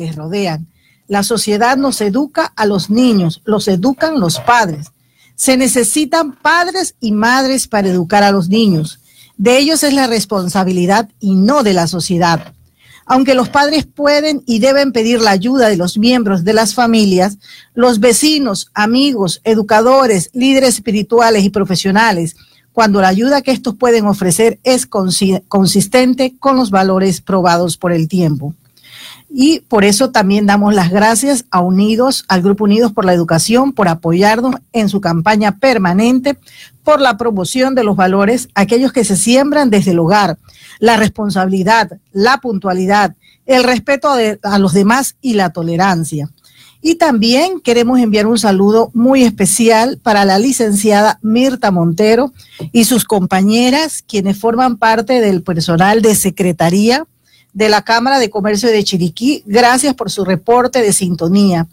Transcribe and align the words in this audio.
les 0.00 0.16
rodean. 0.16 0.66
La 1.06 1.22
sociedad 1.22 1.76
nos 1.76 2.00
educa 2.00 2.52
a 2.56 2.66
los 2.66 2.90
niños, 2.90 3.42
los 3.44 3.68
educan 3.68 4.18
los 4.18 4.40
padres. 4.40 4.88
Se 5.36 5.56
necesitan 5.56 6.32
padres 6.32 6.94
y 7.00 7.12
madres 7.12 7.68
para 7.68 7.88
educar 7.88 8.22
a 8.22 8.32
los 8.32 8.48
niños. 8.48 9.00
De 9.36 9.58
ellos 9.58 9.82
es 9.84 9.92
la 9.92 10.06
responsabilidad 10.06 11.08
y 11.20 11.34
no 11.34 11.62
de 11.62 11.72
la 11.72 11.86
sociedad. 11.86 12.52
Aunque 13.06 13.34
los 13.34 13.48
padres 13.48 13.86
pueden 13.86 14.42
y 14.46 14.60
deben 14.60 14.92
pedir 14.92 15.20
la 15.20 15.32
ayuda 15.32 15.68
de 15.68 15.76
los 15.76 15.98
miembros 15.98 16.44
de 16.44 16.52
las 16.52 16.74
familias, 16.74 17.38
los 17.74 17.98
vecinos, 17.98 18.70
amigos, 18.72 19.40
educadores, 19.44 20.30
líderes 20.32 20.76
espirituales 20.76 21.42
y 21.42 21.50
profesionales, 21.50 22.36
cuando 22.72 23.00
la 23.00 23.08
ayuda 23.08 23.42
que 23.42 23.50
estos 23.50 23.74
pueden 23.74 24.06
ofrecer 24.06 24.60
es 24.62 24.86
consistente 24.86 26.34
con 26.38 26.56
los 26.56 26.70
valores 26.70 27.20
probados 27.20 27.76
por 27.76 27.92
el 27.92 28.06
tiempo. 28.06 28.54
Y 29.32 29.60
por 29.60 29.84
eso 29.84 30.10
también 30.10 30.46
damos 30.46 30.74
las 30.74 30.90
gracias 30.90 31.44
a 31.50 31.60
Unidos, 31.60 32.24
al 32.26 32.42
Grupo 32.42 32.64
Unidos 32.64 32.92
por 32.92 33.04
la 33.04 33.14
Educación, 33.14 33.72
por 33.72 33.86
apoyarnos 33.86 34.56
en 34.72 34.88
su 34.88 35.00
campaña 35.00 35.58
permanente 35.58 36.36
por 36.82 37.00
la 37.00 37.16
promoción 37.16 37.76
de 37.76 37.84
los 37.84 37.94
valores, 37.94 38.48
aquellos 38.54 38.92
que 38.92 39.04
se 39.04 39.16
siembran 39.16 39.70
desde 39.70 39.92
el 39.92 40.00
hogar, 40.00 40.38
la 40.80 40.96
responsabilidad, 40.96 41.98
la 42.10 42.38
puntualidad, 42.38 43.14
el 43.46 43.62
respeto 43.62 44.10
a 44.42 44.58
los 44.58 44.72
demás 44.72 45.16
y 45.20 45.34
la 45.34 45.50
tolerancia. 45.50 46.28
Y 46.82 46.94
también 46.94 47.60
queremos 47.60 48.00
enviar 48.00 48.26
un 48.26 48.38
saludo 48.38 48.90
muy 48.94 49.22
especial 49.22 49.98
para 50.02 50.24
la 50.24 50.38
licenciada 50.38 51.18
Mirta 51.22 51.70
Montero 51.70 52.32
y 52.72 52.84
sus 52.84 53.04
compañeras, 53.04 54.02
quienes 54.06 54.38
forman 54.38 54.78
parte 54.78 55.20
del 55.20 55.42
personal 55.42 56.00
de 56.00 56.14
Secretaría 56.14 57.06
de 57.52 57.68
la 57.68 57.82
Cámara 57.82 58.18
de 58.18 58.30
Comercio 58.30 58.68
de 58.68 58.84
Chiriquí. 58.84 59.42
Gracias 59.46 59.94
por 59.94 60.10
su 60.10 60.24
reporte 60.24 60.82
de 60.82 60.92
sintonía. 60.92 61.66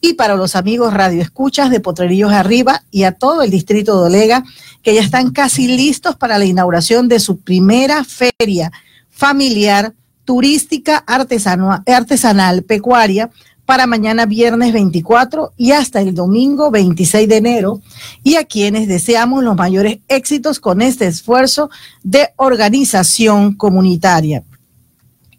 Y 0.00 0.14
para 0.14 0.36
los 0.36 0.56
amigos 0.56 0.94
Radio 0.94 1.22
Escuchas 1.22 1.70
de 1.70 1.80
Potrerillos 1.80 2.32
Arriba 2.32 2.84
y 2.90 3.04
a 3.04 3.12
todo 3.12 3.42
el 3.42 3.50
distrito 3.50 3.98
de 3.98 4.06
Olega, 4.06 4.44
que 4.82 4.94
ya 4.94 5.00
están 5.00 5.30
casi 5.30 5.66
listos 5.66 6.16
para 6.16 6.38
la 6.38 6.44
inauguración 6.44 7.08
de 7.08 7.20
su 7.20 7.38
primera 7.38 8.04
feria 8.04 8.70
familiar, 9.10 9.94
turística, 10.24 11.04
artesanal, 11.06 12.62
pecuaria, 12.62 13.30
para 13.64 13.86
mañana 13.86 14.26
viernes 14.26 14.72
24 14.72 15.54
y 15.56 15.72
hasta 15.72 16.00
el 16.02 16.14
domingo 16.14 16.70
26 16.70 17.28
de 17.28 17.36
enero 17.36 17.80
y 18.22 18.36
a 18.36 18.44
quienes 18.44 18.88
deseamos 18.88 19.42
los 19.42 19.56
mayores 19.56 20.00
éxitos 20.08 20.60
con 20.60 20.82
este 20.82 21.06
esfuerzo 21.06 21.70
de 22.02 22.28
organización 22.36 23.54
comunitaria 23.54 24.42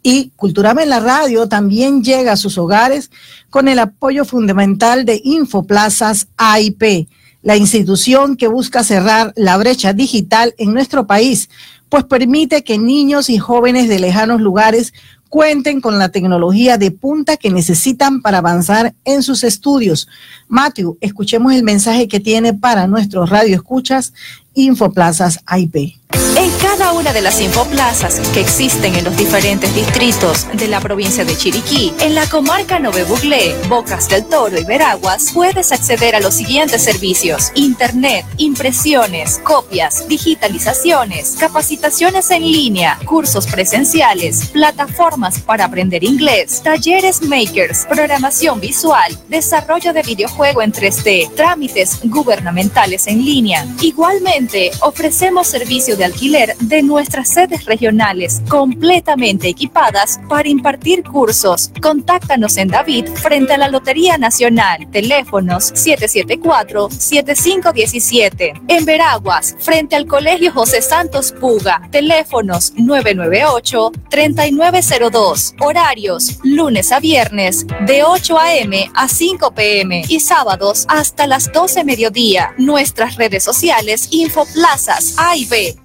y 0.07 0.29
Culturame 0.35 0.83
en 0.83 0.89
la 0.89 0.99
Radio 0.99 1.47
también 1.47 2.03
llega 2.03 2.33
a 2.33 2.37
sus 2.37 2.59
hogares 2.59 3.09
con 3.49 3.67
el 3.67 3.79
apoyo 3.79 4.23
fundamental 4.23 5.03
de 5.03 5.19
Infoplazas 5.23 6.27
AIP, 6.37 7.09
la 7.41 7.57
institución 7.57 8.37
que 8.37 8.47
busca 8.47 8.83
cerrar 8.83 9.33
la 9.35 9.57
brecha 9.57 9.93
digital 9.93 10.53
en 10.59 10.75
nuestro 10.75 11.07
país, 11.07 11.49
pues 11.89 12.03
permite 12.03 12.63
que 12.63 12.77
niños 12.77 13.31
y 13.31 13.39
jóvenes 13.39 13.89
de 13.89 13.97
lejanos 13.97 14.41
lugares 14.41 14.93
cuenten 15.27 15.81
con 15.81 15.97
la 15.97 16.09
tecnología 16.09 16.77
de 16.77 16.91
punta 16.91 17.35
que 17.35 17.49
necesitan 17.49 18.21
para 18.21 18.37
avanzar 18.37 18.93
en 19.05 19.23
sus 19.23 19.43
estudios. 19.43 20.07
Matthew, 20.47 20.99
escuchemos 21.01 21.51
el 21.53 21.63
mensaje 21.63 22.07
que 22.07 22.19
tiene 22.19 22.53
para 22.53 22.85
nuestros 22.85 23.31
radioescuchas 23.31 24.13
Infoplazas 24.55 25.41
AIP. 25.45 25.95
En 26.37 26.51
cada 26.61 26.91
una 26.91 27.13
de 27.13 27.21
las 27.21 27.39
infoplazas 27.41 28.19
que 28.33 28.41
existen 28.41 28.95
en 28.95 29.05
los 29.05 29.15
diferentes 29.15 29.73
distritos 29.73 30.45
de 30.53 30.67
la 30.67 30.81
provincia 30.81 31.23
de 31.23 31.35
Chiriquí, 31.35 31.93
en 32.01 32.13
la 32.13 32.27
comarca 32.27 32.77
Nove 32.77 33.05
Buglé, 33.05 33.55
Bocas 33.69 34.09
del 34.09 34.25
Toro 34.25 34.57
y 34.59 34.65
Veraguas, 34.65 35.31
puedes 35.33 35.71
acceder 35.71 36.13
a 36.13 36.19
los 36.19 36.33
siguientes 36.33 36.83
servicios: 36.83 37.51
Internet, 37.55 38.25
impresiones, 38.37 39.39
copias, 39.43 40.07
digitalizaciones, 40.09 41.37
capacitaciones 41.39 42.29
en 42.31 42.43
línea, 42.43 42.99
cursos 43.05 43.47
presenciales, 43.47 44.47
plataformas 44.47 45.39
para 45.39 45.65
aprender 45.65 46.03
inglés, 46.03 46.61
talleres 46.61 47.21
makers, 47.21 47.85
programación 47.85 48.59
visual, 48.59 49.17
desarrollo 49.29 49.93
de 49.93 50.01
videojuego 50.01 50.61
en 50.61 50.73
3D, 50.73 51.33
trámites 51.33 51.99
gubernamentales 52.03 53.07
en 53.07 53.23
línea. 53.23 53.65
Igualmente, 53.81 54.44
ofrecemos 54.81 55.47
servicios 55.47 55.97
de 55.97 56.05
alquiler 56.05 56.55
de 56.59 56.83
nuestras 56.83 57.29
sedes 57.29 57.65
regionales 57.65 58.41
completamente 58.47 59.47
equipadas 59.47 60.19
para 60.29 60.47
impartir 60.49 61.03
cursos. 61.03 61.71
Contáctanos 61.81 62.57
en 62.57 62.67
David 62.69 63.07
frente 63.07 63.53
a 63.53 63.57
la 63.57 63.69
Lotería 63.69 64.17
Nacional. 64.17 64.87
Teléfonos 64.91 65.71
774-7517. 65.73 68.61
En 68.67 68.83
Veraguas, 68.85 69.55
frente 69.59 69.95
al 69.95 70.05
Colegio 70.05 70.51
José 70.51 70.81
Santos 70.81 71.31
Puga. 71.31 71.81
Teléfonos 71.91 72.73
998-3902. 72.75 75.55
Horarios 75.59 76.39
lunes 76.43 76.91
a 76.91 76.99
viernes 76.99 77.65
de 77.87 78.03
8 78.03 78.39
a.m. 78.39 78.91
a 78.93 79.07
5 79.07 79.53
p.m. 79.53 80.03
y 80.07 80.19
sábados 80.19 80.85
hasta 80.87 81.25
las 81.27 81.51
12 81.51 81.83
mediodía. 81.83 82.53
Nuestras 82.57 83.15
redes 83.15 83.43
sociales 83.43 84.07
Infoplazas 84.35 85.15
A 85.17 85.37
y 85.37 85.45
B. 85.45 85.77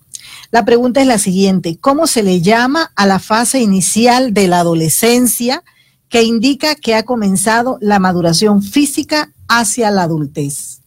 La 0.50 0.64
pregunta 0.64 1.00
es 1.00 1.06
la 1.06 1.18
siguiente, 1.18 1.78
¿cómo 1.80 2.06
se 2.06 2.22
le 2.22 2.40
llama 2.40 2.90
a 2.96 3.06
la 3.06 3.18
fase 3.18 3.60
inicial 3.60 4.34
de 4.34 4.48
la 4.48 4.60
adolescencia? 4.60 5.62
Que 6.10 6.24
indica 6.24 6.74
que 6.74 6.94
ha 6.94 7.04
comenzado 7.04 7.78
la 7.80 7.98
maduración 7.98 8.62
física 8.62 9.32
hacia 9.48 9.90
la 9.90 10.02
adultez? 10.02 10.80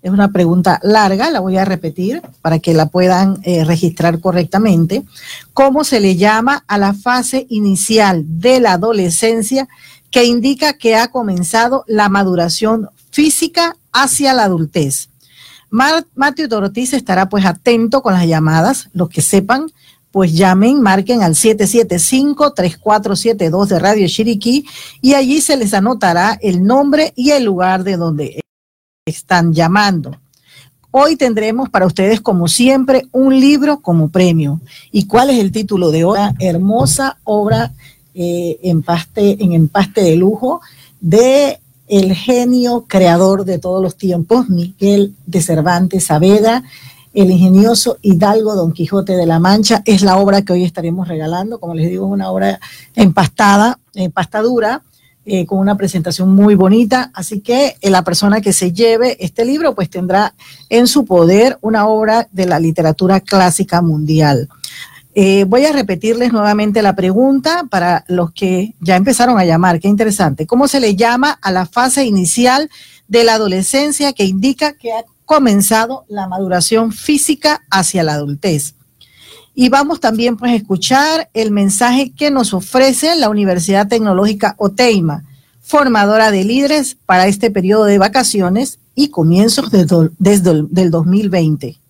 Es 0.00 0.10
una 0.10 0.32
pregunta 0.32 0.80
larga, 0.82 1.30
la 1.30 1.38
voy 1.38 1.58
a 1.58 1.64
repetir 1.64 2.22
para 2.40 2.58
que 2.58 2.74
la 2.74 2.86
puedan 2.86 3.38
eh, 3.44 3.64
registrar 3.64 4.18
correctamente. 4.18 5.04
¿Cómo 5.54 5.84
se 5.84 6.00
le 6.00 6.16
llama 6.16 6.64
a 6.66 6.78
la 6.78 6.92
fase 6.94 7.46
inicial 7.50 8.24
de 8.26 8.58
la 8.58 8.72
adolescencia 8.72 9.68
que 10.10 10.24
indica 10.24 10.72
que 10.72 10.96
ha 10.96 11.08
comenzado 11.08 11.84
la 11.86 12.08
maduración 12.08 12.88
física 13.12 13.76
hacia 13.92 14.34
la 14.34 14.44
adultez? 14.44 15.10
Matthew 15.70 16.48
Dorotis 16.48 16.92
estará 16.92 17.28
pues 17.28 17.46
atento 17.46 18.02
con 18.02 18.14
las 18.14 18.26
llamadas, 18.26 18.88
los 18.92 19.08
que 19.08 19.22
sepan 19.22 19.70
pues 20.12 20.34
llamen, 20.34 20.80
marquen 20.80 21.22
al 21.22 21.34
775-3472 21.34 23.66
de 23.66 23.78
Radio 23.78 24.06
Chiriquí 24.06 24.66
y 25.00 25.14
allí 25.14 25.40
se 25.40 25.56
les 25.56 25.72
anotará 25.74 26.38
el 26.42 26.64
nombre 26.64 27.12
y 27.16 27.30
el 27.30 27.44
lugar 27.44 27.82
de 27.82 27.96
donde 27.96 28.42
están 29.06 29.54
llamando. 29.54 30.14
Hoy 30.90 31.16
tendremos 31.16 31.70
para 31.70 31.86
ustedes, 31.86 32.20
como 32.20 32.48
siempre, 32.48 33.06
un 33.12 33.40
libro 33.40 33.80
como 33.80 34.10
premio. 34.10 34.60
¿Y 34.90 35.06
cuál 35.06 35.30
es 35.30 35.38
el 35.38 35.50
título 35.50 35.90
de 35.90 36.04
hoy? 36.04 36.18
Hermosa 36.38 37.16
obra 37.24 37.72
eh, 38.14 38.58
en, 38.62 38.82
paste, 38.82 39.42
en 39.42 39.54
empaste 39.54 40.02
de 40.02 40.16
lujo 40.16 40.60
de 41.00 41.60
el 41.88 42.14
genio 42.14 42.84
creador 42.86 43.46
de 43.46 43.58
todos 43.58 43.82
los 43.82 43.96
tiempos, 43.96 44.50
Miguel 44.50 45.14
de 45.26 45.40
Cervantes 45.40 46.04
Saavedra, 46.04 46.62
el 47.14 47.30
ingenioso 47.30 47.98
Hidalgo 48.02 48.54
Don 48.54 48.72
Quijote 48.72 49.14
de 49.14 49.26
la 49.26 49.38
Mancha. 49.38 49.82
Es 49.84 50.02
la 50.02 50.16
obra 50.16 50.42
que 50.42 50.52
hoy 50.52 50.64
estaremos 50.64 51.08
regalando, 51.08 51.60
como 51.60 51.74
les 51.74 51.88
digo, 51.88 52.06
es 52.06 52.12
una 52.12 52.30
obra 52.30 52.60
empastada, 52.94 53.78
empastadura, 53.94 54.82
eh, 55.24 55.46
con 55.46 55.58
una 55.58 55.76
presentación 55.76 56.34
muy 56.34 56.54
bonita. 56.54 57.10
Así 57.14 57.40
que 57.40 57.76
eh, 57.80 57.90
la 57.90 58.02
persona 58.02 58.40
que 58.40 58.52
se 58.52 58.72
lleve 58.72 59.16
este 59.24 59.44
libro, 59.44 59.74
pues 59.74 59.88
tendrá 59.88 60.34
en 60.68 60.86
su 60.86 61.04
poder 61.04 61.58
una 61.60 61.86
obra 61.86 62.28
de 62.32 62.46
la 62.46 62.58
literatura 62.58 63.20
clásica 63.20 63.82
mundial. 63.82 64.48
Eh, 65.14 65.44
voy 65.44 65.66
a 65.66 65.72
repetirles 65.72 66.32
nuevamente 66.32 66.80
la 66.80 66.96
pregunta 66.96 67.64
para 67.70 68.02
los 68.08 68.32
que 68.32 68.74
ya 68.80 68.96
empezaron 68.96 69.38
a 69.38 69.44
llamar. 69.44 69.78
Qué 69.78 69.88
interesante. 69.88 70.46
¿Cómo 70.46 70.66
se 70.68 70.80
le 70.80 70.96
llama 70.96 71.38
a 71.42 71.52
la 71.52 71.66
fase 71.66 72.04
inicial 72.04 72.70
de 73.08 73.24
la 73.24 73.34
adolescencia 73.34 74.14
que 74.14 74.24
indica 74.24 74.72
que 74.72 74.90
ha 74.90 75.04
comenzado 75.32 76.04
la 76.08 76.26
maduración 76.26 76.92
física 76.92 77.62
hacia 77.70 78.02
la 78.02 78.14
adultez? 78.14 78.74
Y 79.54 79.70
vamos 79.70 79.98
también 79.98 80.36
pues 80.36 80.52
a 80.52 80.56
escuchar 80.56 81.30
el 81.32 81.50
mensaje 81.50 82.12
que 82.12 82.30
nos 82.30 82.52
ofrece 82.52 83.16
la 83.16 83.30
Universidad 83.30 83.88
Tecnológica 83.88 84.54
Oteima, 84.58 85.24
formadora 85.62 86.30
de 86.30 86.44
líderes 86.44 86.98
para 87.06 87.28
este 87.28 87.50
periodo 87.50 87.84
de 87.84 87.96
vacaciones 87.96 88.78
y 88.94 89.08
comienzos 89.08 89.70
desde 89.70 90.50
el 90.50 90.90
2020. 90.90 91.81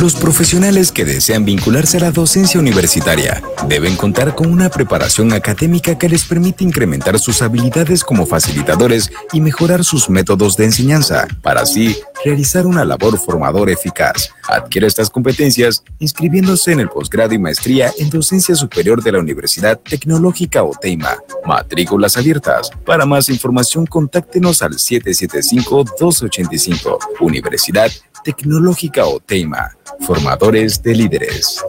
Los 0.00 0.14
profesionales 0.14 0.92
que 0.92 1.04
desean 1.04 1.44
vincularse 1.44 1.96
a 1.96 2.00
la 2.00 2.12
docencia 2.12 2.60
universitaria 2.60 3.42
deben 3.66 3.96
contar 3.96 4.36
con 4.36 4.52
una 4.52 4.70
preparación 4.70 5.32
académica 5.32 5.98
que 5.98 6.08
les 6.08 6.24
permite 6.24 6.62
incrementar 6.62 7.18
sus 7.18 7.42
habilidades 7.42 8.04
como 8.04 8.24
facilitadores 8.24 9.10
y 9.32 9.40
mejorar 9.40 9.84
sus 9.84 10.08
métodos 10.08 10.56
de 10.56 10.66
enseñanza, 10.66 11.26
para 11.42 11.62
así 11.62 11.96
realizar 12.24 12.66
una 12.66 12.84
labor 12.84 13.18
formadora 13.18 13.72
eficaz. 13.72 14.30
Adquiere 14.48 14.86
estas 14.86 15.10
competencias 15.10 15.82
inscribiéndose 15.98 16.70
en 16.72 16.80
el 16.80 16.88
posgrado 16.88 17.34
y 17.34 17.38
maestría 17.38 17.92
en 17.98 18.08
docencia 18.10 18.54
superior 18.54 19.02
de 19.02 19.12
la 19.12 19.18
Universidad 19.18 19.78
Tecnológica 19.78 20.62
Oteima. 20.62 21.18
Matrículas 21.44 22.16
abiertas. 22.16 22.70
Para 22.84 23.04
más 23.06 23.28
información, 23.28 23.86
contáctenos 23.86 24.62
al 24.62 24.74
775-285. 24.74 26.98
Universidad 27.20 27.90
Tecnológica 28.24 29.06
Oteima. 29.06 29.76
Formadores 30.00 30.82
de 30.82 30.94
líderes. 30.94 31.62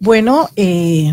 Bueno, 0.00 0.48
eh, 0.54 1.12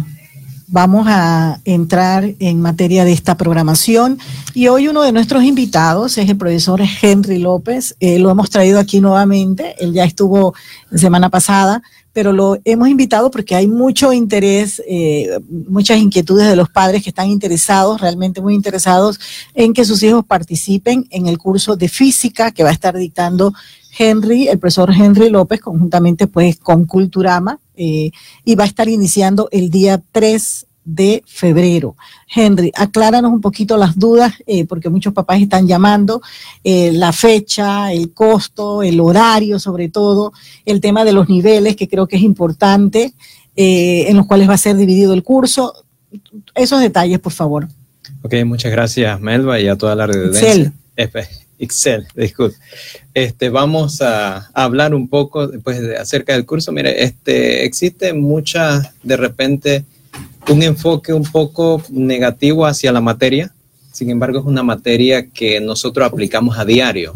vamos 0.67 1.05
a 1.07 1.59
entrar 1.65 2.33
en 2.39 2.61
materia 2.61 3.05
de 3.05 3.13
esta 3.13 3.35
programación 3.35 4.19
y 4.53 4.67
hoy 4.67 4.87
uno 4.87 5.03
de 5.03 5.11
nuestros 5.11 5.43
invitados 5.43 6.17
es 6.17 6.29
el 6.29 6.37
profesor 6.37 6.81
Henry 7.01 7.39
López. 7.39 7.95
Eh, 7.99 8.19
lo 8.19 8.29
hemos 8.29 8.49
traído 8.49 8.79
aquí 8.79 9.01
nuevamente, 9.01 9.75
él 9.79 9.93
ya 9.93 10.05
estuvo 10.05 10.53
semana 10.93 11.29
pasada, 11.29 11.81
pero 12.15 12.31
lo 12.31 12.57
hemos 12.63 12.87
invitado 12.87 13.29
porque 13.29 13.55
hay 13.55 13.67
mucho 13.67 14.13
interés, 14.13 14.81
eh, 14.87 15.37
muchas 15.67 15.97
inquietudes 15.97 16.47
de 16.47 16.55
los 16.55 16.69
padres 16.69 17.03
que 17.03 17.09
están 17.09 17.27
interesados, 17.27 17.99
realmente 17.99 18.39
muy 18.39 18.55
interesados 18.55 19.19
en 19.53 19.73
que 19.73 19.83
sus 19.83 20.01
hijos 20.01 20.23
participen 20.25 21.07
en 21.09 21.27
el 21.27 21.37
curso 21.37 21.75
de 21.75 21.89
física 21.89 22.51
que 22.51 22.63
va 22.63 22.69
a 22.69 22.71
estar 22.71 22.95
dictando 22.95 23.53
Henry, 23.99 24.47
el 24.47 24.59
profesor 24.59 24.93
Henry 24.93 25.29
López, 25.29 25.59
conjuntamente 25.59 26.27
pues 26.27 26.55
con 26.57 26.85
Culturama, 26.85 27.59
eh, 27.75 28.11
y 28.45 28.55
va 28.55 28.63
a 28.63 28.67
estar 28.67 28.87
iniciando 28.87 29.49
el 29.51 29.69
día 29.69 30.01
3 30.13 30.64
de 30.85 31.23
febrero. 31.25 31.95
Henry, 32.33 32.71
acláranos 32.75 33.33
un 33.33 33.41
poquito 33.41 33.75
las 33.75 33.97
dudas, 33.97 34.33
eh, 34.47 34.65
porque 34.65 34.89
muchos 34.89 35.13
papás 35.13 35.41
están 35.41 35.67
llamando, 35.67 36.21
eh, 36.63 36.91
la 36.93 37.11
fecha, 37.11 37.91
el 37.91 38.13
costo, 38.13 38.83
el 38.83 38.99
horario 38.99 39.59
sobre 39.59 39.89
todo, 39.89 40.31
el 40.65 40.79
tema 40.79 41.03
de 41.03 41.13
los 41.13 41.27
niveles, 41.27 41.75
que 41.75 41.89
creo 41.89 42.07
que 42.07 42.15
es 42.15 42.21
importante, 42.21 43.13
en 43.57 44.17
los 44.17 44.25
cuales 44.27 44.49
va 44.49 44.53
a 44.55 44.57
ser 44.57 44.75
dividido 44.75 45.13
el 45.13 45.23
curso. 45.23 45.73
Esos 46.53 46.81
detalles, 46.81 47.19
por 47.19 47.31
favor. 47.31 47.67
Ok, 48.21 48.33
muchas 48.45 48.71
gracias, 48.71 49.19
Melba, 49.21 49.59
y 49.59 49.67
a 49.67 49.77
toda 49.77 49.95
la 49.95 50.07
redundancia. 50.07 50.73
Excel, 51.57 52.05
disculpe. 52.15 52.57
Este, 53.13 53.49
vamos 53.49 54.01
a, 54.01 54.49
hablar 54.53 54.93
un 54.93 55.07
poco 55.07 55.49
pues, 55.63 55.79
acerca 55.97 56.33
del 56.33 56.45
curso. 56.45 56.71
Mire, 56.71 57.03
este, 57.03 57.63
existe 57.63 58.13
mucha, 58.13 58.93
de 59.03 59.17
repente, 59.17 59.85
un 60.49 60.63
enfoque 60.63 61.13
un 61.13 61.23
poco 61.23 61.81
negativo 61.89 62.65
hacia 62.65 62.91
la 62.91 63.01
materia. 63.01 63.51
Sin 63.91 64.09
embargo, 64.09 64.39
es 64.39 64.45
una 64.45 64.63
materia 64.63 65.27
que 65.29 65.59
nosotros 65.59 66.05
aplicamos 66.05 66.57
a 66.57 66.65
diario. 66.65 67.13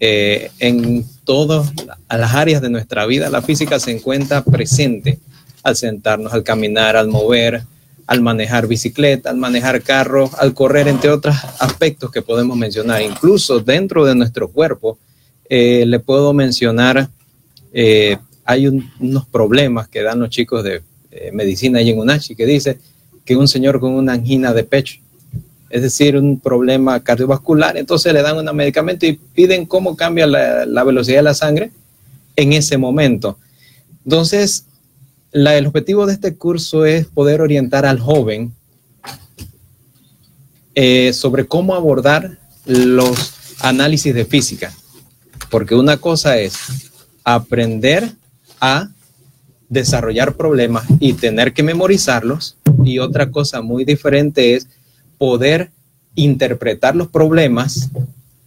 Eh, 0.00 0.50
en 0.58 1.04
todas 1.24 1.72
las 2.08 2.34
áreas 2.34 2.62
de 2.62 2.70
nuestra 2.70 3.06
vida, 3.06 3.28
la 3.30 3.42
física 3.42 3.78
se 3.78 3.90
encuentra 3.92 4.42
presente 4.42 5.18
al 5.62 5.76
sentarnos, 5.76 6.32
al 6.32 6.42
caminar, 6.42 6.96
al 6.96 7.08
mover, 7.08 7.64
al 8.06 8.22
manejar 8.22 8.66
bicicleta, 8.66 9.30
al 9.30 9.36
manejar 9.36 9.82
carro, 9.82 10.30
al 10.38 10.54
correr, 10.54 10.88
entre 10.88 11.10
otros 11.10 11.36
aspectos 11.60 12.10
que 12.10 12.22
podemos 12.22 12.56
mencionar. 12.56 13.02
Incluso 13.02 13.60
dentro 13.60 14.04
de 14.04 14.14
nuestro 14.14 14.48
cuerpo, 14.48 14.98
eh, 15.48 15.84
le 15.86 16.00
puedo 16.00 16.32
mencionar, 16.32 17.08
eh, 17.72 18.16
hay 18.44 18.66
unos 18.66 19.26
problemas 19.26 19.86
que 19.88 20.02
dan 20.02 20.18
los 20.18 20.30
chicos 20.30 20.64
de 20.64 20.82
eh, 21.10 21.30
medicina 21.32 21.82
y 21.82 21.90
en 21.90 21.98
UNACHI 21.98 22.36
que 22.36 22.46
dice 22.46 22.78
que 23.24 23.36
un 23.36 23.48
señor 23.48 23.80
con 23.80 23.92
una 23.94 24.12
angina 24.12 24.52
de 24.52 24.64
pecho, 24.64 24.98
es 25.68 25.82
decir, 25.82 26.16
un 26.16 26.40
problema 26.40 27.00
cardiovascular, 27.00 27.76
entonces 27.76 28.12
le 28.12 28.22
dan 28.22 28.36
un 28.36 28.56
medicamento 28.56 29.06
y 29.06 29.12
piden 29.12 29.66
cómo 29.66 29.96
cambia 29.96 30.26
la, 30.26 30.84
velocidad 30.84 31.18
de 31.18 31.22
la 31.22 31.34
sangre 31.34 31.70
en 32.36 32.52
ese 32.52 32.76
momento. 32.78 33.38
Entonces, 34.04 34.66
el 35.32 35.66
objetivo 35.66 36.06
de 36.06 36.14
este 36.14 36.34
curso 36.34 36.84
es 36.84 37.06
poder 37.06 37.40
orientar 37.40 37.86
al 37.86 38.00
joven 38.00 38.52
eh, 40.74 41.12
sobre 41.12 41.46
cómo 41.46 41.74
abordar 41.74 42.38
los 42.66 43.34
análisis 43.60 44.14
de 44.14 44.24
física. 44.24 44.72
Porque 45.50 45.74
una 45.74 45.96
cosa 45.96 46.38
es 46.38 46.54
aprender 47.24 48.12
a 48.60 48.90
desarrollar 49.70 50.34
problemas 50.34 50.84
y 50.98 51.14
tener 51.14 51.54
que 51.54 51.62
memorizarlos. 51.62 52.56
Y 52.84 52.98
otra 52.98 53.30
cosa 53.30 53.62
muy 53.62 53.86
diferente 53.86 54.54
es 54.54 54.66
poder 55.16 55.70
interpretar 56.14 56.94
los 56.94 57.08
problemas 57.08 57.88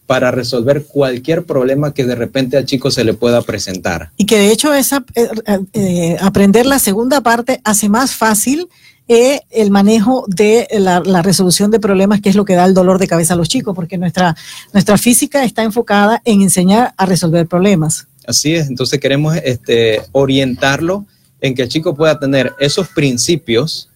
para 0.06 0.32
resolver 0.32 0.86
cualquier 0.86 1.44
problema 1.44 1.94
que 1.94 2.06
de 2.06 2.16
repente 2.16 2.58
al 2.58 2.66
chico 2.66 2.92
se 2.92 3.04
le 3.04 3.14
pueda 3.14 3.42
presentar. 3.42 4.12
Y 4.18 4.26
que 4.26 4.38
de 4.38 4.52
hecho 4.52 4.74
esa, 4.74 5.04
eh, 5.16 5.30
eh, 5.74 6.18
aprender 6.20 6.66
la 6.66 6.78
segunda 6.78 7.22
parte 7.22 7.62
hace 7.64 7.90
más 7.90 8.14
fácil 8.14 8.68
eh, 9.08 9.42
el 9.50 9.72
manejo 9.72 10.26
de 10.28 10.68
la, 10.72 11.00
resolución 11.22 11.72
de 11.72 11.80
problemas, 11.80 12.22
que 12.22 12.30
es 12.30 12.36
lo 12.36 12.46
que 12.46 12.54
da 12.54 12.66
el 12.66 12.74
dolor 12.74 13.00
de 13.00 13.08
cabeza 13.08 13.34
a 13.34 13.38
los 13.38 13.50
chicos, 13.50 13.76
porque 13.76 13.98
nuestra, 13.98 14.36
nuestra 14.72 14.98
física 14.98 15.44
está 15.44 15.64
enfocada 15.64 16.22
en 16.26 16.42
enseñar 16.42 16.94
a 16.98 17.06
resolver 17.06 17.48
problemas. 17.48 18.08
Así 18.26 18.56
es, 18.56 18.68
entonces 18.68 19.00
queremos 19.00 19.36
este, 19.44 20.02
orientarlo 20.14 21.06
en 21.44 21.54
que 21.54 21.62
el 21.62 21.68
chico 21.68 21.94
pueda 21.94 22.18
tener 22.20 22.54
esos 22.58 22.88
principios, 22.88 23.90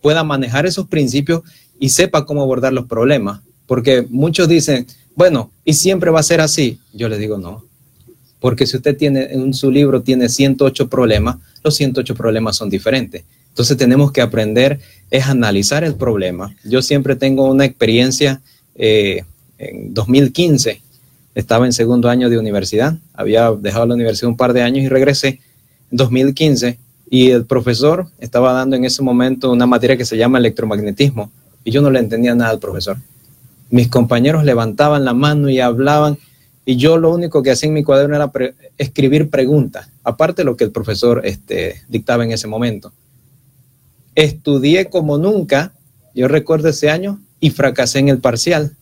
pueda 0.00 0.24
manejar 0.24 0.64
esos 0.64 0.88
principios 0.88 1.42
y 1.78 1.90
sepa 1.90 2.24
cómo 2.24 2.40
abordar 2.40 2.72
los 2.72 2.86
problemas, 2.86 3.42
porque 3.66 4.06
muchos 4.08 4.48
dicen, 4.48 4.86
bueno, 5.14 5.50
y 5.66 5.74
siempre 5.74 6.10
va 6.10 6.20
a 6.20 6.24
ser 6.24 6.40
así. 6.40 6.80
Yo 6.94 7.10
le 7.10 7.18
digo 7.18 7.36
no. 7.36 7.62
Porque 8.40 8.66
si 8.66 8.78
usted 8.78 8.96
tiene 8.96 9.24
en 9.32 9.52
su 9.52 9.70
libro 9.70 10.02
tiene 10.02 10.30
108 10.30 10.88
problemas, 10.88 11.36
los 11.62 11.74
108 11.76 12.14
problemas 12.14 12.56
son 12.56 12.70
diferentes. 12.70 13.22
Entonces 13.50 13.76
tenemos 13.76 14.10
que 14.10 14.22
aprender 14.22 14.80
es 15.10 15.26
analizar 15.26 15.84
el 15.84 15.94
problema. 15.94 16.56
Yo 16.64 16.80
siempre 16.80 17.16
tengo 17.16 17.48
una 17.50 17.66
experiencia 17.66 18.40
eh, 18.74 19.24
en 19.58 19.92
2015. 19.92 20.80
Estaba 21.34 21.66
en 21.66 21.74
segundo 21.74 22.08
año 22.08 22.30
de 22.30 22.38
universidad. 22.38 22.96
Había 23.12 23.52
dejado 23.52 23.86
la 23.86 23.94
universidad 23.94 24.30
un 24.30 24.36
par 24.38 24.54
de 24.54 24.62
años 24.62 24.84
y 24.84 24.88
regresé 24.88 25.40
en 25.90 25.98
2015. 25.98 26.78
Y 27.14 27.30
el 27.30 27.44
profesor 27.44 28.08
estaba 28.18 28.52
dando 28.52 28.76
en 28.76 28.84
ese 28.84 29.02
momento 29.02 29.52
una 29.52 29.66
materia 29.66 29.96
que 29.96 30.04
se 30.04 30.16
llama 30.16 30.38
electromagnetismo. 30.38 31.30
Y 31.62 31.70
yo 31.70 31.80
no 31.80 31.90
le 31.90 32.00
entendía 32.00 32.34
nada 32.34 32.50
al 32.50 32.58
profesor 32.58 32.96
mis 33.74 33.88
compañeros 33.88 34.44
levantaban 34.44 35.04
la 35.04 35.14
mano 35.14 35.48
y 35.50 35.58
hablaban 35.58 36.16
y 36.64 36.76
yo 36.76 36.96
lo 36.96 37.12
único 37.12 37.42
que 37.42 37.50
hacía 37.50 37.66
en 37.66 37.74
mi 37.74 37.82
cuaderno 37.82 38.14
era 38.14 38.30
escribir 38.78 39.30
preguntas, 39.30 39.88
aparte 40.04 40.42
de 40.42 40.46
lo 40.46 40.56
que 40.56 40.62
el 40.62 40.70
profesor 40.70 41.22
este, 41.24 41.82
dictaba 41.88 42.24
en 42.24 42.30
ese 42.30 42.46
momento. 42.46 42.92
Estudié 44.14 44.86
como 44.86 45.18
nunca, 45.18 45.72
yo 46.14 46.28
recuerdo 46.28 46.68
ese 46.68 46.88
año, 46.88 47.20
y 47.40 47.50
fracasé 47.50 47.98
en 47.98 48.08
el 48.08 48.18
parcial. 48.18 48.76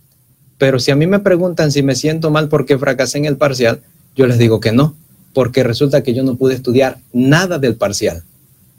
Pero 0.59 0.79
si 0.79 0.91
a 0.91 0.97
mí 0.97 1.07
me 1.07 1.19
preguntan 1.19 1.73
si 1.73 1.83
me 1.83 1.97
siento 1.97 2.31
mal 2.31 2.49
porque 2.49 2.79
fracasé 2.79 3.17
en 3.19 3.25
el 3.25 3.39
parcial, 3.39 3.81
yo 4.15 4.27
les 4.27 4.37
digo 4.39 4.61
que 4.61 4.73
no, 4.73 4.95
porque 5.33 5.63
resulta 5.63 6.03
que 6.03 6.15
yo 6.15 6.23
no 6.23 6.37
pude 6.37 6.55
estudiar 6.55 6.99
nada 7.13 7.59
del 7.59 7.77
parcial, 7.77 8.23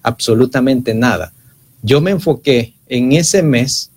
absolutamente 0.01 0.93
nada. 0.93 1.33
Yo 1.81 2.01
me 2.01 2.11
enfoqué 2.11 2.73
en 2.87 3.11
ese 3.11 3.43
mes 3.43 3.89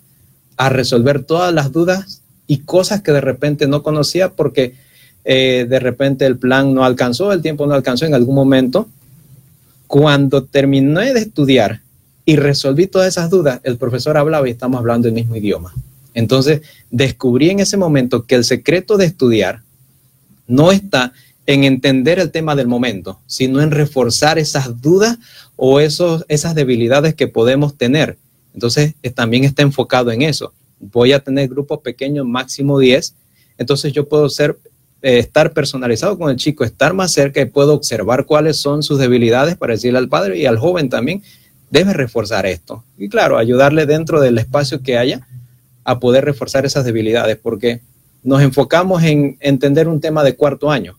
a 0.57 0.69
resolver 0.69 1.23
todas 1.23 1.53
las 1.53 1.71
dudas 1.71 2.21
y 2.47 2.59
cosas 2.59 3.01
que 3.01 3.11
de 3.11 3.21
repente 3.21 3.67
no 3.67 3.83
conocía 3.83 4.29
porque 4.29 4.75
eh, 5.23 5.65
de 5.69 5.79
repente 5.79 6.25
el 6.25 6.37
plan 6.37 6.73
no 6.73 6.83
alcanzó, 6.83 7.31
el 7.31 7.41
tiempo 7.41 7.67
no 7.67 7.73
alcanzó 7.73 8.05
en 8.05 8.13
algún 8.13 8.35
momento. 8.35 8.87
Cuando 9.85 10.43
terminé 10.43 11.13
de 11.13 11.19
estudiar 11.21 11.81
y 12.25 12.35
resolví 12.35 12.87
todas 12.87 13.07
esas 13.07 13.29
dudas, 13.29 13.61
el 13.63 13.77
profesor 13.77 14.17
hablaba 14.17 14.47
y 14.47 14.51
estamos 14.51 14.79
hablando 14.79 15.07
el 15.07 15.13
mismo 15.13 15.35
idioma. 15.35 15.73
Entonces 16.13 16.61
descubrí 16.89 17.51
en 17.51 17.59
ese 17.59 17.77
momento 17.77 18.25
que 18.25 18.35
el 18.35 18.43
secreto 18.43 18.97
de 18.97 19.05
estudiar 19.05 19.61
no 20.47 20.71
está 20.71 21.13
en 21.47 21.63
entender 21.63 22.19
el 22.19 22.29
tema 22.29 22.55
del 22.55 22.67
momento, 22.67 23.21
sino 23.25 23.61
en 23.61 23.71
reforzar 23.71 24.37
esas 24.37 24.81
dudas 24.81 25.17
o 25.55 25.79
esos, 25.79 26.25
esas 26.27 26.53
debilidades 26.53 27.15
que 27.15 27.29
podemos 27.29 27.77
tener. 27.77 28.17
Entonces, 28.53 28.93
también 29.15 29.45
está 29.45 29.61
enfocado 29.61 30.11
en 30.11 30.23
eso. 30.23 30.53
Voy 30.79 31.13
a 31.13 31.19
tener 31.19 31.47
grupos 31.47 31.79
pequeños, 31.79 32.25
máximo 32.25 32.77
10. 32.77 33.15
Entonces, 33.57 33.93
yo 33.93 34.09
puedo 34.09 34.29
ser, 34.29 34.59
eh, 35.01 35.19
estar 35.19 35.53
personalizado 35.53 36.17
con 36.19 36.29
el 36.29 36.35
chico, 36.35 36.65
estar 36.65 36.93
más 36.93 37.13
cerca 37.13 37.39
y 37.39 37.45
puedo 37.45 37.73
observar 37.73 38.25
cuáles 38.25 38.57
son 38.57 38.83
sus 38.83 38.99
debilidades 38.99 39.55
para 39.55 39.73
decirle 39.73 39.99
al 39.99 40.09
padre 40.09 40.37
y 40.37 40.45
al 40.45 40.57
joven 40.57 40.89
también, 40.89 41.23
debe 41.71 41.93
reforzar 41.93 42.45
esto. 42.45 42.83
Y 42.97 43.07
claro, 43.07 43.37
ayudarle 43.37 43.85
dentro 43.85 44.19
del 44.19 44.37
espacio 44.37 44.81
que 44.81 44.97
haya 44.97 45.25
a 45.85 45.99
poder 45.99 46.25
reforzar 46.25 46.65
esas 46.65 46.83
debilidades, 46.83 47.37
porque 47.37 47.79
nos 48.21 48.41
enfocamos 48.41 49.01
en 49.03 49.37
entender 49.39 49.87
un 49.87 50.01
tema 50.01 50.25
de 50.25 50.35
cuarto 50.35 50.69
año 50.69 50.97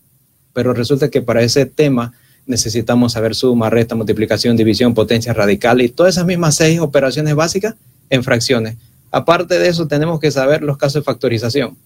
pero 0.53 0.73
resulta 0.73 1.09
que 1.09 1.21
para 1.21 1.41
ese 1.41 1.65
tema 1.65 2.13
necesitamos 2.45 3.13
saber 3.13 3.35
suma, 3.35 3.69
resta, 3.69 3.95
multiplicación, 3.95 4.57
división, 4.57 4.93
potencia 4.93 5.33
radical 5.33 5.81
y 5.81 5.89
todas 5.89 6.15
esas 6.15 6.25
mismas 6.25 6.55
seis 6.55 6.79
operaciones 6.79 7.35
básicas 7.35 7.75
en 8.09 8.23
fracciones. 8.23 8.75
Aparte 9.11 9.59
de 9.59 9.67
eso, 9.67 9.87
tenemos 9.87 10.19
que 10.19 10.31
saber 10.31 10.61
los 10.63 10.77
casos 10.77 11.01
de 11.01 11.05
factorización, 11.05 11.77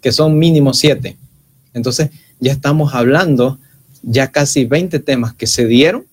que 0.00 0.12
son 0.12 0.38
mínimo 0.38 0.72
siete. 0.74 1.16
Entonces, 1.74 2.10
ya 2.38 2.52
estamos 2.52 2.94
hablando 2.94 3.58
ya 4.02 4.28
casi 4.28 4.64
20 4.64 4.98
temas 5.00 5.34
que 5.34 5.46
se 5.46 5.66
dieron 5.66 6.06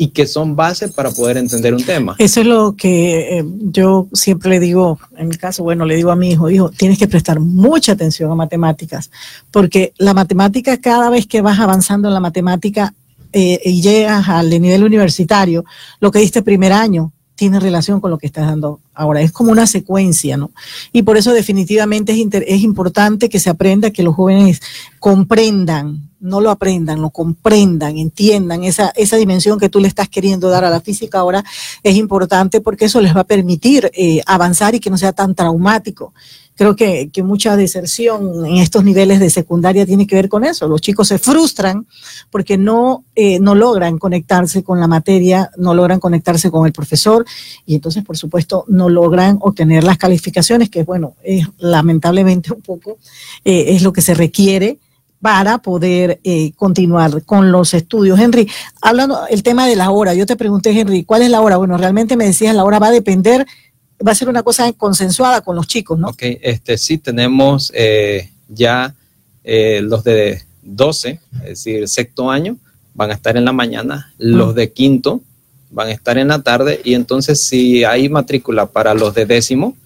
y 0.00 0.08
que 0.08 0.26
son 0.26 0.56
bases 0.56 0.92
para 0.92 1.10
poder 1.10 1.36
entender 1.36 1.74
un 1.74 1.84
tema. 1.84 2.16
Eso 2.18 2.40
es 2.40 2.46
lo 2.46 2.74
que 2.74 3.38
eh, 3.38 3.44
yo 3.70 4.08
siempre 4.14 4.48
le 4.48 4.58
digo, 4.58 4.98
en 5.18 5.28
mi 5.28 5.36
caso, 5.36 5.62
bueno, 5.62 5.84
le 5.84 5.94
digo 5.94 6.10
a 6.10 6.16
mi 6.16 6.30
hijo, 6.30 6.48
hijo, 6.48 6.70
tienes 6.70 6.98
que 6.98 7.06
prestar 7.06 7.38
mucha 7.38 7.92
atención 7.92 8.30
a 8.30 8.34
matemáticas, 8.34 9.10
porque 9.50 9.92
la 9.98 10.14
matemática, 10.14 10.78
cada 10.78 11.10
vez 11.10 11.26
que 11.26 11.42
vas 11.42 11.60
avanzando 11.60 12.08
en 12.08 12.14
la 12.14 12.20
matemática 12.20 12.94
eh, 13.34 13.60
y 13.62 13.82
llegas 13.82 14.26
al 14.30 14.48
nivel 14.48 14.84
universitario, 14.84 15.66
lo 16.00 16.10
que 16.10 16.20
diste 16.20 16.40
primer 16.40 16.72
año, 16.72 17.12
tiene 17.34 17.60
relación 17.60 18.00
con 18.00 18.10
lo 18.10 18.16
que 18.16 18.26
estás 18.26 18.46
dando 18.46 18.80
ahora. 18.94 19.20
Es 19.20 19.32
como 19.32 19.52
una 19.52 19.66
secuencia, 19.66 20.38
¿no? 20.38 20.50
Y 20.92 21.02
por 21.02 21.18
eso 21.18 21.34
definitivamente 21.34 22.12
es, 22.12 22.26
es 22.46 22.62
importante 22.62 23.28
que 23.28 23.38
se 23.38 23.50
aprenda, 23.50 23.90
que 23.90 24.02
los 24.02 24.14
jóvenes 24.14 24.62
comprendan 24.98 26.09
no 26.20 26.40
lo 26.40 26.50
aprendan, 26.50 27.00
lo 27.00 27.10
comprendan, 27.10 27.98
entiendan 27.98 28.64
esa, 28.64 28.92
esa 28.96 29.16
dimensión 29.16 29.58
que 29.58 29.68
tú 29.68 29.80
le 29.80 29.88
estás 29.88 30.08
queriendo 30.08 30.50
dar 30.50 30.64
a 30.64 30.70
la 30.70 30.80
física 30.80 31.18
ahora 31.18 31.44
es 31.82 31.96
importante 31.96 32.60
porque 32.60 32.84
eso 32.84 33.00
les 33.00 33.16
va 33.16 33.22
a 33.22 33.24
permitir 33.24 33.90
eh, 33.94 34.20
avanzar 34.26 34.74
y 34.74 34.80
que 34.80 34.90
no 34.90 34.98
sea 34.98 35.12
tan 35.12 35.34
traumático. 35.34 36.12
Creo 36.56 36.76
que, 36.76 37.08
que, 37.10 37.22
mucha 37.22 37.56
deserción 37.56 38.44
en 38.44 38.58
estos 38.58 38.84
niveles 38.84 39.18
de 39.18 39.30
secundaria 39.30 39.86
tiene 39.86 40.06
que 40.06 40.14
ver 40.14 40.28
con 40.28 40.44
eso. 40.44 40.68
Los 40.68 40.82
chicos 40.82 41.08
se 41.08 41.18
frustran 41.18 41.86
porque 42.30 42.58
no, 42.58 43.04
eh, 43.14 43.40
no 43.40 43.54
logran 43.54 43.98
conectarse 43.98 44.62
con 44.62 44.78
la 44.78 44.86
materia, 44.86 45.50
no 45.56 45.72
logran 45.72 46.00
conectarse 46.00 46.50
con 46.50 46.66
el 46.66 46.72
profesor 46.72 47.24
y 47.64 47.76
entonces, 47.76 48.04
por 48.04 48.18
supuesto, 48.18 48.66
no 48.68 48.90
logran 48.90 49.38
obtener 49.40 49.84
las 49.84 49.96
calificaciones, 49.96 50.68
que 50.68 50.82
bueno, 50.82 51.14
es 51.24 51.46
lamentablemente 51.56 52.52
un 52.52 52.60
poco 52.60 52.98
eh, 53.42 53.66
es 53.68 53.82
lo 53.82 53.94
que 53.94 54.02
se 54.02 54.12
requiere 54.12 54.78
para 55.20 55.58
poder 55.58 56.20
eh, 56.24 56.52
continuar 56.56 57.22
con 57.24 57.52
los 57.52 57.74
estudios. 57.74 58.18
Henry, 58.18 58.48
hablando 58.80 59.26
el 59.28 59.42
tema 59.42 59.66
de 59.66 59.76
la 59.76 59.90
hora, 59.90 60.14
yo 60.14 60.26
te 60.26 60.36
pregunté, 60.36 60.70
Henry, 60.70 61.04
¿cuál 61.04 61.22
es 61.22 61.30
la 61.30 61.40
hora? 61.40 61.56
Bueno, 61.58 61.76
realmente 61.76 62.16
me 62.16 62.24
decías, 62.24 62.54
la 62.54 62.64
hora 62.64 62.78
va 62.78 62.88
a 62.88 62.92
depender, 62.92 63.46
va 64.06 64.12
a 64.12 64.14
ser 64.14 64.28
una 64.28 64.42
cosa 64.42 64.72
consensuada 64.72 65.42
con 65.42 65.56
los 65.56 65.66
chicos, 65.66 65.98
¿no? 65.98 66.08
Ok, 66.08 66.22
este, 66.22 66.78
sí, 66.78 66.98
tenemos 66.98 67.70
eh, 67.74 68.30
ya 68.48 68.94
eh, 69.44 69.80
los 69.82 70.04
de 70.04 70.42
12, 70.62 71.20
es 71.34 71.40
decir, 71.42 71.88
sexto 71.88 72.30
año, 72.30 72.56
van 72.94 73.10
a 73.10 73.14
estar 73.14 73.36
en 73.36 73.44
la 73.44 73.52
mañana, 73.52 74.12
los 74.18 74.54
de 74.54 74.72
quinto 74.72 75.20
van 75.70 75.88
a 75.88 75.92
estar 75.92 76.18
en 76.18 76.28
la 76.28 76.42
tarde, 76.42 76.80
y 76.82 76.94
entonces 76.94 77.42
si 77.42 77.84
hay 77.84 78.08
matrícula 78.08 78.66
para 78.66 78.94
los 78.94 79.14
de 79.14 79.26
décimo, 79.26 79.76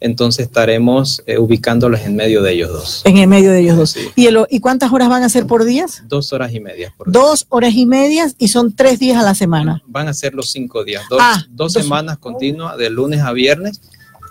entonces 0.00 0.46
estaremos 0.46 1.22
eh, 1.26 1.38
ubicándolos 1.38 2.00
en 2.00 2.16
medio 2.16 2.42
de 2.42 2.52
ellos 2.52 2.70
dos. 2.70 3.02
En 3.04 3.18
el 3.18 3.28
medio 3.28 3.50
de 3.50 3.60
ellos 3.60 3.76
dos. 3.76 3.96
¿Y, 4.16 4.28
¿Y 4.48 4.60
cuántas 4.60 4.90
horas 4.92 5.10
van 5.10 5.22
a 5.22 5.28
ser 5.28 5.46
por 5.46 5.64
días? 5.64 6.02
Dos 6.08 6.32
horas 6.32 6.52
y 6.54 6.60
media. 6.60 6.94
dos 7.06 7.46
horas 7.50 7.74
y 7.74 7.84
media 7.84 8.30
y 8.38 8.48
son 8.48 8.74
tres 8.74 8.98
días 8.98 9.18
a 9.18 9.22
la 9.22 9.34
semana. 9.34 9.82
Van 9.86 10.08
a 10.08 10.14
ser 10.14 10.34
los 10.34 10.50
cinco 10.50 10.84
días, 10.84 11.04
dos, 11.10 11.20
ah, 11.20 11.44
semanas 11.68 12.18
continuas 12.18 12.78
de 12.78 12.88
lunes 12.88 13.20
a 13.20 13.32
viernes, 13.32 13.82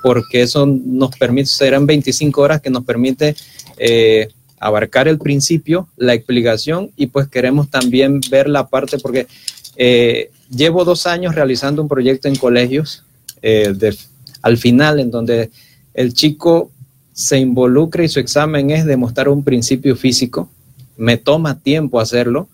porque 0.02 0.42
eso 0.42 0.66
nos 0.66 1.16
permite, 1.16 1.48
serán 1.48 1.86
25 1.86 2.42
horas 2.42 2.62
que 2.62 2.72
nos 2.72 2.84
permite 2.84 3.36
eh, 3.78 4.30
abarcar 4.60 5.08
el 5.08 5.20
principio, 5.20 5.88
la 5.98 6.16
explicación 6.16 6.92
y 6.98 7.08
pues 7.08 7.28
queremos 7.28 7.70
también 7.70 8.22
ver 8.32 8.50
la 8.50 8.68
parte, 8.70 8.98
porque 8.98 9.28
eh, 9.76 10.32
llevo 10.50 10.84
dos 10.84 11.06
años 11.06 11.36
realizando 11.36 11.82
un 11.82 11.88
proyecto 11.88 12.28
en 12.28 12.36
colegios 12.36 13.04
de 13.42 13.96
al 14.42 14.58
final 14.58 15.00
en 15.00 15.12
donde 15.12 15.50
el 15.94 16.14
chico 16.14 16.72
se 17.14 17.38
involucra 17.38 18.04
y 18.04 18.08
su 18.08 18.20
examen 18.20 18.72
es 18.72 18.86
demostrar 18.86 19.28
un 19.30 19.44
principio 19.44 19.96
físico. 19.96 20.50
Me 20.96 21.18
toma 21.18 21.60
tiempo 21.60 22.00
hacerlo, 22.00 22.48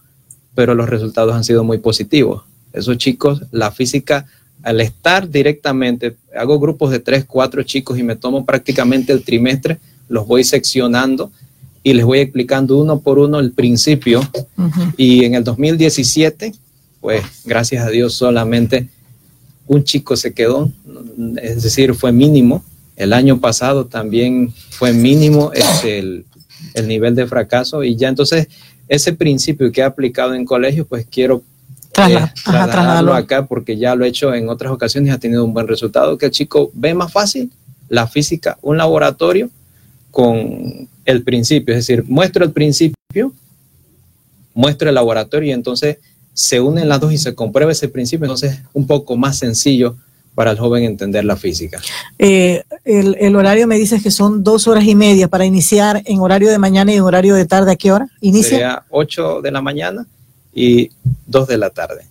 pero 0.55 0.73
los 0.73 0.89
resultados 0.89 1.35
han 1.35 1.43
sido 1.43 1.63
muy 1.63 1.77
positivos. 1.77 2.43
Esos 2.73 2.97
chicos, 2.97 3.43
la 3.51 3.71
física, 3.71 4.25
al 4.63 4.81
estar 4.81 5.29
directamente, 5.29 6.15
hago 6.35 6.59
grupos 6.59 6.91
de 6.91 6.99
tres, 6.99 7.25
cuatro 7.25 7.61
chicos 7.63 7.99
y 7.99 8.03
me 8.03 8.15
tomo 8.15 8.45
prácticamente 8.45 9.13
el 9.13 9.23
trimestre, 9.23 9.77
los 10.09 10.25
voy 10.25 10.43
seccionando 10.43 11.31
y 11.83 11.93
les 11.93 12.03
voy 12.03 12.19
explicando 12.19 12.77
uno 12.77 12.99
por 12.99 13.19
uno 13.19 13.39
el 13.39 13.51
principio. 13.51 14.21
Y 14.97 15.25
en 15.25 15.35
el 15.35 15.43
2017, 15.43 16.53
pues 17.01 17.23
gracias 17.45 17.85
a 17.85 17.91
Dios 17.91 18.15
solamente 18.15 18.89
un 19.67 19.83
chico 19.83 20.15
se 20.15 20.33
quedó, 20.33 20.71
es 21.41 21.63
decir, 21.63 21.93
fue 21.95 22.11
mínimo. 22.11 22.63
El 22.95 23.13
año 23.13 23.39
pasado 23.39 23.85
también 23.85 24.53
fue 24.69 24.93
mínimo 24.93 25.51
este, 25.53 25.99
el, 25.99 26.25
nivel 26.87 27.15
de 27.15 27.27
fracaso. 27.27 27.83
Y 27.83 27.95
ya 27.95 28.07
entonces 28.07 28.47
ese 28.87 29.13
principio 29.13 29.71
que 29.71 29.81
he 29.81 29.83
aplicado 29.83 30.33
en 30.33 30.45
colegio, 30.45 30.85
pues 30.85 31.05
quiero 31.09 31.43
eh, 31.97 32.17
trasladarlo. 32.43 33.13
acá 33.13 33.45
porque 33.45 33.77
ya 33.77 33.95
lo 33.95 34.05
he 34.05 34.09
hecho 34.09 34.33
en 34.33 34.49
otras 34.49 34.71
ocasiones 34.71 35.09
y 35.09 35.13
ha 35.13 35.19
tenido 35.19 35.43
un 35.43 35.53
buen 35.53 35.67
resultado, 35.67 36.17
que 36.17 36.27
el 36.27 36.31
chico 36.31 36.71
ve 36.73 36.93
más 36.93 37.11
fácil 37.11 37.51
la 37.89 38.07
física, 38.07 38.57
un 38.61 38.77
laboratorio 38.77 39.49
con 40.11 40.87
el 41.05 41.23
principio, 41.23 41.75
es 41.75 41.87
decir, 41.87 42.03
muestro 42.07 42.43
el 42.43 42.51
principio, 42.51 43.33
muestro 44.53 44.89
el 44.89 44.95
laboratorio 44.95 45.49
y 45.49 45.53
entonces 45.53 45.97
se 46.35 46.59
unen 46.59 46.89
las 46.89 46.99
dos 46.99 47.13
y 47.13 47.17
se 47.17 47.33
comprueba 47.33 47.71
ese 47.71 47.87
principio, 47.87 48.25
entonces 48.25 48.53
es 48.53 48.59
un 48.73 48.85
poco 48.85 49.15
más 49.15 49.37
sencillo 49.39 49.95
para 50.35 50.51
el 50.51 50.59
joven 50.59 50.83
entender 50.83 51.23
la 51.23 51.37
física. 51.37 51.79
Eh, 52.19 52.63
el, 52.83 53.35
horario 53.37 53.67
me 53.67 53.77
dices 53.77 54.03
que 54.03 54.11
son 54.11 54.43
dos 54.43 54.67
horas 54.67 54.83
y 54.83 54.93
media 54.93 55.29
para 55.29 55.45
iniciar 55.45 56.03
en 56.05 56.19
horario 56.19 56.51
de 56.51 56.59
mañana 56.59 56.91
y 56.91 56.95
en 56.97 57.03
horario 57.03 57.35
de 57.35 57.45
tarde. 57.45 57.71
¿A 57.71 57.75
qué 57.77 57.93
hora 57.93 58.09
inicia? 58.19 58.49
Sería 58.49 58.83
8 58.89 59.41
de 59.41 59.51
la 59.51 59.61
mañana 59.61 60.05
y 60.53 60.89
2 61.25 61.47
de 61.47 61.57
la 61.57 61.69
tarde. 61.69 62.05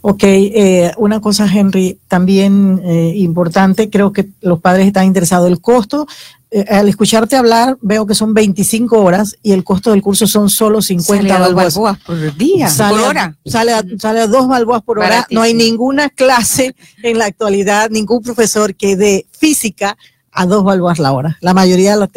Ok, 0.00 0.22
eh, 0.24 0.92
una 0.96 1.20
cosa, 1.20 1.46
Henry, 1.52 1.98
también 2.08 2.80
eh, 2.84 3.12
importante, 3.16 3.90
creo 3.90 4.12
que 4.12 4.28
los 4.40 4.60
padres 4.60 4.86
están 4.86 5.06
interesados. 5.06 5.48
El 5.48 5.60
costo, 5.60 6.06
eh, 6.50 6.64
al 6.68 6.88
escucharte 6.88 7.36
hablar, 7.36 7.76
veo 7.82 8.06
que 8.06 8.14
son 8.14 8.32
25 8.32 8.98
horas 8.98 9.36
y 9.42 9.52
el 9.52 9.64
costo 9.64 9.90
del 9.90 10.02
curso 10.02 10.26
son 10.26 10.48
solo 10.48 10.80
50 10.80 11.38
balboas. 11.38 11.76
por 12.06 12.36
día, 12.36 12.68
por 12.88 13.00
hora. 13.00 13.36
Sale 13.44 13.72
a, 13.72 13.82
sale 13.98 14.20
a 14.20 14.26
dos 14.26 14.48
balboas 14.48 14.82
por 14.82 14.98
hora. 14.98 15.26
No 15.30 15.42
hay 15.42 15.54
ninguna 15.54 16.08
clase 16.08 16.74
en 17.02 17.18
la 17.18 17.26
actualidad, 17.26 17.90
ningún 17.90 18.22
profesor 18.22 18.74
que 18.74 18.96
dé 18.96 19.26
física 19.30 19.96
a 20.38 20.46
dos 20.46 20.62
balboas 20.62 21.00
la 21.00 21.10
hora. 21.10 21.36
La 21.40 21.52
mayoría, 21.52 21.96
lo, 21.96 22.08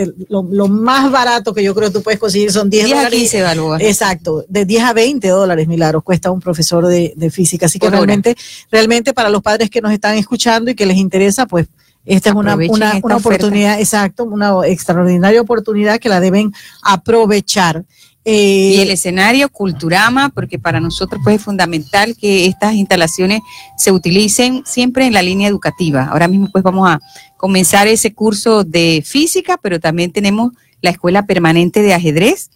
lo, 0.44 0.68
más 0.68 1.12
barato 1.12 1.56
que 1.56 1.64
yo 1.64 1.74
creo 1.74 1.88
que 1.88 1.96
tú 1.96 2.04
puedes 2.04 2.20
conseguir 2.20 2.52
son 2.52 2.70
10, 2.70 2.86
10 2.86 2.98
a 2.98 3.10
15 3.10 3.42
balboas. 3.42 3.82
Exacto, 3.82 4.46
de 4.48 4.64
10 4.64 4.84
a 4.84 4.94
20 4.94 5.28
dólares, 5.28 5.68
Milagros, 5.68 6.04
cuesta 6.04 6.30
un 6.30 6.40
profesor 6.40 6.86
de, 6.86 7.32
física. 7.32 7.66
Así 7.66 7.80
que 7.80 7.90
realmente, 7.90 8.38
realmente 8.72 9.14
para 9.14 9.30
los 9.30 9.42
padres 9.42 9.72
que 9.72 9.82
nos 9.82 9.92
están 9.92 10.18
escuchando 10.18 10.70
y 10.70 10.76
que 10.76 10.86
les 10.86 10.98
interesa, 10.98 11.48
pues 11.48 11.68
esta 12.06 12.30
es 12.30 12.36
una, 12.36 12.56
una, 12.56 13.00
una 13.02 13.16
oportunidad, 13.16 13.80
exacto, 13.80 14.24
una 14.24 14.68
extraordinaria 14.68 15.42
oportunidad 15.42 16.00
que 16.00 16.10
la 16.10 16.20
deben 16.20 16.54
aprovechar. 16.84 17.86
Y 18.24 18.80
el 18.80 18.92
escenario 18.92 19.50
Culturama, 19.50 20.30
porque 20.30 20.60
para 20.60 20.80
nosotros 20.80 21.22
pues 21.24 21.38
es 21.38 21.44
fundamental 21.44 22.16
que 22.16 22.46
estas 22.46 22.76
instalaciones 22.76 23.42
se 23.78 23.92
utilicen 23.92 24.64
siempre 24.66 25.08
en 25.08 25.14
la 25.14 25.24
línea 25.24 25.48
educativa. 25.48 26.06
Ahora 26.06 26.28
mismo 26.28 26.50
pues 26.52 26.64
vamos 26.64 26.88
a 26.88 27.00
comenzar 27.38 27.88
ese 27.88 28.14
curso 28.14 28.64
de 28.64 29.04
física, 29.06 29.58
pero 29.62 29.80
también 29.80 30.12
tenemos 30.12 30.52
la 30.82 30.92
escuela 30.92 31.26
permanente 31.26 31.82
de 31.82 31.94
ajedrez 31.94 32.52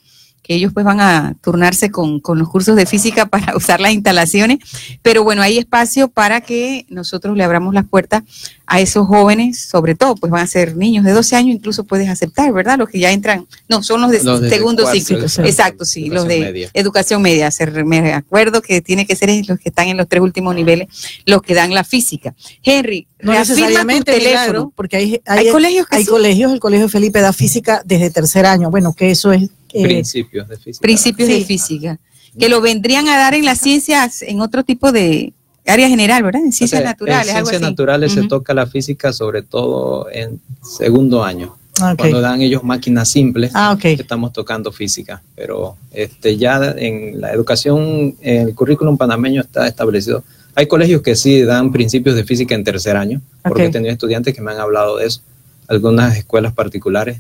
que 0.46 0.54
ellos 0.54 0.74
pues 0.74 0.86
van 0.86 1.00
a 1.00 1.36
turnarse 1.42 1.90
con, 1.90 2.22
los 2.24 2.50
cursos 2.50 2.76
de 2.76 2.86
física 2.86 3.26
para 3.30 3.58
usar 3.58 3.82
las 3.82 3.94
instalaciones, 3.94 4.60
pero 5.02 5.24
bueno, 5.24 5.42
hay 5.42 5.58
espacio 5.58 6.08
para 6.08 6.42
que 6.42 6.86
nosotros 6.90 7.36
le 7.36 7.44
abramos 7.44 7.74
las 7.74 7.86
puertas 7.86 8.22
a 8.68 8.80
esos 8.80 9.08
jóvenes, 9.08 9.60
sobre 9.60 9.96
todo, 9.96 10.16
pues 10.16 10.32
van 10.32 10.44
a 10.44 10.48
ser 10.48 10.76
niños 10.76 11.04
de 11.04 11.12
12 11.12 11.36
años, 11.36 11.56
incluso 11.56 11.84
puedes 11.84 12.10
aceptar, 12.10 12.52
¿verdad? 12.52 12.78
Los 12.78 12.90
que 12.90 13.00
ya 13.00 13.12
entran, 13.12 13.48
no, 13.68 13.82
son 13.82 14.02
los 14.02 14.12
de, 14.12 14.20
segundo 14.50 14.92
ciclo, 14.92 15.18
exacto, 15.20 15.86
sí, 15.86 16.10
los 16.10 16.28
de 16.28 16.70
educación 16.74 17.22
media, 17.24 17.50
me 17.86 18.14
acuerdo 18.14 18.62
que 18.62 18.82
tiene 18.82 19.08
que 19.08 19.16
ser 19.16 19.30
los 19.48 19.60
que 19.60 19.70
están 19.70 19.88
en 19.88 19.98
los 19.98 20.08
tres 20.08 20.22
últimos 20.22 20.54
niveles, 20.54 20.88
los 21.26 21.42
que 21.42 21.56
dan 21.56 21.74
la 21.74 21.84
física. 21.84 22.36
Henry, 22.64 23.08
no 23.20 23.34
necesariamente 23.34 24.12
tu 24.12 24.20
teléfono, 24.20 24.72
porque 24.76 24.98
hay, 24.98 25.22
hay, 25.26 25.50
colegios 25.50 25.88
hay 25.90 26.06
colegios, 26.06 26.54
el 26.54 26.60
colegio 26.60 26.90
Felipe 26.90 27.20
da 27.22 27.34
física 27.34 27.82
desde 27.84 28.12
tercer 28.12 28.46
año, 28.46 28.70
bueno, 28.70 28.94
que 28.94 29.10
eso 29.10 29.32
es 29.32 29.50
eh, 29.76 29.84
principios 29.84 30.48
de 30.48 30.58
física. 30.58 30.82
Principios 30.82 31.30
de 31.30 31.46
física. 31.46 32.00
Que 32.38 32.50
lo 32.50 32.60
vendrían 32.60 33.08
a 33.08 33.18
dar 33.18 33.34
en 33.34 33.46
las 33.46 33.60
ciencias, 33.60 34.22
en 34.22 34.42
otro 34.42 34.64
tipo 34.64 34.92
de 34.92 35.34
área 35.66 35.88
general, 35.88 36.24
¿verdad? 36.24 36.42
En 36.44 36.52
ciencias 36.52 36.84
naturales. 36.84 37.30
En 37.30 37.36
ciencias 37.36 37.62
naturales 37.62 38.12
se 38.12 38.24
toca 38.28 38.54
la 38.54 38.68
física 38.68 39.14
sobre 39.14 39.42
todo 39.42 40.10
en 40.12 40.42
segundo 40.62 41.24
año. 41.24 41.56
Cuando 41.98 42.22
dan 42.22 42.42
ellos 42.42 42.64
máquinas 42.64 43.10
simples, 43.10 43.52
ah, 43.54 43.78
estamos 43.84 44.32
tocando 44.32 44.72
física. 44.72 45.22
Pero 45.36 45.76
este, 45.92 46.38
ya 46.38 46.74
en 46.78 47.20
la 47.20 47.34
educación, 47.34 48.16
el 48.22 48.56
currículum 48.56 48.98
panameño 48.98 49.42
está 49.42 49.68
establecido. 49.68 50.24
Hay 50.56 50.68
colegios 50.68 51.02
que 51.02 51.18
sí 51.18 51.42
dan 51.42 51.74
principios 51.74 52.16
de 52.16 52.24
física 52.24 52.56
en 52.56 52.64
tercer 52.64 52.96
año, 52.96 53.22
porque 53.44 53.66
he 53.66 53.70
tenido 53.70 53.92
estudiantes 53.92 54.34
que 54.34 54.42
me 54.42 54.52
han 54.52 54.60
hablado 54.60 54.98
de 54.98 55.08
eso. 55.08 55.22
Algunas 55.68 56.16
escuelas 56.18 56.54
particulares, 56.54 57.20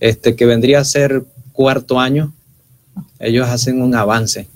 este, 0.00 0.36
que 0.36 0.46
vendría 0.46 0.80
a 0.80 0.84
ser 0.84 1.22
cuarto 1.52 2.00
año, 2.00 2.32
ellos 3.18 3.48
hacen 3.48 3.80
un 3.80 3.94
avance. 3.94 4.48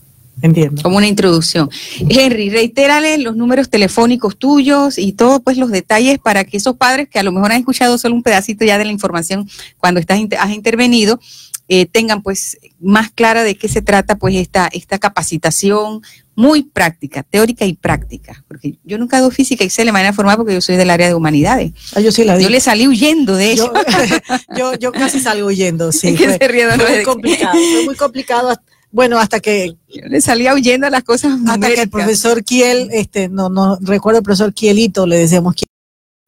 Entiendo. 0.43 0.83
Como 0.83 0.99
una 0.99 1.07
introducción. 1.07 1.71
Henry, 2.11 2.50
reitérale 2.50 3.17
los 3.19 3.37
números 3.37 3.71
telefónicos 3.71 4.37
tuyos 4.37 4.99
y 4.99 5.12
todos 5.12 5.41
pues 5.43 5.57
los 5.57 5.71
detalles 5.71 6.19
para 6.19 6.45
que 6.45 6.59
esos 6.59 6.76
padres 6.76 7.09
que 7.09 7.19
a 7.19 7.23
lo 7.23 7.33
mejor 7.33 7.53
han 7.53 7.59
escuchado 7.59 7.97
solo 7.97 8.15
un 8.15 8.23
pedacito 8.23 8.65
ya 8.65 8.76
de 8.76 8.85
la 8.85 8.93
información 8.93 9.49
cuando 9.79 9.99
estás, 9.99 10.21
has 10.38 10.50
intervenido, 10.50 11.19
eh, 11.68 11.87
tengan 11.87 12.23
pues 12.23 12.58
más 12.80 13.11
clara 13.11 13.42
de 13.42 13.56
qué 13.56 13.68
se 13.68 13.82
trata 13.82 14.16
pues 14.16 14.37
esta, 14.37 14.68
esta 14.73 14.99
capacitación 14.99 16.02
muy 16.37 16.62
práctica, 16.62 17.23
teórica 17.23 17.64
y 17.64 17.73
práctica, 17.73 18.44
porque 18.46 18.78
yo 18.85 18.99
nunca 18.99 19.16
hago 19.16 19.30
física 19.30 19.64
y 19.64 19.70
sé 19.70 19.85
de 19.85 19.90
manera 19.90 20.12
formal 20.12 20.37
porque 20.37 20.52
yo 20.52 20.61
soy 20.61 20.76
del 20.76 20.90
área 20.90 21.08
de 21.08 21.14
humanidades. 21.14 21.73
Ah, 21.94 22.00
yo 22.00 22.12
sí 22.12 22.25
la 22.25 22.38
Yo 22.38 22.50
le 22.50 22.61
salí 22.61 22.87
huyendo 22.87 23.35
de 23.35 23.52
eso. 23.52 23.73
Yo, 24.56 24.75
yo, 24.75 24.92
casi 24.92 25.20
salgo 25.20 25.49
huyendo, 25.49 25.92
sí. 25.92 26.16
fue, 26.16 26.28
muy 26.76 27.04
complicado, 27.04 27.52
fue 27.52 27.85
muy 27.85 27.94
complicado. 27.94 28.54
Bueno, 28.90 29.18
hasta 29.18 29.40
que 29.40 29.76
yo 29.88 30.06
le 30.08 30.20
salía 30.20 30.54
huyendo 30.54 30.87
a 30.87 30.90
las 30.90 31.02
cosas 31.02 31.38
hasta 31.46 31.68
que 31.68 31.82
el 31.82 31.90
profesor 31.90 32.44
Kiel, 32.44 32.88
este, 32.92 33.28
no, 33.28 33.49
no 33.49 33.78
recuerdo 33.82 34.18
el 34.18 34.25
profesor 34.25 34.54
Kielito, 34.54 35.06
le 35.06 35.18
decíamos 35.18 35.54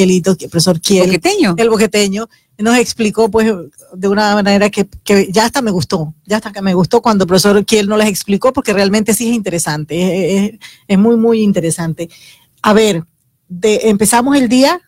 Kielito, 0.00 0.30
el 0.30 0.36
profesor 0.48 0.80
Kiel, 0.80 1.06
boqueteño. 1.06 1.54
el 1.58 1.70
boqueteño, 1.70 2.28
nos 2.58 2.78
explicó 2.78 3.28
pues 3.32 3.52
de 3.94 4.06
una 4.06 4.32
manera 4.32 4.70
que, 4.70 4.86
ya 5.32 5.44
hasta 5.44 5.60
me 5.60 5.72
gustó, 5.72 6.14
ya 6.24 6.36
hasta 6.36 6.52
que 6.52 6.62
me 6.62 6.72
gustó 6.72 7.02
cuando 7.02 7.24
el 7.24 7.26
profesor 7.26 7.64
Kiel 7.64 7.88
nos 7.88 7.98
les 7.98 8.06
explicó 8.06 8.52
porque 8.52 8.72
realmente 8.72 9.12
sí 9.12 9.28
es 9.28 9.34
interesante, 9.34 10.60
es, 10.86 10.98
muy, 10.98 11.16
muy 11.16 11.42
interesante. 11.42 12.08
A 12.62 12.74
ver, 12.74 13.02
de, 13.48 13.88
empezamos 13.88 14.36
el 14.36 14.48
día 14.48 14.80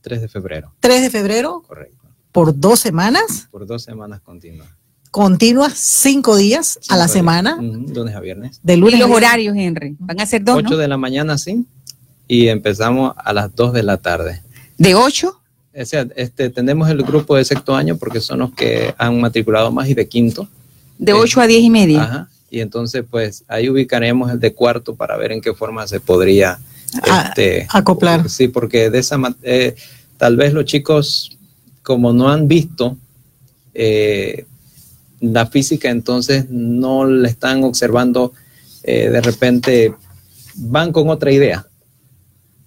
3 0.00 0.22
de 0.22 0.28
febrero. 0.28 0.72
3 0.80 1.02
de 1.02 1.10
febrero. 1.10 1.62
Correcto. 1.68 2.08
Por 2.32 2.58
dos 2.58 2.80
semanas. 2.80 3.48
Por 3.50 3.66
dos 3.66 3.82
semanas 3.82 4.22
continuas. 4.22 4.68
Continuas, 5.10 5.74
cinco 5.74 6.36
días 6.36 6.80
a 6.88 6.96
la 6.96 7.08
semana. 7.08 7.58
lunes 7.60 8.14
a 8.14 8.20
viernes. 8.20 8.60
De 8.62 8.78
lunes 8.78 8.94
¿Y 8.94 8.98
los 8.98 9.10
horarios, 9.10 9.54
Henry? 9.54 9.94
¿Van 9.98 10.18
a 10.20 10.24
ser 10.24 10.42
dos? 10.42 10.56
8 10.56 10.78
de 10.78 10.88
la 10.88 10.96
mañana, 10.96 11.36
sí. 11.36 11.66
Y 12.26 12.48
empezamos 12.48 13.14
a 13.18 13.34
las 13.34 13.54
2 13.54 13.74
de 13.74 13.82
la 13.82 13.98
tarde. 13.98 14.43
¿De 14.78 14.94
8? 14.94 15.40
este, 15.74 16.50
tenemos 16.50 16.88
el 16.88 17.02
grupo 17.02 17.36
de 17.36 17.44
sexto 17.44 17.74
año 17.74 17.96
porque 17.96 18.20
son 18.20 18.38
los 18.38 18.52
que 18.52 18.94
han 18.96 19.20
matriculado 19.20 19.72
más 19.72 19.88
y 19.88 19.94
de 19.94 20.06
quinto. 20.06 20.48
De 20.98 21.12
8 21.12 21.40
a 21.40 21.46
10 21.46 21.62
y 21.62 21.70
media. 21.70 22.02
Ajá. 22.02 22.28
Y 22.50 22.60
entonces, 22.60 23.04
pues 23.10 23.42
ahí 23.48 23.68
ubicaremos 23.68 24.30
el 24.30 24.38
de 24.38 24.52
cuarto 24.52 24.94
para 24.94 25.16
ver 25.16 25.32
en 25.32 25.40
qué 25.40 25.52
forma 25.54 25.86
se 25.88 25.98
podría 25.98 26.58
este, 27.26 27.66
acoplar. 27.70 28.28
Sí, 28.30 28.46
porque 28.46 28.90
de 28.90 29.00
esa 29.00 29.18
eh, 29.42 29.74
tal 30.16 30.36
vez 30.36 30.52
los 30.52 30.64
chicos, 30.64 31.36
como 31.82 32.12
no 32.12 32.28
han 32.28 32.46
visto 32.46 32.96
eh, 33.74 34.46
la 35.20 35.46
física, 35.46 35.90
entonces 35.90 36.48
no 36.48 37.04
le 37.06 37.28
están 37.28 37.64
observando, 37.64 38.32
eh, 38.84 39.10
de 39.10 39.20
repente 39.20 39.94
van 40.54 40.92
con 40.92 41.08
otra 41.08 41.32
idea 41.32 41.66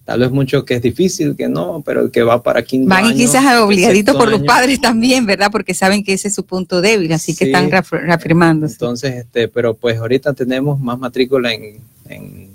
tal 0.07 0.21
vez 0.21 0.31
mucho 0.31 0.63
que 0.63 0.75
es 0.75 0.81
difícil, 0.81 1.35
que 1.35 1.49
no, 1.49 1.83
pero 1.85 1.99
el 1.99 2.11
que 2.11 2.23
va 2.23 2.41
para 2.41 2.61
quinto 2.61 2.87
Van 2.87 3.07
y 3.07 3.13
quizás 3.13 3.43
obligaditos 3.59 4.15
por 4.15 4.29
los 4.29 4.41
padres 4.41 4.79
también, 4.79 5.25
¿verdad? 5.25 5.49
Porque 5.51 5.73
saben 5.73 6.01
que 6.01 6.13
ese 6.13 6.29
es 6.29 6.33
su 6.33 6.45
punto 6.45 6.79
débil, 6.79 7.11
así 7.11 7.35
que 7.35 7.43
están 7.43 7.69
reafirmando. 7.69 8.67
Entonces, 8.67 9.15
este, 9.15 9.49
pero 9.49 9.73
pues 9.73 9.97
ahorita 9.97 10.33
tenemos 10.33 10.79
más 10.79 10.97
matrícula 10.97 11.51
en, 11.53 11.81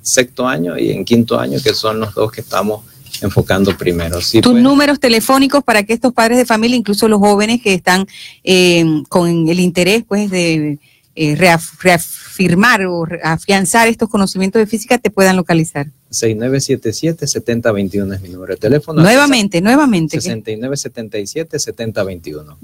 sexto 0.01 0.49
año 0.49 0.79
y 0.79 0.93
en 0.93 1.05
quinto 1.05 1.39
año, 1.39 1.59
que 1.63 1.75
son 1.75 2.01
los 2.01 2.15
dos 2.15 2.33
que 2.33 2.41
estamos 2.41 2.87
enfocando 3.21 3.77
primero. 3.77 4.17
Tus 4.17 4.41
pues. 4.41 4.55
números 4.55 4.99
telefónicos 4.99 5.63
para 5.63 5.83
que 5.83 5.93
estos 5.93 6.15
padres 6.15 6.39
de 6.39 6.47
familia, 6.47 6.79
incluso 6.79 7.07
los 7.07 7.21
jóvenes 7.21 7.61
que 7.61 7.75
están 7.75 8.07
eh, 8.45 8.83
con 9.11 9.47
el 9.47 9.61
interés 9.61 10.05
pues 10.09 10.31
de 10.31 10.79
eh, 11.15 11.37
reafirmar 11.37 12.87
o 12.87 13.07
afianzar 13.23 13.87
estos 13.89 14.09
conocimientos 14.09 14.61
de 14.61 14.67
física, 14.67 14.97
te 14.99 15.11
puedan 15.11 15.37
localizar. 15.37 15.89
6977-7021 16.11 18.15
es 18.15 18.23
mi 18.23 18.31
número 18.31 18.55
de 18.55 18.61
teléfono. 18.61 19.03
Nuevamente, 19.03 19.61
nuevamente. 19.61 20.19
6977-7021. 20.19 22.57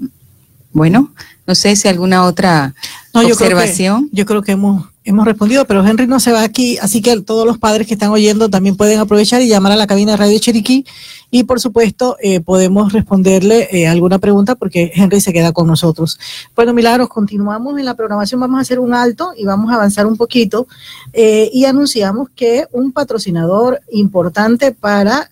Bueno, 0.71 1.11
no 1.47 1.55
sé 1.55 1.75
si 1.75 1.87
alguna 1.87 2.25
otra 2.25 2.75
observación. 3.13 4.07
yo 4.11 4.25
creo 4.25 4.43
que 4.43 4.51
hemos, 4.53 4.87
hemos 5.09 5.25
respondido, 5.25 5.65
pero 5.65 5.85
Henry 5.85 6.05
no 6.05 6.19
se 6.19 6.31
va 6.31 6.43
aquí, 6.43 6.77
así 6.77 7.01
que 7.01 7.19
todos 7.21 7.45
los 7.45 7.57
padres 7.57 7.87
que 7.87 7.95
están 7.95 8.11
oyendo 8.11 8.47
también 8.47 8.77
pueden 8.77 8.99
aprovechar 8.99 9.41
y 9.41 9.47
llamar 9.47 9.71
a 9.71 9.75
la 9.75 9.87
cabina 9.87 10.11
de 10.11 10.17
Radio 10.17 10.37
Chiriquí. 10.37 10.85
Y 11.31 11.43
por 11.45 11.59
supuesto 11.59 12.15
eh, 12.21 12.41
podemos 12.41 12.93
responderle 12.93 13.67
eh, 13.71 13.87
alguna 13.87 14.19
pregunta 14.19 14.53
porque 14.53 14.91
Henry 14.93 15.19
se 15.19 15.33
queda 15.33 15.51
con 15.51 15.65
nosotros. 15.65 16.19
Bueno, 16.55 16.75
Milagros, 16.75 17.09
continuamos 17.09 17.79
en 17.79 17.85
la 17.85 17.95
programación, 17.95 18.39
vamos 18.39 18.59
a 18.59 18.61
hacer 18.61 18.79
un 18.79 18.93
alto 18.93 19.31
y 19.35 19.45
vamos 19.45 19.71
a 19.71 19.75
avanzar 19.75 20.05
un 20.05 20.15
poquito. 20.15 20.67
Eh, 21.11 21.49
y 21.51 21.65
anunciamos 21.65 22.29
que 22.35 22.67
un 22.71 22.91
patrocinador 22.91 23.81
importante 23.91 24.71
para 24.73 25.29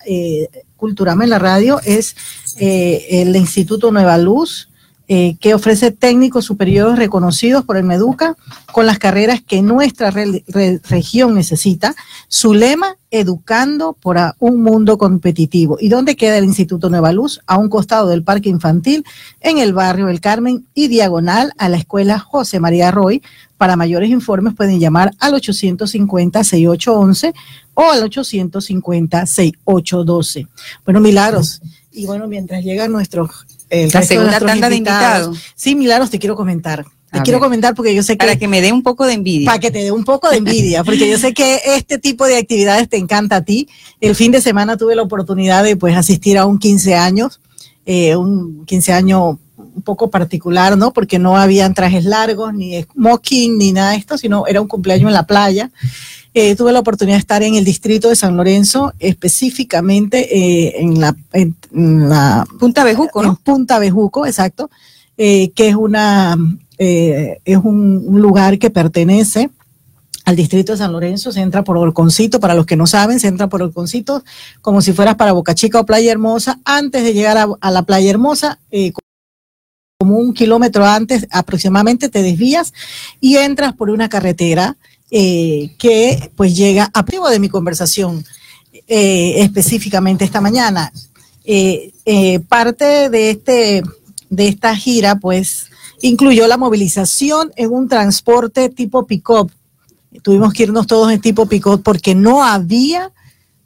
Culturama 0.76 1.24
en 1.24 1.30
la 1.30 1.40
radio 1.40 1.80
es 1.84 2.16
el 2.58 3.36
Instituto 3.36 3.92
Nueva 3.92 4.18
Luz 4.18 4.70
eh, 5.10 5.38
que 5.40 5.54
ofrece 5.54 5.92
técnicos 5.92 6.44
superiores 6.44 7.00
reconocidos 7.00 7.64
por 7.64 7.78
el 7.78 7.86
Meduca 7.86 8.36
con 8.74 8.86
las 8.86 9.00
carreras 9.00 9.42
que 9.42 9.62
nuestra 9.62 10.12
región 10.12 11.34
necesita. 11.34 11.96
Su 12.28 12.54
lema, 12.54 12.98
educando 13.10 13.94
por 13.94 14.18
un 14.40 14.62
mundo 14.62 14.98
competitivo. 14.98 15.78
¿Y 15.80 15.88
dónde 15.88 16.18
queda 16.18 16.38
el 16.38 16.44
Instituto 16.44 16.90
Nueva 16.90 17.14
Luz? 17.14 17.40
A 17.48 17.58
un 17.58 17.70
costado 17.70 18.10
del 18.10 18.24
Parque 18.24 18.50
Infantil, 18.50 19.06
en 19.40 19.60
el 19.60 19.72
barrio 19.72 20.10
El 20.10 20.20
Carmen 20.20 20.68
y 20.74 20.90
diagonal 20.90 21.54
a 21.58 21.70
la 21.70 21.78
Escuela 21.78 22.20
José 22.20 22.60
María 22.60 22.92
Roy. 22.92 23.24
Para 23.56 23.78
mayores 23.78 24.10
informes 24.10 24.56
pueden 24.56 24.78
llamar 24.80 25.14
al 25.20 25.36
850-6811 25.36 27.34
o 27.76 27.90
al 27.90 28.04
850-6812. 28.04 30.50
Bueno, 30.84 31.00
Milagros. 31.00 31.62
Y 31.94 32.06
bueno, 32.06 32.28
mientras 32.28 32.62
llegan 32.64 32.92
nuestros 32.92 33.46
la 33.70 34.02
segunda 34.02 34.40
tanda 34.40 34.70
de 34.70 34.78
invitados. 34.78 35.40
Sí, 35.56 35.76
Milagros, 35.76 36.10
te 36.10 36.20
quiero 36.20 36.36
comentar. 36.36 36.86
Te 37.12 37.22
quiero 37.22 37.40
comentar 37.40 37.74
porque 37.74 37.96
yo 37.96 38.04
sé 38.04 38.14
que... 38.14 38.26
Para 38.26 38.36
que 38.36 38.48
me 38.48 38.62
dé 38.62 38.72
un 38.72 38.84
poco 38.84 39.06
de 39.06 39.14
envidia. 39.14 39.46
Para 39.46 39.60
que 39.60 39.72
te 39.72 39.80
dé 39.80 39.92
un 39.92 40.04
poco 40.04 40.30
de 40.30 40.38
envidia, 40.38 40.84
porque 40.84 41.10
yo 41.10 41.18
sé 41.18 41.34
que 41.34 41.62
este 41.66 41.98
tipo 41.98 42.26
de 42.26 42.38
actividades 42.38 42.90
te 42.90 42.98
encanta 42.98 43.38
a 43.38 43.42
ti. 43.42 43.70
El 44.02 44.14
fin 44.16 44.32
de 44.32 44.42
semana 44.42 44.78
tuve 44.78 44.96
la 44.96 45.04
oportunidad 45.04 45.64
de 45.64 45.78
pues 45.78 45.96
asistir 45.96 46.38
a 46.38 46.46
un 46.46 46.60
15 46.60 46.96
años, 46.96 47.40
eh, 47.86 48.16
un 48.16 48.66
15 48.66 48.94
años 48.94 49.38
un 49.58 49.82
poco 49.84 50.10
particular, 50.10 50.78
¿no? 50.78 50.92
Porque 50.92 51.18
no 51.18 51.38
habían 51.38 51.74
trajes 51.74 52.04
largos, 52.04 52.54
ni 52.54 52.82
smoking, 52.82 53.58
ni 53.58 53.72
nada 53.72 53.92
de 53.92 53.98
esto, 53.98 54.18
sino 54.18 54.46
era 54.48 54.60
un 54.60 54.68
cumpleaños 54.68 55.08
en 55.08 55.14
la 55.14 55.26
playa. 55.26 55.72
Eh, 56.40 56.56
tuve 56.56 56.72
la 56.72 56.82
oportunidad 56.82 57.16
de 57.16 57.22
estar 57.22 57.42
en 57.42 57.56
el 57.56 57.66
distrito 57.66 58.10
de 58.10 58.16
San 58.16 58.38
Lorenzo, 58.38 58.94
específicamente 59.00 60.38
eh, 60.38 60.76
en, 60.78 61.00
la, 61.00 62.46
Punta 62.60 62.84
Bejuco, 62.84 63.24
¿no? 63.24 63.40
Punta 63.44 63.80
Bejuco, 63.80 64.24
exacto, 64.24 64.70
eh, 65.18 65.50
que 65.56 65.70
es 65.70 65.76
una, 65.76 66.38
es 66.78 67.58
un, 67.58 68.04
un 68.06 68.22
lugar 68.22 68.60
que 68.60 68.70
pertenece 68.70 69.50
al 70.26 70.36
distrito 70.36 70.74
de 70.74 70.78
San 70.78 70.92
Lorenzo, 70.92 71.32
se 71.32 71.42
entra 71.42 71.64
por 71.64 71.76
Orconcito, 71.76 72.40
para 72.40 72.54
los 72.54 72.68
que 72.68 72.76
no 72.76 72.86
saben, 72.86 73.20
se 73.20 73.30
entra 73.30 73.48
por 73.48 73.64
Orconcito 73.64 74.24
como 74.62 74.82
si 74.82 74.94
fueras 74.94 75.16
para 75.16 75.32
Boca 75.32 75.56
Chica 75.56 75.80
o 75.80 75.88
Playa 75.88 76.12
Hermosa. 76.12 76.60
Antes 76.66 77.02
de 77.02 77.16
llegar 77.16 77.40
a, 77.40 77.48
a 77.60 77.72
la 77.72 77.82
Playa 77.82 78.12
Hermosa, 78.12 78.60
como 79.98 80.18
un 80.18 80.36
kilómetro 80.36 80.86
antes 80.86 81.26
aproximadamente 81.32 82.10
te 82.10 82.22
desvías 82.22 82.74
y 83.20 83.38
entras 83.38 83.74
por 83.74 83.90
una 83.90 84.08
carretera 84.08 84.78
eh, 85.12 85.72
que 85.78 86.32
pues 86.36 86.56
llega 86.56 86.90
a 86.94 87.06
primo 87.06 87.30
de 87.30 87.40
mi 87.40 87.50
conversación 87.50 88.26
eh, 88.88 89.36
específicamente 89.38 90.26
esta 90.26 90.42
mañana. 90.42 90.92
Eh, 91.46 91.92
eh, 92.06 92.40
parte 92.42 93.10
de, 93.10 93.30
este, 93.30 93.84
de 94.30 94.48
esta 94.48 94.76
gira 94.76 95.16
pues 95.16 95.68
incluyó 96.02 96.48
la 96.48 96.58
movilización 96.58 97.52
en 97.56 97.72
un 97.72 97.88
transporte 97.88 98.70
tipo 98.70 99.08
pick-up 99.08 99.52
tuvimos 100.22 100.54
que 100.54 100.64
irnos 100.64 100.88
todos 100.88 101.12
en 101.12 101.22
tipo 101.22 101.46
picot 101.46 101.82
porque 101.82 102.16
no 102.16 102.44
había 102.44 103.12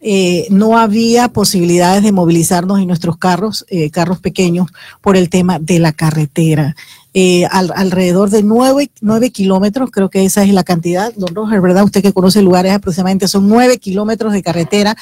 eh, 0.04 0.48
no 0.50 0.80
había 0.80 1.28
posibilidades 1.28 2.02
de 2.02 2.12
movilizarnos 2.12 2.80
en 2.80 2.88
nuestros 2.88 3.18
carros, 3.18 3.66
eh, 3.70 3.92
carros 3.92 4.20
pequeños, 4.20 4.68
por 5.00 5.16
el 5.16 5.30
tema 5.30 5.60
de 5.60 5.78
la 5.78 5.92
carretera. 5.92 6.76
Eh, 7.14 7.46
al, 7.52 7.74
alrededor 7.76 8.30
de 8.30 8.42
nueve, 8.42 8.90
nueve, 9.02 9.32
kilómetros, 9.32 9.92
creo 9.92 10.10
que 10.10 10.24
esa 10.24 10.44
es 10.44 10.54
la 10.54 10.64
cantidad, 10.64 11.14
don 11.16 11.36
Roger, 11.36 11.60
¿verdad? 11.60 11.84
Usted 11.84 12.02
que 12.02 12.14
conoce 12.14 12.42
lugares 12.42 12.72
aproximadamente, 12.72 13.28
son 13.28 13.50
nueve 13.50 13.80
kilómetros 13.80 14.32
de 14.32 14.42
carretera, 14.42 14.96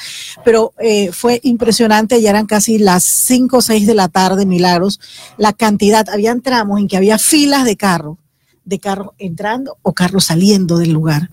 pero 0.44 0.72
eh, 0.80 1.12
fue 1.12 1.38
impresionante, 1.44 2.20
ya 2.20 2.30
eran 2.30 2.46
casi 2.46 2.78
las 2.78 3.04
cinco 3.04 3.58
o 3.58 3.62
seis 3.62 3.86
de 3.86 3.94
la 3.94 4.08
tarde, 4.08 4.44
Milagros, 4.44 4.98
la 5.36 5.52
cantidad, 5.52 6.08
habían 6.08 6.40
tramos 6.40 6.80
en 6.80 6.88
que 6.88 6.96
había 6.96 7.16
filas 7.16 7.64
de 7.64 7.76
carros 7.76 8.16
de 8.64 8.78
carros 8.78 9.08
entrando 9.18 9.76
o 9.82 9.92
carros 9.92 10.24
saliendo 10.24 10.78
del 10.78 10.92
lugar. 10.92 11.30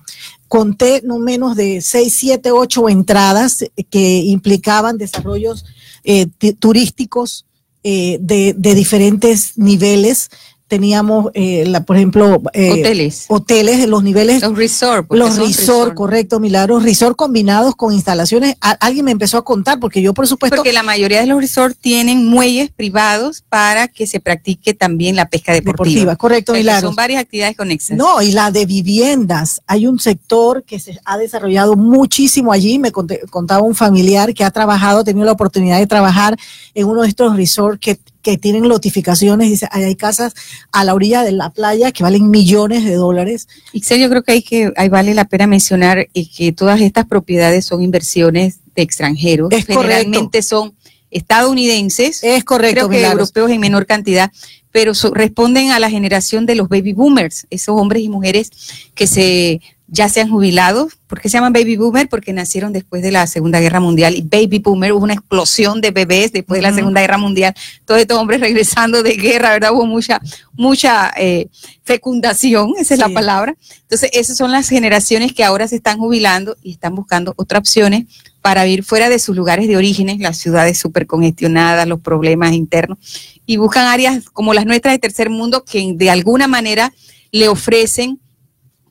Conté 0.47 1.01
no 1.03 1.19
menos 1.19 1.55
de 1.55 1.81
6, 1.81 2.15
7, 2.17 2.51
8 2.51 2.89
entradas 2.89 3.65
que 3.89 4.19
implicaban 4.19 4.97
desarrollos 4.97 5.65
eh, 6.03 6.27
turísticos 6.59 7.45
eh, 7.83 8.17
de, 8.21 8.53
de, 8.57 8.75
diferentes 8.75 9.57
niveles 9.57 10.29
teníamos, 10.67 11.31
eh, 11.33 11.65
la, 11.65 11.83
por 11.83 11.95
ejemplo, 11.95 12.41
eh, 12.53 12.71
hoteles. 12.71 13.25
Hoteles 13.29 13.87
los 13.87 14.03
niveles. 14.03 14.41
Los 14.41 14.57
resort. 14.57 15.11
Los 15.11 15.37
resort, 15.37 15.57
resort, 15.57 15.93
correcto, 15.95 16.39
Milagros. 16.39 16.83
Resort 16.83 17.15
combinados 17.15 17.75
con 17.75 17.93
instalaciones. 17.93 18.55
A, 18.61 18.71
alguien 18.71 19.05
me 19.05 19.11
empezó 19.11 19.37
a 19.37 19.43
contar, 19.43 19.79
porque 19.79 20.01
yo, 20.01 20.13
por 20.13 20.27
supuesto. 20.27 20.57
Porque 20.57 20.73
la 20.73 20.83
mayoría 20.83 21.21
de 21.21 21.27
los 21.27 21.39
resorts 21.39 21.77
tienen 21.79 22.27
muelles 22.27 22.69
privados 22.69 23.43
para 23.47 23.87
que 23.87 24.07
se 24.07 24.19
practique 24.19 24.73
también 24.73 25.15
la 25.15 25.29
pesca 25.29 25.53
deportiva. 25.53 25.85
deportiva 25.85 26.15
correcto, 26.15 26.53
Milagros. 26.53 26.89
Son 26.89 26.95
varias 26.95 27.21
actividades 27.21 27.55
conexas. 27.55 27.97
No, 27.97 28.21
y 28.21 28.31
la 28.31 28.51
de 28.51 28.65
viviendas. 28.65 29.61
Hay 29.67 29.87
un 29.87 29.99
sector 29.99 30.63
que 30.63 30.79
se 30.79 30.99
ha 31.05 31.17
desarrollado 31.17 31.75
muchísimo 31.75 32.51
allí. 32.51 32.77
Me 32.79 32.91
conté, 32.91 33.21
contaba 33.29 33.61
un 33.61 33.75
familiar 33.75 34.33
que 34.33 34.43
ha 34.43 34.51
trabajado, 34.51 34.99
ha 34.99 35.03
tenido 35.03 35.25
la 35.25 35.31
oportunidad 35.31 35.79
de 35.79 35.87
trabajar 35.87 36.37
en 36.73 36.87
uno 36.87 37.03
de 37.03 37.07
estos 37.07 37.35
resorts 37.35 37.79
que 37.79 37.99
que 38.27 38.37
tienen 38.37 38.63
notificaciones, 38.63 39.49
dice, 39.49 39.69
hay 39.71 39.95
casas 39.95 40.33
a 40.73 40.83
la 40.83 40.93
orilla 40.93 41.23
de 41.23 41.31
la 41.31 41.49
playa 41.49 41.93
que 41.93 42.03
valen 42.03 42.29
millones 42.29 42.83
de 42.83 42.95
dólares. 42.95 43.47
Ixel, 43.71 44.01
yo 44.01 44.09
creo 44.09 44.21
que 44.21 44.33
hay 44.33 44.41
que, 44.41 44.73
ahí 44.75 44.89
vale 44.89 45.13
la 45.13 45.23
pena 45.23 45.47
mencionar 45.47 46.09
y 46.11 46.25
que 46.25 46.51
todas 46.51 46.81
estas 46.81 47.05
propiedades 47.05 47.65
son 47.65 47.81
inversiones 47.81 48.59
de 48.75 48.81
extranjeros. 48.81 49.49
Es 49.53 49.65
Generalmente 49.65 50.41
son 50.41 50.75
estadounidenses. 51.09 52.21
Es 52.21 52.43
correcto. 52.43 52.75
Creo 52.75 52.89
que 52.89 52.97
Milagros. 52.97 53.29
europeos 53.29 53.51
en 53.51 53.61
menor 53.61 53.85
cantidad, 53.85 54.29
pero 54.73 54.93
so, 54.93 55.13
responden 55.13 55.71
a 55.71 55.79
la 55.79 55.89
generación 55.89 56.45
de 56.45 56.55
los 56.55 56.67
baby 56.67 56.91
boomers, 56.91 57.47
esos 57.49 57.79
hombres 57.79 58.03
y 58.03 58.09
mujeres 58.09 58.51
que 58.93 59.07
se 59.07 59.61
ya 59.87 60.09
se 60.09 60.21
han 60.21 60.29
jubilado. 60.29 60.89
¿Por 61.07 61.21
qué 61.21 61.29
se 61.29 61.37
llaman 61.37 61.53
baby 61.53 61.77
boomer? 61.77 62.09
Porque 62.09 62.33
nacieron 62.33 62.73
después 62.73 63.01
de 63.01 63.11
la 63.11 63.25
Segunda 63.25 63.59
Guerra 63.59 63.79
Mundial 63.79 64.15
y 64.15 64.21
baby 64.21 64.59
boomer 64.59 64.91
hubo 64.91 65.03
una 65.03 65.13
explosión 65.13 65.79
de 65.79 65.91
bebés 65.91 66.33
después 66.33 66.57
de 66.57 66.61
la 66.63 66.73
Segunda 66.73 66.99
Guerra 66.99 67.17
Mundial. 67.17 67.53
Todos 67.85 68.01
estos 68.01 68.17
hombres 68.17 68.41
regresando 68.41 69.01
de 69.01 69.15
guerra, 69.15 69.51
¿verdad? 69.51 69.71
Hubo 69.73 69.85
mucha, 69.85 70.19
mucha 70.53 71.11
eh, 71.17 71.47
fecundación, 71.83 72.73
esa 72.77 72.93
es 72.95 72.99
la 72.99 73.09
palabra. 73.09 73.55
Entonces, 73.83 74.09
esas 74.13 74.37
son 74.37 74.51
las 74.51 74.67
generaciones 74.67 75.31
que 75.31 75.45
ahora 75.45 75.67
se 75.67 75.77
están 75.77 75.97
jubilando 75.97 76.57
y 76.61 76.73
están 76.73 76.93
buscando 76.93 77.33
otras 77.37 77.59
opciones 77.61 78.05
para 78.41 78.65
vivir 78.65 78.83
fuera 78.83 79.09
de 79.09 79.19
sus 79.19 79.35
lugares 79.35 79.67
de 79.67 79.77
orígenes, 79.77 80.19
las 80.19 80.37
ciudades 80.37 80.77
súper 80.77 81.07
congestionadas, 81.07 81.87
los 81.87 82.01
problemas 82.01 82.53
internos, 82.53 82.97
y 83.45 83.57
buscan 83.57 83.85
áreas 83.87 84.29
como 84.31 84.53
las 84.53 84.65
nuestras 84.65 84.93
de 84.93 84.99
tercer 84.99 85.29
mundo 85.29 85.63
que 85.63 85.93
de 85.95 86.09
alguna 86.09 86.47
manera 86.47 86.93
le 87.31 87.47
ofrecen 87.47 88.19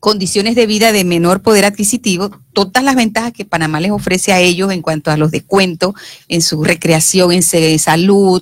condiciones 0.07 0.55
de 0.55 0.69
vida 0.69 0.92
de 0.92 1.03
menor 1.03 1.42
poder 1.42 1.64
adquisitivo, 1.64 2.31
todas 2.53 2.85
las 2.85 2.95
ventajas 2.95 3.33
que 3.33 3.45
Panamá 3.45 3.81
les 3.81 3.90
ofrece 3.90 4.33
a 4.33 4.38
ellos 4.38 4.71
en 4.71 4.81
cuanto 4.81 5.11
a 5.11 5.16
los 5.16 5.33
descuentos 5.33 5.95
en 6.29 6.42
su 6.42 6.62
recreación, 6.62 7.33
en 7.33 7.42
salud, 7.42 8.40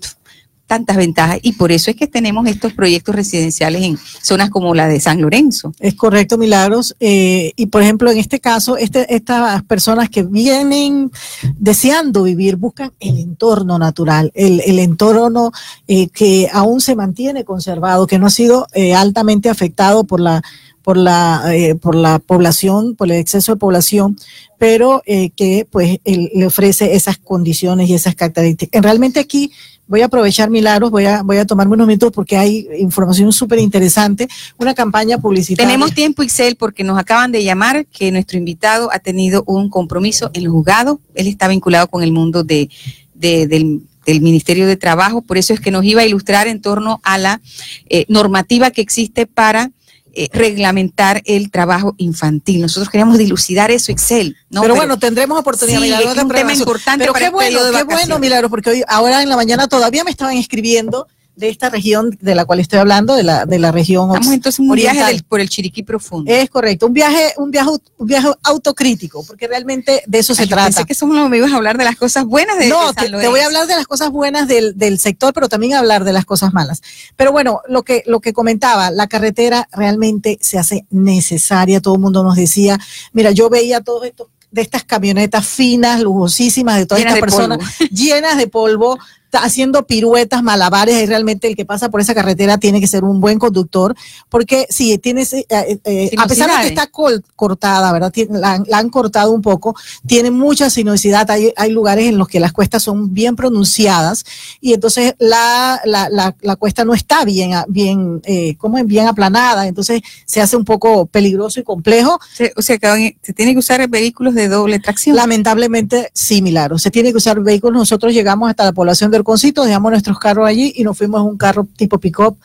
tantas 0.67 0.99
ventajas 0.99 1.39
y 1.41 1.53
por 1.53 1.73
eso 1.73 1.91
es 1.91 1.97
que 1.97 2.07
tenemos 2.07 2.47
estos 2.49 2.75
proyectos 2.75 3.15
residenciales 3.15 3.83
en 3.83 3.99
zonas 4.21 4.51
como 4.51 4.75
la 4.75 4.89
de 4.89 5.01
San 5.01 5.23
Lorenzo. 5.23 5.73
Es 5.81 5.95
correcto, 5.95 6.37
Milagros. 6.37 6.95
Eh, 7.01 7.55
y 7.57 7.65
por 7.67 7.81
ejemplo, 7.81 8.11
en 8.11 8.19
este 8.19 8.41
caso, 8.41 8.77
este, 8.77 9.15
estas 9.15 9.63
personas 9.63 10.11
que 10.11 10.23
vienen 10.23 11.11
deseando 11.57 12.25
vivir 12.25 12.57
buscan 12.57 12.93
el 13.01 13.17
entorno 13.17 13.79
natural, 13.79 14.31
el, 14.35 14.61
el 14.67 14.81
entorno 14.81 15.51
eh, 15.89 16.09
que 16.09 16.51
aún 16.53 16.83
se 16.83 16.95
mantiene 16.95 17.43
conservado, 17.43 18.07
que 18.07 18.19
no 18.19 18.27
ha 18.27 18.31
sido 18.31 18.67
eh, 18.75 18.95
altamente 18.95 19.49
afectado 19.49 20.05
por 20.05 20.21
la 20.21 20.43
por 20.85 20.99
la, 20.99 21.43
eh, 21.55 21.75
por 21.75 21.95
la 21.95 22.19
población, 22.19 22.95
por 22.95 23.11
el 23.11 23.19
exceso 23.19 23.55
de 23.55 23.59
población, 23.59 24.19
pero 24.59 25.03
eh, 25.07 25.31
que 25.31 25.67
pues 25.69 25.99
él, 26.05 26.31
le 26.35 26.47
ofrece 26.47 26.95
esas 26.95 27.17
condiciones 27.17 27.89
y 27.89 27.95
esas 27.95 28.15
características. 28.15 28.83
Realmente 28.83 29.19
aquí 29.19 29.51
voy 29.87 30.03
a 30.03 30.07
aprovechar 30.07 30.51
Milagros, 30.51 30.91
voy 30.91 31.07
a, 31.07 31.23
voy 31.23 31.39
a 31.39 31.47
tomarme 31.47 31.73
unos 31.73 31.87
minutos 31.87 32.13
porque 32.13 32.37
hay 32.37 32.69
información 32.79 33.33
súper 33.33 33.61
interesante, 33.61 34.29
una 34.59 34.75
campaña 34.75 35.17
publicitaria. 35.17 35.67
Tenemos 35.67 35.95
tiempo, 35.95 36.23
Ixel, 36.23 36.57
porque 36.57 36.85
nos 36.85 36.99
acaban 36.99 37.33
de 37.33 37.43
llamar 37.43 37.87
que 37.87 38.13
nuestro 38.13 38.37
invitado 38.37 38.91
ha 38.93 38.99
tenido 38.99 39.43
un 39.47 39.71
compromiso 39.71 40.31
en 40.35 40.43
el 40.43 40.49
juzgado, 40.49 41.01
él 41.15 41.29
está 41.29 41.49
vinculado 41.49 41.89
con 41.89 42.03
el 42.03 42.13
mundo 42.13 42.45
de, 42.45 42.69
de 43.15 43.47
del 43.47 43.81
del 44.05 44.21
Ministerio 44.21 44.67
de 44.67 44.77
Trabajo, 44.77 45.23
por 45.23 45.39
eso 45.39 45.55
es 45.55 45.61
que 45.61 45.71
nos 45.71 45.83
iba 45.83 46.03
a 46.03 46.07
ilustrar 46.07 46.47
en 46.47 46.61
torno 46.61 47.01
a 47.05 47.17
la 47.17 47.41
eh, 47.89 48.05
normativa 48.09 48.71
que 48.71 48.83
existe 48.83 49.27
para 49.27 49.71
eh, 50.17 50.29
reglamentar 50.33 51.23
el 51.25 51.51
trabajo 51.51 51.95
infantil. 51.99 52.61
Nosotros 52.61 52.91
queríamos 52.91 53.19
dilucidar 53.19 53.71
eso, 53.71 53.93
Excel. 53.93 54.37
¿no? 54.51 54.63
Pero, 54.63 54.75
pero 54.75 54.75
bueno, 54.75 54.99
tendremos 54.99 55.39
oportunidad. 55.39 55.81
Sí, 55.81 55.93
es 55.93 56.23
un 56.23 56.29
tema 56.29 56.53
importante 56.53 57.05
pero 57.05 57.13
para 57.13 57.27
qué 57.27 57.31
bueno, 57.31 57.61
qué 57.73 57.85
bueno, 57.85 58.19
Milagro, 58.19 58.51
porque 58.51 58.71
hoy, 58.71 58.85
ahora 58.89 59.23
en 59.23 59.29
la 59.29 59.37
mañana 59.37 59.69
todavía 59.69 60.05
me 60.05 60.11
estaban 60.11 60.37
escribiendo 60.37 61.09
de 61.37 61.49
esta 61.49 61.69
región 61.69 62.17
de 62.21 62.35
la 62.35 62.45
cual 62.45 62.61
estoy 62.61 62.79
hablando, 62.79 63.17
de 63.17 63.25
la, 63.25 63.45
de 63.45 63.59
la 63.59 63.73
región 63.73 64.09
Estamos 64.11 64.33
entonces 64.33 64.61
un 64.61 64.71
oriental. 64.71 64.97
viaje 64.97 65.13
del, 65.13 65.25
por 65.25 65.41
el 65.41 65.49
Chiriquí 65.49 65.83
profundo. 65.83 66.31
Es 66.31 66.49
correcto, 66.49 66.87
un 66.87 66.93
viaje, 66.93 67.33
un 67.37 67.51
viaje, 67.51 67.71
un 67.99 68.07
viaje 68.07 68.29
autocrítico, 68.43 69.25
porque 69.27 69.49
realmente 69.49 70.03
de 70.07 70.19
eso 70.19 70.33
Ay, 70.33 70.37
se 70.37 70.43
yo 70.45 70.51
trata. 70.51 70.67
Pensé 70.67 70.85
que 70.85 70.93
eso 70.93 71.07
me 71.07 71.37
ibas 71.37 71.53
a 71.53 71.57
hablar 71.57 71.77
de 71.77 71.85
las 71.85 71.97
cosas 71.97 72.25
buenas 72.25 72.59
de 72.59 72.69
No, 72.69 72.93
de 72.93 72.95
te, 72.95 73.11
te, 73.11 73.29
voy 73.29 73.41
a 73.41 73.47
hablar 73.47 73.67
de 73.67 73.75
las 73.75 73.87
cosas 73.87 74.11
buenas 74.11 74.47
del, 74.47 74.79
del, 74.79 74.99
sector, 74.99 75.33
pero 75.33 75.49
también 75.49 75.75
hablar 75.75 76.05
de 76.05 76.13
las 76.13 76.25
cosas 76.25 76.53
malas. 76.53 76.83
Pero 77.17 77.33
bueno, 77.33 77.63
lo 77.69 77.83
que, 77.83 78.05
lo 78.07 78.21
que 78.21 78.33
comentaba, 78.33 78.91
la 78.91 79.09
carretera 79.09 79.69
realmente 79.73 80.39
se 80.41 80.59
hace 80.59 80.87
necesaria, 80.91 81.81
todo 81.81 81.95
el 81.95 82.01
mundo 82.01 82.23
nos 82.23 82.37
decía, 82.37 82.79
mira, 83.13 83.33
yo 83.33 83.51
veía 83.51 83.81
todo 83.81 84.05
esto 84.05 84.31
de 84.55 84.63
estas 84.63 84.85
camionetas 84.85 85.45
finas, 85.45 86.01
lujosísimas, 86.01 86.77
de 86.77 86.87
todas 86.87 87.03
estas 87.03 87.19
personas, 87.19 87.59
llenas 87.91 88.37
de 88.37 88.47
polvo, 88.47 88.97
haciendo 89.43 89.87
piruetas, 89.87 90.43
malabares, 90.43 91.03
y 91.03 91.07
realmente 91.07 91.49
el 91.49 91.57
que 91.57 91.65
pasa 91.65 91.91
por 91.91 92.01
esa 92.01 92.15
carretera 92.15 92.59
tiene 92.59 92.81
que 92.81 92.87
ser 92.87 93.05
un 93.05 93.21
buen 93.21 93.39
conductor, 93.39 93.95
porque 94.29 94.67
si 94.71 94.99
tienes, 94.99 95.33
eh, 95.33 95.47
eh, 95.49 96.11
a 96.17 96.27
pesar 96.27 96.51
de 96.51 96.63
que 96.63 96.69
está 96.69 96.87
col 96.87 97.25
cortada, 97.37 97.93
¿verdad? 97.93 98.13
La, 98.31 98.63
la, 98.67 98.79
han 98.79 98.91
cortado 98.91 99.33
un 99.33 99.43
poco, 99.43 99.75
tiene 100.07 100.31
mucha 100.31 100.71
sinuosidad, 100.71 101.31
hay, 101.31 101.53
hay, 101.57 101.71
lugares 101.71 102.07
en 102.07 102.19
los 102.19 102.29
que 102.29 102.41
las 102.41 102.53
cuestas 102.53 102.83
son 102.83 103.13
bien 103.13 103.37
pronunciadas, 103.37 104.25
y 104.61 104.73
entonces 104.73 105.15
la, 105.19 105.81
la, 105.85 106.09
la, 106.09 106.37
la 106.41 106.57
cuesta 106.57 106.85
no 106.85 106.95
está 106.95 107.25
bien, 107.25 107.53
bien, 107.69 108.21
eh, 108.25 108.57
como 108.57 108.83
bien 108.85 109.07
aplanada, 109.07 109.67
entonces 109.67 110.03
se 110.27 110.41
hace 110.41 110.57
un 110.57 110.65
poco 110.65 111.07
peligroso 111.07 111.61
y 111.61 111.63
complejo. 111.63 112.19
Se, 112.35 112.53
o 112.57 112.63
sea, 112.63 112.79
que 112.79 113.17
se 113.23 113.33
tiene 113.33 113.53
que 113.53 113.59
usar 113.59 113.87
vehículos 113.89 114.35
de 114.35 114.49
doble 114.49 114.79
tracción. 114.79 115.17
Lamentablemente, 115.17 116.11
similar, 116.13 116.73
o 116.73 116.79
se 116.79 116.91
tiene 116.91 117.11
que 117.11 117.19
usar 117.19 117.41
vehículos, 117.41 117.79
nosotros 117.79 118.13
llegamos 118.13 118.51
hasta 118.51 118.65
la 118.65 118.73
población 118.73 119.11
de 119.11 119.19
Mayorconcito, 119.25 119.65
dejamos 119.65 119.91
nuestros 119.91 120.19
carros 120.19 120.47
allí 120.47 120.73
y 120.77 120.85
nos 120.85 120.97
fuimos 120.97 121.21
en 121.21 121.29
un 121.29 121.39
carro 121.39 121.67
tipo 121.77 121.99
pick-up 121.99 122.37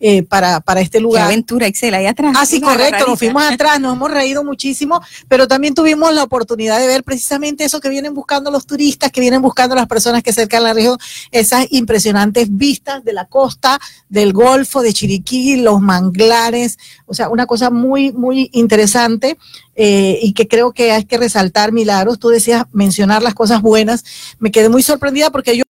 eh, 0.00 0.22
para, 0.22 0.60
para 0.60 0.80
este 0.80 0.98
Qué 0.98 1.02
lugar. 1.02 1.24
aventura, 1.24 1.66
Excel, 1.66 1.92
ahí 1.92 2.06
atrás. 2.06 2.32
Ah, 2.38 2.46
sí, 2.46 2.60
correcto, 2.60 3.04
nos 3.08 3.18
fuimos 3.18 3.42
atrás, 3.42 3.80
nos 3.80 3.96
hemos 3.96 4.08
reído 4.08 4.44
muchísimo, 4.44 5.02
pero 5.26 5.48
también 5.48 5.74
tuvimos 5.74 6.14
la 6.14 6.22
oportunidad 6.22 6.78
de 6.78 6.86
ver 6.86 7.02
precisamente 7.02 7.64
eso 7.64 7.80
que 7.80 7.88
vienen 7.88 8.14
buscando 8.14 8.52
los 8.52 8.64
turistas, 8.64 9.10
que 9.10 9.20
vienen 9.20 9.42
buscando 9.42 9.74
las 9.74 9.88
personas 9.88 10.22
que 10.22 10.32
cercan 10.32 10.62
la 10.62 10.72
región, 10.72 10.98
esas 11.32 11.66
impresionantes 11.70 12.46
vistas 12.56 13.02
de 13.02 13.12
la 13.12 13.24
costa, 13.24 13.80
del 14.08 14.32
Golfo, 14.32 14.82
de 14.82 14.92
Chiriquí, 14.92 15.56
los 15.56 15.80
manglares, 15.80 16.78
o 17.06 17.14
sea, 17.14 17.28
una 17.28 17.46
cosa 17.46 17.70
muy, 17.70 18.12
muy 18.12 18.50
interesante 18.52 19.36
eh, 19.74 20.20
y 20.22 20.32
que 20.32 20.46
creo 20.46 20.70
que 20.70 20.92
hay 20.92 21.06
que 21.06 21.18
resaltar, 21.18 21.72
Milagros, 21.72 22.20
tú 22.20 22.28
decías 22.28 22.66
mencionar 22.72 23.20
las 23.20 23.34
cosas 23.34 23.62
buenas, 23.62 24.04
me 24.38 24.52
quedé 24.52 24.68
muy 24.68 24.84
sorprendida 24.84 25.30
porque 25.30 25.56
yo 25.56 25.64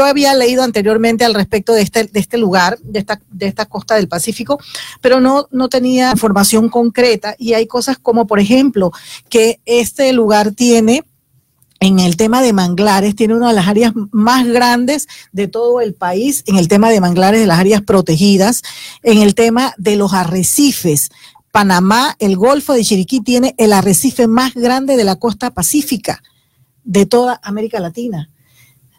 yo 0.00 0.06
había 0.06 0.34
leído 0.34 0.62
anteriormente 0.62 1.26
al 1.26 1.34
respecto 1.34 1.74
de 1.74 1.82
este, 1.82 2.04
de 2.04 2.20
este 2.20 2.38
lugar, 2.38 2.78
de 2.82 3.00
esta, 3.00 3.20
de 3.30 3.46
esta 3.46 3.66
costa 3.66 3.96
del 3.96 4.08
Pacífico, 4.08 4.58
pero 5.02 5.20
no, 5.20 5.46
no 5.50 5.68
tenía 5.68 6.12
información 6.12 6.70
concreta 6.70 7.34
y 7.36 7.52
hay 7.52 7.66
cosas 7.66 7.98
como, 7.98 8.26
por 8.26 8.40
ejemplo, 8.40 8.92
que 9.28 9.60
este 9.66 10.10
lugar 10.14 10.52
tiene 10.52 11.04
en 11.80 11.98
el 11.98 12.16
tema 12.16 12.40
de 12.40 12.54
manglares, 12.54 13.14
tiene 13.14 13.34
una 13.34 13.48
de 13.48 13.54
las 13.54 13.68
áreas 13.68 13.92
más 14.10 14.46
grandes 14.46 15.06
de 15.32 15.48
todo 15.48 15.82
el 15.82 15.92
país, 15.92 16.44
en 16.46 16.56
el 16.56 16.66
tema 16.66 16.88
de 16.88 17.02
manglares, 17.02 17.38
de 17.38 17.46
las 17.46 17.58
áreas 17.58 17.82
protegidas, 17.82 18.62
en 19.02 19.18
el 19.18 19.34
tema 19.34 19.74
de 19.76 19.96
los 19.96 20.14
arrecifes. 20.14 21.10
Panamá, 21.52 22.16
el 22.20 22.38
Golfo 22.38 22.72
de 22.72 22.84
Chiriquí, 22.84 23.20
tiene 23.20 23.54
el 23.58 23.74
arrecife 23.74 24.28
más 24.28 24.54
grande 24.54 24.96
de 24.96 25.04
la 25.04 25.16
costa 25.16 25.50
pacífica 25.50 26.22
de 26.84 27.04
toda 27.04 27.38
América 27.42 27.80
Latina 27.80 28.30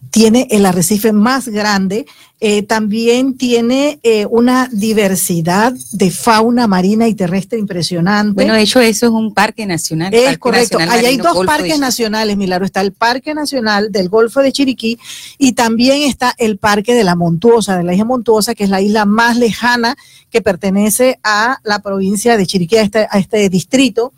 tiene 0.10 0.48
el 0.52 0.66
arrecife 0.66 1.14
más 1.14 1.48
grande, 1.48 2.06
eh, 2.40 2.64
también 2.64 3.38
tiene 3.38 4.00
eh, 4.02 4.26
una 4.26 4.68
diversidad 4.72 5.74
de 5.92 6.10
fauna 6.10 6.68
marina 6.68 7.08
y 7.08 7.14
terrestre 7.14 7.60
impresionante. 7.60 8.34
Bueno, 8.34 8.56
de 8.56 8.62
hecho, 8.64 8.82
eso 8.82 9.06
es 9.06 9.12
un 9.12 9.34
parque 9.34 9.66
nacional. 9.66 10.14
es 10.14 10.24
Parque 10.24 10.40
correcto. 10.40 10.80
Nacional 10.80 11.00
Ahí 11.00 11.06
hay 11.06 11.18
dos 11.18 11.34
Golfo 11.34 11.46
parques 11.46 11.80
nacionales, 11.80 12.36
Milagro. 12.38 12.66
Está 12.66 12.82
el 12.82 12.94
Parque 12.94 13.36
Nacional 13.36 13.92
del 13.92 14.10
Golfo 14.10 14.42
de 14.42 14.52
Chiriquí 14.52 14.98
y 15.38 15.52
también 15.52 16.02
está 16.02 16.34
el 16.40 16.58
Parque 16.58 16.96
de 16.96 17.04
la 17.04 17.16
Montuosa, 17.16 17.78
de 17.78 17.84
la 17.84 17.94
isla 17.94 18.06
Montuosa, 18.06 18.56
que 18.56 18.64
es 18.64 18.70
la 18.72 18.82
isla 18.82 19.06
más 19.06 19.38
lejana 19.38 19.96
que 20.32 20.42
pertenece 20.42 21.20
a 21.24 21.60
la 21.64 21.80
provincia 21.80 22.38
de 22.38 22.48
Chiriquí, 22.48 22.78
a 22.78 22.82
este, 22.82 23.08
a 23.10 23.20
este 23.20 23.48
distrito. 23.50 24.14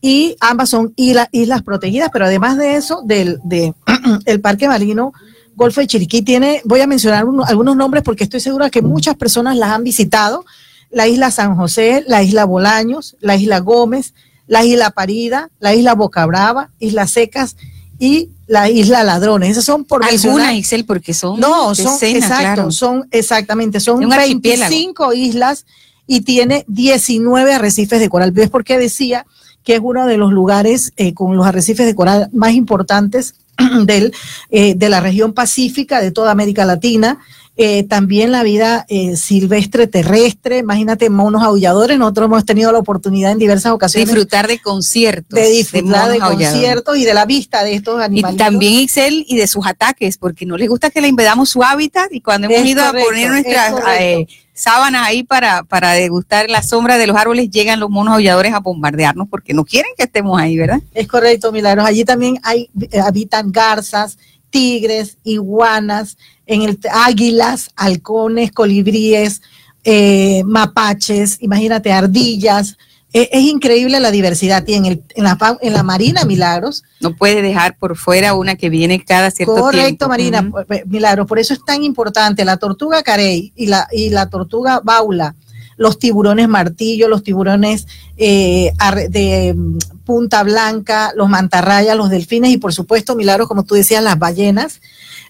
Y 0.00 0.36
ambas 0.40 0.70
son 0.70 0.92
isla- 0.96 1.28
islas 1.32 1.62
protegidas, 1.62 2.10
pero 2.12 2.26
además 2.26 2.56
de 2.58 2.76
eso, 2.76 3.02
del 3.04 3.38
de, 3.44 3.72
el 4.26 4.40
Parque 4.40 4.68
Marino 4.68 5.12
Golfo 5.58 5.80
de 5.80 5.88
Chiriquí 5.88 6.22
tiene, 6.22 6.62
voy 6.64 6.80
a 6.80 6.86
mencionar 6.86 7.24
uno- 7.24 7.44
algunos 7.44 7.74
nombres 7.76 8.04
porque 8.04 8.22
estoy 8.22 8.38
segura 8.38 8.70
que 8.70 8.80
muchas 8.80 9.16
personas 9.16 9.56
las 9.56 9.70
han 9.72 9.82
visitado. 9.82 10.44
La 10.90 11.08
isla 11.08 11.32
San 11.32 11.56
José, 11.56 12.04
la 12.06 12.22
isla 12.22 12.44
Bolaños, 12.44 13.16
la 13.20 13.34
isla 13.34 13.58
Gómez, 13.58 14.14
la 14.46 14.64
isla 14.64 14.90
Parida, 14.90 15.50
la 15.58 15.74
isla 15.74 15.94
Boca 15.94 16.24
Brava, 16.26 16.70
Islas 16.78 17.10
Secas 17.10 17.56
y 17.98 18.30
la 18.46 18.70
isla 18.70 19.02
Ladrones. 19.02 19.50
Esas 19.50 19.64
son 19.64 19.84
por 19.84 20.04
Algunas, 20.04 20.54
Excel, 20.54 20.84
porque 20.86 21.12
son 21.12 21.40
no, 21.40 21.74
son 21.74 21.92
decenas, 21.92 22.22
exacto, 22.30 22.54
claro. 22.54 22.70
son 22.70 23.08
exactamente, 23.10 23.80
son 23.80 24.04
un 24.04 24.12
archipiélago. 24.12 24.70
25 24.70 25.12
islas 25.12 25.66
y 26.06 26.20
tiene 26.20 26.64
19 26.68 27.52
arrecifes 27.52 27.98
de 28.00 28.08
coral. 28.08 28.30
¿Ves 28.30 28.48
por 28.48 28.62
qué 28.64 28.78
decía 28.78 29.26
que 29.64 29.74
es 29.74 29.80
uno 29.82 30.06
de 30.06 30.16
los 30.16 30.32
lugares 30.32 30.92
eh, 30.96 31.12
con 31.12 31.36
los 31.36 31.46
arrecifes 31.46 31.84
de 31.84 31.94
coral 31.96 32.30
más 32.32 32.52
importantes 32.52 33.34
del, 33.84 34.12
eh, 34.50 34.74
de 34.74 34.88
la 34.88 35.00
región 35.00 35.32
pacífica 35.32 36.00
de 36.00 36.10
toda 36.10 36.30
América 36.30 36.64
Latina? 36.64 37.18
Eh, 37.60 37.82
también 37.82 38.30
la 38.30 38.44
vida 38.44 38.86
eh, 38.88 39.16
silvestre 39.16 39.88
terrestre, 39.88 40.58
imagínate 40.58 41.10
monos 41.10 41.42
aulladores, 41.42 41.98
nosotros 41.98 42.26
hemos 42.26 42.44
tenido 42.44 42.70
la 42.70 42.78
oportunidad 42.78 43.32
en 43.32 43.38
diversas 43.38 43.72
ocasiones 43.72 44.06
Disfrutar 44.08 44.46
de 44.46 44.60
conciertos. 44.60 45.36
de 45.36 45.50
disfrutar 45.50 46.08
de, 46.08 46.20
conciertos 46.20 46.96
y 46.96 47.04
de 47.04 47.14
la 47.14 47.26
vista 47.26 47.64
de 47.64 47.74
estos 47.74 48.00
Y 48.00 48.04
animales. 48.04 48.38
también 48.38 48.78
Excel 48.78 49.24
y 49.26 49.36
de 49.36 49.48
sus 49.48 49.66
ataques, 49.66 50.18
porque 50.18 50.46
no 50.46 50.56
les 50.56 50.68
gusta 50.68 50.90
que 50.90 51.00
le 51.00 51.08
invadamos 51.08 51.50
su 51.50 51.64
hábitat 51.64 52.12
y 52.12 52.20
cuando 52.20 52.46
hemos 52.46 52.60
Es 52.60 52.66
ido 52.68 52.86
correcto, 52.86 53.00
a 53.00 53.08
poner 53.08 53.24
es 53.24 53.30
nuestras 53.32 53.74
eh, 53.98 54.26
sábanas 54.54 55.08
ahí 55.08 55.24
para, 55.24 55.64
para 55.64 55.94
degustar 55.94 56.48
la 56.48 56.62
sombra 56.62 56.96
de 56.96 57.08
los 57.08 57.16
árboles, 57.16 57.50
llegan 57.50 57.80
los 57.80 57.90
monos 57.90 58.14
aulladores 58.14 58.54
a 58.54 58.60
bombardearnos 58.60 59.26
porque 59.28 59.52
no 59.52 59.64
quieren 59.64 59.90
que 59.96 60.04
estemos 60.04 60.40
ahí, 60.40 60.56
¿verdad? 60.56 60.78
Es 60.94 61.08
correcto, 61.08 61.50
Milagros. 61.50 61.86
Allí 61.86 62.04
también 62.04 62.38
hay, 62.44 62.70
eh, 62.92 63.00
habitan 63.00 63.50
garzas, 63.50 64.16
tigres, 64.48 65.18
iguanas, 65.24 66.16
en 66.48 66.62
el, 66.62 66.78
águilas, 66.90 67.70
halcones, 67.76 68.50
colibríes, 68.50 69.42
eh, 69.84 70.42
mapaches, 70.44 71.38
imagínate, 71.40 71.92
ardillas. 71.92 72.76
Eh, 73.12 73.28
es 73.32 73.42
increíble 73.42 74.00
la 74.00 74.10
diversidad. 74.10 74.62
Y 74.66 74.74
en, 74.74 74.84
el, 74.86 75.02
en, 75.14 75.24
la, 75.24 75.36
fa- 75.36 75.56
en 75.62 75.72
la 75.72 75.82
Marina, 75.82 76.24
Milagros, 76.24 76.82
No 77.00 77.16
puede 77.16 77.40
dejar 77.40 77.78
por 77.78 77.96
fuera 77.96 78.34
una 78.34 78.56
que 78.56 78.68
viene 78.68 79.02
cada 79.02 79.30
cierto 79.30 79.54
tiempo. 79.54 79.70
Correcto, 79.70 80.08
Marina, 80.08 80.50
eh, 80.70 80.82
Milagros. 80.86 81.26
Por 81.26 81.38
eso 81.38 81.54
es 81.54 81.64
tan 81.64 81.84
importante 81.84 82.44
la 82.44 82.56
tortuga 82.58 83.02
carey 83.02 83.52
y 83.56 83.66
la, 83.66 83.88
y 83.92 84.10
la 84.10 84.28
tortuga 84.28 84.80
baula, 84.84 85.36
los 85.78 85.98
tiburones 85.98 86.48
martillo, 86.48 87.08
los 87.08 87.22
tiburones 87.22 87.86
eh, 88.18 88.72
de 89.08 89.54
mm, 89.56 89.78
punta 90.04 90.42
blanca, 90.42 91.12
los 91.16 91.28
mantarrayas, 91.30 91.96
los 91.96 92.10
delfines 92.10 92.50
y 92.50 92.58
por 92.58 92.74
supuesto, 92.74 93.14
Milagros, 93.16 93.48
como 93.48 93.64
tú 93.64 93.74
decías, 93.74 94.02
las 94.02 94.18
ballenas, 94.18 94.80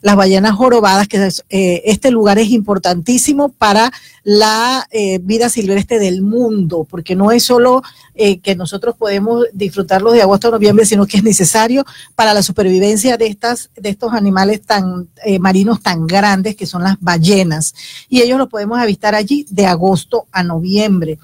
las 0.01 0.17
ballenas 0.17 0.53
jorobadas, 0.53 1.09
que 1.09 1.29
eh, 1.51 1.83
este 1.85 2.11
lugar 2.11 2.39
es 2.39 2.51
importantísimo 2.51 3.51
para 3.51 3.93
la 4.25 4.87
eh, 4.91 5.19
vida 5.23 5.49
silvestre 5.49 5.99
del 5.99 6.23
mundo, 6.23 6.87
porque 6.89 7.17
no 7.17 7.33
es 7.33 7.45
solo 7.45 7.83
eh, 8.15 8.41
que 8.41 8.57
nosotros 8.57 8.95
podemos 8.97 9.47
disfrutarlos 9.53 10.13
de 10.13 10.23
agosto 10.23 10.49
a 10.49 10.53
noviembre, 10.53 10.85
sino 10.85 11.07
que 11.07 11.19
es 11.19 11.25
necesario 11.25 11.85
para 12.15 12.35
la 12.35 12.43
supervivencia 12.43 13.17
de 13.17 13.27
estas 13.27 13.71
de 13.77 13.91
estos 13.91 14.13
animales 14.13 14.63
tan 14.63 15.09
marinos 15.41 15.81
tan 15.83 16.07
grandes 16.07 16.57
que 16.57 16.67
son 16.67 16.83
las 16.83 16.97
ballenas 17.01 17.75
y 18.09 18.23
ellos 18.23 18.39
los 18.39 18.49
podemos 18.49 18.79
avistar 18.79 19.15
allí 19.15 19.47
de 19.51 19.67
agosto 19.67 20.27
a 20.33 20.43
noviembre. 20.43 21.19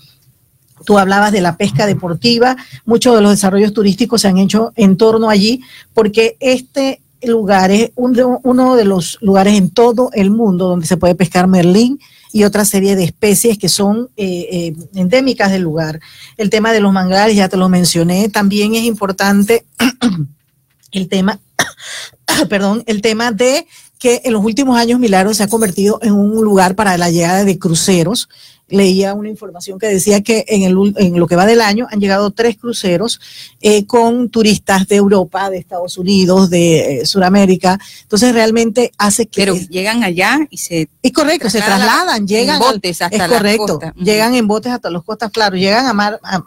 Tú 0.84 0.98
hablabas 0.98 1.32
de 1.32 1.40
la 1.40 1.56
pesca 1.56 1.86
deportiva, 1.86 2.56
muchos 2.84 3.14
de 3.14 3.22
los 3.22 3.30
desarrollos 3.30 3.72
turísticos 3.72 4.20
se 4.20 4.28
han 4.28 4.38
hecho 4.38 4.72
en 4.76 4.96
torno 4.96 5.30
allí 5.30 5.62
porque 5.94 6.36
este 6.40 7.00
lugar 7.28 7.70
es 7.70 7.90
un- 7.94 8.38
uno 8.42 8.76
de 8.76 8.84
los 8.84 9.18
lugares 9.20 9.54
en 9.54 9.70
todo 9.70 10.10
el 10.12 10.30
mundo 10.30 10.68
donde 10.68 10.86
se 10.86 10.96
puede 10.96 11.14
pescar 11.14 11.46
merlín 11.46 11.98
y 12.32 12.44
otra 12.44 12.64
serie 12.64 12.96
de 12.96 13.04
especies 13.04 13.58
que 13.58 13.68
son 13.68 14.10
eh, 14.16 14.48
eh, 14.50 14.76
endémicas 14.94 15.52
del 15.52 15.62
lugar. 15.62 16.00
El 16.36 16.50
tema 16.50 16.72
de 16.72 16.80
los 16.80 16.92
manglares, 16.92 17.36
ya 17.36 17.48
te 17.48 17.56
lo 17.56 17.68
mencioné, 17.68 18.28
también 18.28 18.74
es 18.74 18.82
importante 18.82 19.64
el 20.92 21.08
tema, 21.08 21.38
perdón, 22.48 22.82
el 22.86 23.02
tema 23.02 23.30
de 23.32 23.66
que 23.98 24.20
en 24.24 24.32
los 24.32 24.44
últimos 24.44 24.76
años 24.76 24.98
Milagro 25.00 25.32
se 25.32 25.44
ha 25.44 25.48
convertido 25.48 25.98
en 26.02 26.12
un 26.12 26.44
lugar 26.44 26.74
para 26.74 26.98
la 26.98 27.10
llegada 27.10 27.44
de 27.44 27.58
cruceros. 27.58 28.28
Leía 28.68 29.12
una 29.12 29.28
información 29.28 29.78
que 29.78 29.88
decía 29.88 30.22
que 30.22 30.44
en, 30.48 30.62
el, 30.62 30.94
en 30.96 31.18
lo 31.20 31.26
que 31.26 31.36
va 31.36 31.44
del 31.44 31.60
año 31.60 31.86
han 31.90 32.00
llegado 32.00 32.30
tres 32.30 32.56
cruceros 32.56 33.20
eh, 33.60 33.84
con 33.86 34.30
turistas 34.30 34.88
de 34.88 34.96
Europa, 34.96 35.50
de 35.50 35.58
Estados 35.58 35.98
Unidos, 35.98 36.48
de 36.48 37.00
eh, 37.02 37.06
Sudamérica. 37.06 37.78
Entonces 38.02 38.32
realmente 38.32 38.90
hace 38.96 39.26
que... 39.26 39.42
Pero 39.42 39.54
es, 39.54 39.68
llegan 39.68 40.02
allá 40.02 40.38
y 40.48 40.56
se 40.56 40.88
es 41.02 41.12
correcto, 41.12 41.50
se 41.50 41.60
trasladan 41.60 42.26
llegan... 42.26 42.56
en 42.56 42.62
botes 42.62 43.02
hasta 43.02 43.14
es 43.14 43.20
la 43.22 43.28
correcto, 43.28 43.66
costa. 43.66 43.94
Llegan 43.96 44.34
en 44.34 44.48
botes 44.48 44.72
hasta 44.72 44.88
las 44.90 45.02
costas, 45.02 45.30
claro, 45.30 45.56
llegan 45.56 45.86
a 45.86 45.92
mar, 45.92 46.18
a- 46.22 46.42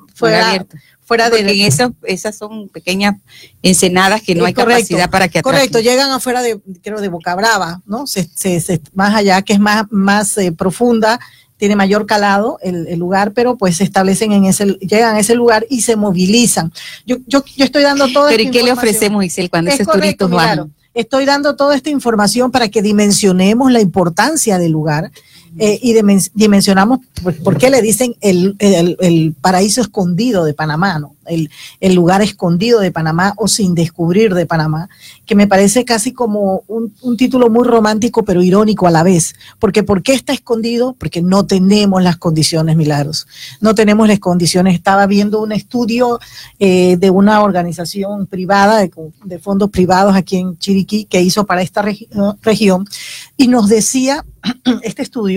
fuera 1.07 1.29
Porque 1.29 1.43
de... 1.43 1.51
en 1.51 1.61
esas, 1.67 1.91
esas 2.03 2.35
son 2.35 2.67
pequeñas 2.69 3.15
ensenadas 3.61 4.21
que 4.23 4.35
no 4.35 4.43
hay 4.45 4.53
correcto, 4.53 4.79
capacidad 4.79 5.09
para 5.09 5.27
que 5.27 5.39
atraquen. 5.39 5.59
Correcto, 5.59 5.79
llegan 5.79 6.09
afuera 6.11 6.41
de, 6.41 6.59
creo, 6.81 6.99
de 6.99 7.07
Boca 7.09 7.33
Brava, 7.35 7.81
¿no? 7.85 8.07
Se, 8.07 8.27
se- 8.35 8.59
se- 8.59 8.81
más 8.93 9.15
allá, 9.15 9.41
que 9.43 9.53
es 9.53 9.59
más, 9.59 9.85
más 9.91 10.37
eh, 10.37 10.51
profunda, 10.51 11.19
tiene 11.57 11.75
mayor 11.75 12.05
calado 12.05 12.59
el, 12.61 12.87
el 12.87 12.99
lugar, 12.99 13.33
pero 13.33 13.57
pues 13.57 13.77
se 13.77 13.83
establecen 13.83 14.31
en 14.31 14.45
ese, 14.45 14.65
llegan 14.79 15.15
a 15.15 15.19
ese 15.19 15.35
lugar 15.35 15.65
y 15.69 15.81
se 15.81 15.95
movilizan. 15.95 16.71
Yo, 17.05 17.17
yo, 17.25 17.43
yo 17.55 17.65
estoy 17.65 17.83
dando 17.83 18.07
todo 18.13 18.27
Pero 18.29 18.43
¿y 18.43 18.51
qué 18.51 18.63
le 18.63 18.71
ofrecemos, 18.71 19.25
Isel, 19.25 19.49
cuando 19.49 19.71
esos 19.71 19.87
turistas 19.87 20.29
van? 20.29 20.73
Estoy 20.93 21.25
dando 21.25 21.55
toda 21.55 21.75
esta 21.75 21.89
información 21.89 22.51
para 22.51 22.69
que 22.69 22.81
dimensionemos 22.81 23.71
la 23.71 23.81
importancia 23.81 24.57
del 24.57 24.71
lugar 24.71 25.11
eh, 25.57 25.79
y 25.81 25.95
dimensionamos 26.33 26.99
por, 27.43 27.57
qué 27.57 27.69
le 27.69 27.81
dicen 27.81 28.15
el, 28.21 28.55
el, 28.59 29.33
paraíso 29.41 29.81
escondido 29.81 30.43
de 30.43 30.53
Panamá, 30.53 30.99
¿no? 30.99 31.15
El, 31.25 31.49
el, 31.81 31.93
lugar 31.93 32.21
escondido 32.21 32.79
de 32.79 32.91
Panamá 32.91 33.33
o 33.37 33.47
sin 33.47 33.75
descubrir 33.75 34.33
de 34.33 34.45
Panamá, 34.45 34.87
que 35.25 35.35
me 35.35 35.47
parece 35.47 35.83
casi 35.83 36.13
como 36.13 36.63
un, 36.67 36.93
un, 37.01 37.17
título 37.17 37.49
muy 37.49 37.67
romántico 37.67 38.23
pero 38.23 38.41
irónico 38.41 38.87
a 38.87 38.91
la 38.91 39.03
vez. 39.03 39.35
Porque 39.59 39.83
¿por 39.83 40.03
qué 40.03 40.13
está 40.13 40.31
escondido? 40.31 40.95
Porque 40.97 41.21
no 41.21 41.45
tenemos 41.45 42.01
las 42.01 42.17
condiciones, 42.17 42.77
Milagros. 42.77 43.27
No 43.59 43.75
tenemos 43.75 44.07
las 44.07 44.19
condiciones. 44.19 44.75
Estaba 44.75 45.05
viendo 45.05 45.41
un 45.41 45.51
estudio 45.51 46.19
eh, 46.59 46.95
de 46.97 47.09
una 47.09 47.41
organización 47.41 48.25
privada, 48.27 48.79
de, 48.79 49.39
fondos 49.39 49.69
privados 49.69 50.15
aquí 50.15 50.37
en 50.37 50.57
Chiriquí, 50.57 51.05
que 51.05 51.21
hizo 51.21 51.45
para 51.45 51.61
esta 51.61 51.81
región 51.81 52.87
y 53.35 53.47
nos 53.47 53.69
decía 53.69 54.25
este 54.83 55.01
estudio 55.01 55.36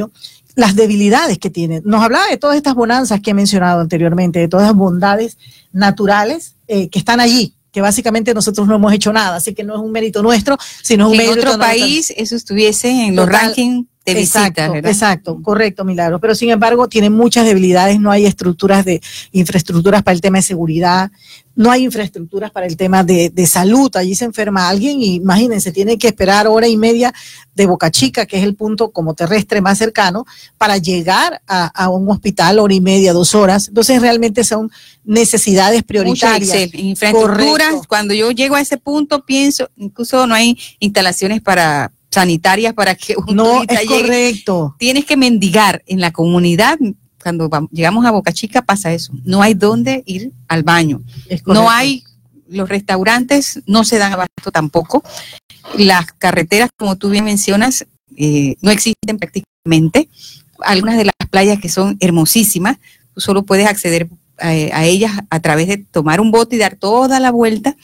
las 0.55 0.77
debilidades 0.77 1.39
que 1.39 1.51
tiene. 1.51 1.81
Nos 1.85 2.03
hablaba 2.03 2.27
de 2.27 2.37
todas 2.37 2.57
estas 2.57 2.75
bonanzas 2.75 3.21
que 3.21 3.31
he 3.31 3.35
mencionado 3.35 3.81
anteriormente, 3.81 4.39
de 4.39 4.49
todas 4.49 4.67
las 4.67 4.77
bondades 4.77 5.39
naturales 5.73 6.55
eh, 6.69 6.89
que 6.89 6.99
están 6.99 7.21
allí, 7.21 7.55
que 7.73 7.81
básicamente 7.81 8.35
nosotros 8.35 8.67
no 8.67 8.77
hemos 8.77 8.93
hecho 8.93 9.13
nada, 9.13 9.37
así 9.37 9.55
que 9.55 9.65
no 9.65 9.75
es 9.75 9.81
un 9.81 9.93
mérito 9.93 10.23
nuestro, 10.23 10.59
sino 10.83 11.09
un 11.09 11.17
mérito 11.17 11.35
de 11.35 11.41
otro 11.41 11.59
país 11.59 12.13
eso 12.17 12.37
estuviese 12.37 12.91
en 12.91 13.17
los 13.17 13.29
rankings 13.29 13.87
de 14.05 14.21
exacto, 14.21 14.75
Exacto, 14.77 15.43
correcto, 15.43 15.85
Milagro. 15.85 16.19
Pero 16.21 16.35
sin 16.35 16.51
embargo, 16.51 16.89
tiene 16.89 17.11
muchas 17.11 17.45
debilidades, 17.45 18.01
no 18.01 18.11
hay 18.11 18.25
estructuras 18.25 18.85
de 18.85 19.01
infraestructuras 19.33 20.03
para 20.03 20.15
el 20.15 20.21
tema 20.21 20.39
de 20.39 20.43
seguridad, 20.43 21.11
no 21.55 21.71
hay 21.71 21.85
infraestructuras 21.85 22.51
para 22.51 22.67
el 22.67 22.79
tema 22.79 23.05
de, 23.05 23.47
salud. 23.47 23.95
Allí 23.97 24.15
se 24.15 24.25
enferma 24.25 24.71
alguien 24.71 25.03
y 25.03 25.17
imagínense, 25.17 25.71
tiene 25.71 25.99
que 25.99 26.09
esperar 26.09 26.47
hora 26.47 26.67
y 26.67 26.79
media 26.79 27.13
de 27.55 27.67
Boca 27.67 27.91
Chica, 27.91 28.25
que 28.25 28.39
es 28.39 28.45
el 28.45 28.55
punto 28.55 28.91
como 28.91 29.13
terrestre 29.13 29.61
más 29.61 29.77
cercano, 29.77 30.25
para 30.57 30.79
llegar 30.79 31.43
a, 31.47 31.89
un 31.91 32.09
hospital, 32.11 32.59
hora 32.59 32.73
y 32.73 32.81
media, 32.81 33.13
dos 33.13 33.35
horas. 33.35 33.69
Entonces, 33.69 34.01
realmente 34.01 34.45
son 34.45 34.71
necesidades 35.05 35.83
prioritarias. 35.83 36.73
Infraestructuras, 36.73 37.87
cuando 37.87 38.15
yo 38.15 38.31
llego 38.31 38.55
a 38.55 38.63
ese 38.63 38.79
punto, 38.79 39.27
pienso, 39.27 39.69
incluso 39.77 40.27
no 40.27 40.35
hay 40.35 40.57
instalaciones 40.79 41.43
para 41.43 41.93
sanitarias 42.11 42.75
para 42.75 42.95
que 42.95 43.15
uno 43.17 43.33
no 43.33 43.63
es 43.63 43.87
correcto. 43.87 44.75
Tienes 44.79 45.05
que 45.05 45.17
mendigar 45.17 45.83
en 45.87 46.01
la 46.01 46.13
comunidad. 46.13 46.79
Cuando 47.23 47.51
llegamos 47.71 48.05
a 48.07 48.11
Boca 48.11 48.33
Chica 48.33 48.63
pasa 48.63 48.93
eso. 48.93 49.13
No 49.25 49.43
hay 49.43 49.55
dónde 49.55 50.03
ir 50.07 50.33
al 50.49 50.63
baño. 50.63 51.03
No 51.47 51.71
hay 51.71 52.05
los 52.51 52.69
restaurantes 52.69 53.61
no 53.67 53.85
se 53.85 53.99
dan 53.99 54.13
abasto 54.13 54.51
tampoco. 54.53 55.03
Las 55.79 56.13
carreteras 56.13 56.71
como 56.77 56.97
tú 56.97 57.11
bien 57.11 57.25
mencionas 57.25 57.87
eh, 58.17 58.57
no 58.61 58.71
existen 58.71 59.19
prácticamente. 59.19 60.09
Algunas 60.61 60.97
de 60.97 61.05
las 61.05 61.15
playas 61.31 61.61
que 61.61 61.69
son 61.69 61.97
hermosísimas 62.01 62.79
tú 63.15 63.21
solo 63.21 63.45
puedes 63.45 63.67
acceder 63.67 64.09
eh, 64.43 64.71
a 64.73 64.85
ellas 64.85 65.13
a 65.31 65.41
través 65.41 65.69
de 65.69 65.79
tomar 65.79 66.21
un 66.21 66.31
bote 66.31 66.57
y 66.57 66.59
dar 66.59 66.77
toda 66.77 67.21
la 67.21 67.31
vuelta 67.31 67.77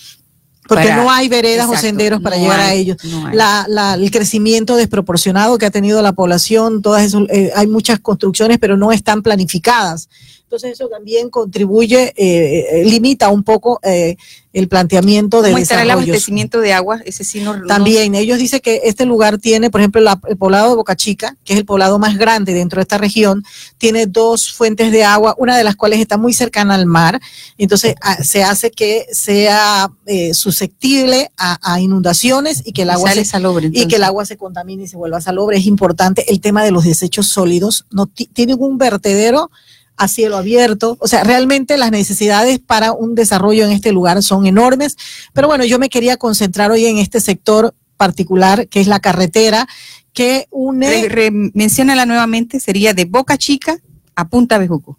porque 0.69 0.93
no 0.93 1.11
hay 1.11 1.29
veredas 1.29 1.69
o 1.69 1.77
senderos 1.77 2.21
para 2.21 2.37
llegar 2.37 2.61
a 2.61 2.75
ellos. 2.75 2.97
el 3.03 4.11
crecimiento 4.11 4.77
desproporcionado 4.77 5.59
que 5.59 5.67
ha 5.67 5.71
tenido 5.71 6.03
la 6.03 6.13
población, 6.13 6.83
todas 6.83 7.05
eso, 7.05 7.27
eh, 7.31 7.53
hay 7.55 7.67
muchas 7.67 7.99
construcciones, 8.01 8.59
pero 8.59 8.77
no 8.77 8.93
están 8.93 9.23
planificadas. 9.23 10.09
Entonces 10.47 10.75
eso 10.75 10.89
también 10.89 11.29
contribuye, 11.29 12.15
eh, 12.17 12.67
eh, 12.71 12.85
limita 12.85 13.31
un 13.31 13.43
poco 13.43 13.81
el 13.83 14.69
planteamiento 14.69 15.43
de 15.43 15.51
¿Cómo 15.51 15.61
estará 15.61 15.83
el 15.83 15.91
abastecimiento 15.91 16.61
de 16.61 16.73
agua? 16.73 17.03
Ese 17.05 17.25
sí 17.25 17.41
no, 17.41 17.67
También, 17.67 18.15
ellos 18.15 18.39
dicen 18.39 18.61
que 18.61 18.83
este 18.85 19.05
lugar 19.05 19.39
tiene, 19.39 19.71
por 19.71 19.83
ejemplo, 19.83 20.01
el 20.29 20.37
poblado 20.39 20.71
de 20.71 20.77
Boca 20.77 20.97
Chica, 20.97 21.37
que 21.45 21.53
es 21.53 21.59
el 21.59 21.67
poblado 21.67 21.99
más 21.99 22.17
grande 22.17 22.55
dentro 22.55 22.79
de 22.79 22.83
esta 22.83 22.97
región, 22.97 23.45
tiene 23.77 24.07
dos 24.07 24.53
fuentes 24.53 24.93
de 24.93 25.05
agua, 25.05 25.35
una 25.37 25.59
de 25.59 25.65
las 25.65 25.77
cuales 25.77 25.99
está 25.99 26.17
muy 26.17 26.33
cercana 26.33 26.75
al 26.75 26.87
mar, 26.87 27.21
entonces 27.59 27.97
se 28.23 28.45
hace 28.45 28.71
que 28.71 29.05
sea 29.13 29.91
eh, 30.07 30.33
susceptible 30.33 31.33
a, 31.37 31.81
inundaciones 31.81 32.63
y 32.65 32.73
que 32.73 32.83
el 32.83 32.91
agua 32.91 33.13
se, 33.13 33.27
y 33.73 33.89
que 33.89 33.97
el 33.97 34.05
agua 34.05 34.25
se 34.25 34.37
contamine 34.37 34.85
y 34.85 34.89
se 34.89 34.97
vuelva 34.97 35.21
salobre. 35.21 35.59
Es 35.59 35.67
importante 35.67 36.25
el 36.33 36.41
tema 36.41 36.65
de 36.65 36.71
los 36.71 36.85
desechos 36.85 37.27
sólidos, 37.27 37.85
no 37.91 38.07
tienen 38.07 38.57
un 38.59 38.79
vertedero 38.79 39.51
a 39.97 40.09
cielo 40.09 40.37
abierto. 40.37 40.97
O 41.01 41.09
sea, 41.09 41.25
realmente 41.25 41.77
las 41.77 41.91
necesidades 41.91 42.59
para 42.59 42.93
un 42.93 43.15
desarrollo 43.15 43.65
en 43.65 43.73
este 43.73 43.93
lugar 43.93 44.23
son 44.23 44.47
enormes. 44.47 44.97
Pero 45.33 45.49
bueno, 45.49 45.65
yo 45.65 45.79
me 45.79 45.89
quería 45.89 46.17
concentrar 46.17 46.71
hoy 46.71 46.87
en 46.87 46.99
este 46.99 47.21
sector 47.21 47.75
particular, 47.97 48.69
que 48.69 48.81
es 48.81 48.87
la 48.87 49.01
carretera, 49.01 49.67
que 50.13 50.47
une... 50.51 51.51
menciónala 51.55 52.07
nuevamente, 52.07 52.61
sería 52.61 52.95
de 52.95 53.05
Boca 53.05 53.37
Chica 53.39 53.79
a 54.15 54.29
Punta 54.29 54.59
Bejuco. 54.59 54.99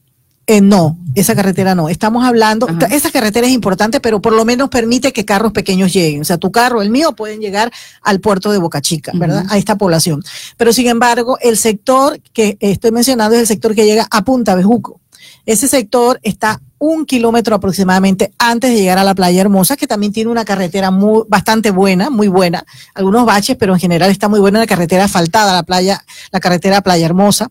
Eh, 0.50 0.62
no, 0.62 0.98
esa 1.14 1.36
carretera 1.36 1.76
no. 1.76 1.90
Estamos 1.90 2.26
hablando, 2.26 2.68
esa 2.90 3.12
carretera 3.12 3.46
es 3.46 3.52
importante, 3.52 4.00
pero 4.00 4.22
por 4.22 4.32
lo 4.32 4.46
menos 4.46 4.70
permite 4.70 5.12
que 5.12 5.26
carros 5.26 5.52
pequeños 5.52 5.92
lleguen. 5.92 6.22
O 6.22 6.24
sea, 6.24 6.38
tu 6.38 6.54
carro, 6.54 6.82
el 6.82 6.90
mío, 6.90 7.12
pueden 7.12 7.42
llegar 7.42 7.70
al 8.02 8.22
puerto 8.22 8.50
de 8.54 8.58
Boca 8.58 8.80
Chica, 8.82 9.12
¿verdad? 9.14 9.46
A 9.50 9.58
esta 9.58 9.78
población. 9.78 10.24
Pero 10.56 10.72
sin 10.72 10.88
embargo, 10.88 11.38
el 11.42 11.58
sector 11.58 12.22
que 12.32 12.58
estoy 12.62 12.92
mencionando 12.92 13.36
es 13.36 13.42
el 13.42 13.48
sector 13.48 13.76
que 13.76 13.86
llega 13.86 14.08
a 14.10 14.24
Punta 14.24 14.56
Bejuco. 14.56 15.02
Ese 15.46 15.68
sector 15.68 16.18
está 16.24 16.62
un 16.80 17.06
kilómetro 17.06 17.56
aproximadamente 17.56 18.32
antes 18.38 18.72
de 18.72 18.78
llegar 18.78 19.00
a 19.00 19.04
la 19.04 19.16
playa 19.16 19.42
hermosa, 19.42 19.76
que 19.76 19.88
también 19.88 20.14
tiene 20.14 20.30
una 20.30 20.46
carretera 20.46 20.92
muy, 20.92 21.24
bastante 21.28 21.72
buena, 21.72 22.10
muy 22.10 22.30
buena, 22.30 22.66
algunos 22.94 23.26
baches, 23.26 23.58
pero 23.58 23.74
en 23.74 23.80
general 23.80 24.12
está 24.12 24.30
muy 24.30 24.40
buena 24.40 24.60
la 24.60 24.68
carretera 24.68 25.06
asfaltada, 25.06 25.54
la 25.54 25.64
playa, 25.64 26.06
la 26.32 26.40
carretera 26.40 26.82
Playa 26.82 27.06
Hermosa 27.06 27.50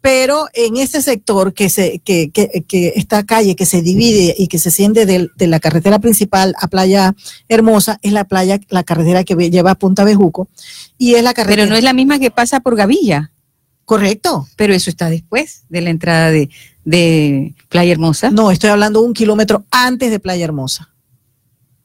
pero 0.00 0.46
en 0.54 0.76
ese 0.76 1.02
sector 1.02 1.52
que 1.52 1.68
se 1.68 1.98
que, 2.00 2.30
que, 2.30 2.64
que, 2.66 2.92
esta 2.96 3.24
calle 3.24 3.56
que 3.56 3.66
se 3.66 3.82
divide 3.82 4.34
y 4.38 4.48
que 4.48 4.58
se 4.58 4.70
siente 4.70 5.06
de, 5.06 5.28
de, 5.34 5.46
la 5.46 5.60
carretera 5.60 5.98
principal 5.98 6.54
a 6.60 6.68
Playa 6.68 7.14
Hermosa 7.48 7.98
es 8.02 8.12
la 8.12 8.24
playa 8.24 8.60
la 8.68 8.84
carretera 8.84 9.24
que 9.24 9.34
lleva 9.50 9.72
a 9.72 9.74
Punta 9.74 10.04
Bejuco 10.04 10.48
y 10.96 11.14
es 11.14 11.24
la 11.24 11.34
carretera 11.34 11.62
Pero 11.62 11.70
no 11.70 11.76
es 11.76 11.84
la 11.84 11.92
misma 11.92 12.18
que 12.18 12.30
pasa 12.30 12.60
por 12.60 12.76
Gavilla. 12.76 13.32
Correcto. 13.84 14.46
Pero 14.56 14.74
eso 14.74 14.90
está 14.90 15.08
después 15.08 15.64
de 15.70 15.80
la 15.80 15.88
entrada 15.88 16.30
de, 16.30 16.50
de 16.84 17.54
Playa 17.70 17.92
Hermosa. 17.92 18.30
No, 18.30 18.50
estoy 18.50 18.68
hablando 18.68 19.00
un 19.00 19.14
kilómetro 19.14 19.64
antes 19.70 20.10
de 20.10 20.20
Playa 20.20 20.44
Hermosa. 20.44 20.90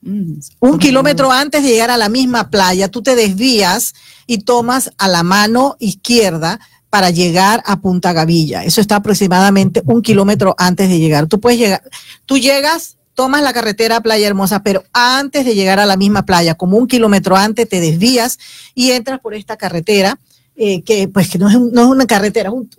Mm, 0.02 0.34
un 0.60 0.80
kilómetro 0.80 1.32
antes 1.32 1.64
de 1.64 1.70
llegar 1.70 1.90
a 1.90 1.96
la 1.98 2.10
misma 2.10 2.50
playa, 2.50 2.92
tú 2.92 3.02
te 3.02 3.16
desvías 3.16 3.94
y 4.28 4.40
tomas 4.40 4.92
a 4.98 5.08
la 5.08 5.24
mano 5.24 5.78
izquierda 5.80 6.60
para 6.94 7.10
llegar 7.10 7.64
a 7.66 7.82
Punta 7.82 8.14
Gavilla. 8.14 8.64
Eso 8.64 8.80
está 8.80 8.98
aproximadamente 8.98 9.82
un 9.88 10.04
kilómetro 10.04 10.54
antes 10.60 10.90
de 10.90 11.00
llegar. 11.00 11.26
Tú 11.26 11.40
puedes 11.40 11.58
llegar, 11.58 11.82
tú 12.28 12.38
llegas, 12.38 12.98
tomas 13.16 13.42
la 13.42 13.52
carretera 13.52 13.96
a 13.96 14.02
Playa 14.02 14.28
Hermosa, 14.28 14.62
pero 14.62 14.84
antes 14.94 15.44
de 15.44 15.56
llegar 15.56 15.80
a 15.80 15.88
la 15.88 15.98
misma 15.98 16.24
playa, 16.24 16.54
como 16.54 16.78
un 16.78 16.86
kilómetro 16.86 17.36
antes, 17.36 17.68
te 17.68 17.82
desvías 17.82 18.38
y 18.76 18.92
entras 18.92 19.20
por 19.22 19.34
esta 19.34 19.58
carretera 19.58 20.20
eh, 20.56 20.84
que 20.84 21.08
pues 21.08 21.30
que 21.30 21.40
no 21.40 21.50
es, 21.50 21.60
no 21.60 21.82
es 21.82 21.88
una 21.88 22.06
carretera, 22.06 22.50
es 22.50 22.56
un, 22.56 22.70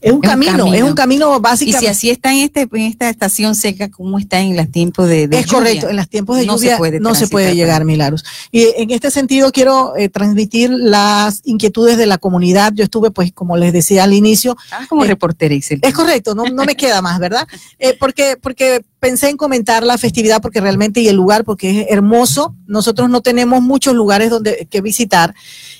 es 0.00 0.12
un, 0.12 0.20
camino, 0.20 0.74
es 0.74 0.82
un 0.82 0.94
camino 0.94 1.38
básico. 1.38 1.70
Y 1.70 1.74
si 1.74 1.86
así 1.86 2.10
está 2.10 2.32
en, 2.32 2.40
este, 2.40 2.62
en 2.62 2.82
esta 2.82 3.08
estación 3.08 3.54
seca, 3.54 3.88
¿cómo 3.88 4.18
está 4.18 4.40
en 4.40 4.56
los 4.56 4.68
tiempos 4.68 5.08
de, 5.08 5.28
Es 5.30 5.46
correcto, 5.46 5.88
en 5.88 5.96
los 5.96 6.08
tiempos 6.08 6.38
de 6.38 6.46
lluvia 6.46 6.78
no 7.00 7.14
se 7.14 7.28
puede 7.28 7.54
llegar, 7.54 7.84
Milagros. 7.84 8.24
Y 8.50 8.64
en 8.76 8.90
este 8.90 9.12
sentido 9.12 9.52
quiero 9.52 9.96
eh, 9.96 10.08
transmitir 10.08 10.70
las 10.70 11.42
inquietudes 11.44 11.96
de 11.96 12.06
la 12.06 12.18
comunidad. 12.18 12.72
Yo 12.74 12.82
estuve, 12.82 13.12
pues, 13.12 13.32
como 13.32 13.56
les 13.56 13.72
decía 13.72 14.02
al 14.02 14.12
inicio. 14.12 14.56
Ah, 14.72 14.86
como 14.88 15.04
eh, 15.04 15.08
reportera, 15.08 15.54
Es 15.54 15.94
correcto, 15.94 16.34
no, 16.34 16.44
no 16.46 16.64
me 16.64 16.74
queda 16.74 17.00
más, 17.00 17.20
¿verdad? 17.20 17.46
porque, 18.00 18.36
porque 18.40 18.82
pensé 19.02 19.30
en 19.30 19.36
comentar 19.36 19.82
la 19.82 19.98
festividad 19.98 20.40
porque 20.40 20.60
realmente 20.60 21.00
y 21.00 21.08
el 21.08 21.16
lugar 21.16 21.42
porque 21.42 21.80
es 21.80 21.86
hermoso. 21.90 22.54
Nosotros 22.68 23.10
no 23.10 23.20
tenemos 23.20 23.60
muchos 23.60 23.94
lugares 23.94 24.30
donde 24.30 24.68
que 24.70 24.80
visitar 24.80 25.34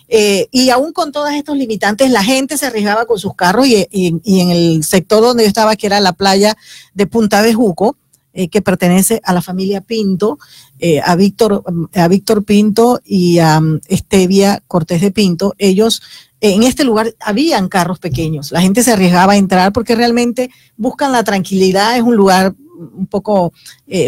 eh, 0.09 0.49
y 0.51 0.71
aún 0.71 0.93
con 0.93 1.13
todos 1.13 1.31
estos 1.31 1.57
limitantes, 1.57 2.11
la 2.11 2.25
gente 2.25 2.59
se 2.59 2.67
arriesgaba 2.67 3.07
con 3.07 3.21
sus 3.21 3.37
carros 3.37 3.69
y, 3.69 3.87
en 4.25 4.51
el 4.51 4.83
sector 4.83 5.23
donde 5.23 5.45
yo 5.45 5.49
estaba, 5.49 5.77
que 5.77 5.87
era 5.87 6.01
la 6.01 6.15
playa 6.15 6.57
de 6.95 7.07
Punta 7.07 7.43
Bejuco, 7.43 7.97
eh, 8.35 8.49
que 8.49 8.61
pertenece 8.61 9.21
a 9.23 9.33
la 9.33 9.41
familia 9.41 9.83
Pinto, 9.83 10.41
eh, 10.81 11.01
a 11.05 11.15
Víctor 11.15 11.63
a 11.95 12.09
Víctor 12.09 12.45
Pinto 12.45 13.01
y 13.05 13.39
a 13.39 13.59
um, 13.59 13.79
Estevia 13.87 14.65
Cortés 14.67 15.01
de 15.01 15.13
Pinto, 15.13 15.55
ellos 15.59 16.03
en 16.41 16.65
este 16.65 16.83
lugar 16.83 17.15
habían 17.21 17.69
carros 17.69 18.01
pequeños, 18.01 18.51
la 18.51 18.61
gente 18.61 18.83
se 18.83 18.93
arriesgaba 18.93 19.35
a 19.35 19.37
entrar 19.37 19.73
porque 19.73 19.95
realmente 19.95 20.51
buscan 20.77 21.13
la 21.13 21.23
tranquilidad, 21.23 21.97
es 21.97 22.03
un 22.03 22.17
lugar 22.17 22.55
un 22.95 23.07
poco 23.07 23.53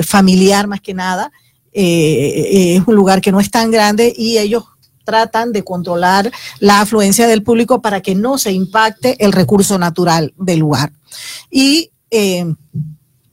familiar 0.03 0.67
más 0.67 0.81
que 0.81 0.95
nada, 0.95 1.31
es 1.73 2.83
un 2.87 2.95
lugar 2.95 3.21
que 3.21 3.33
no 3.33 3.41
es 3.41 3.51
tan 3.51 3.71
grande 3.71 4.13
y 4.17 4.39
ellos 4.39 4.65
tratan 5.05 5.53
de 5.53 5.63
controlar 5.63 6.33
la 6.59 6.81
afluencia 6.81 7.27
del 7.27 7.43
público 7.43 7.81
para 7.81 8.01
que 8.01 8.15
no 8.15 8.39
se 8.39 8.53
impacte 8.53 9.23
el 9.25 9.33
recurso 9.33 9.79
natural 9.79 10.35
del 10.37 10.59
lugar. 10.59 10.93
Y 11.51 11.91
eh, 12.11 12.47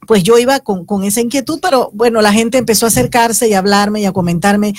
pues 0.06 0.22
yo 0.22 0.38
iba 0.38 0.60
con, 0.60 1.04
esa 1.04 1.20
inquietud, 1.20 1.58
pero 1.60 1.90
bueno, 1.94 2.20
la 2.22 2.32
gente 2.32 2.58
empezó 2.58 2.86
a 2.86 2.88
acercarse 2.88 3.48
y 3.48 3.54
a 3.54 3.58
hablarme 3.58 4.00
y 4.00 4.04
a 4.04 4.12
comentarme 4.12 4.74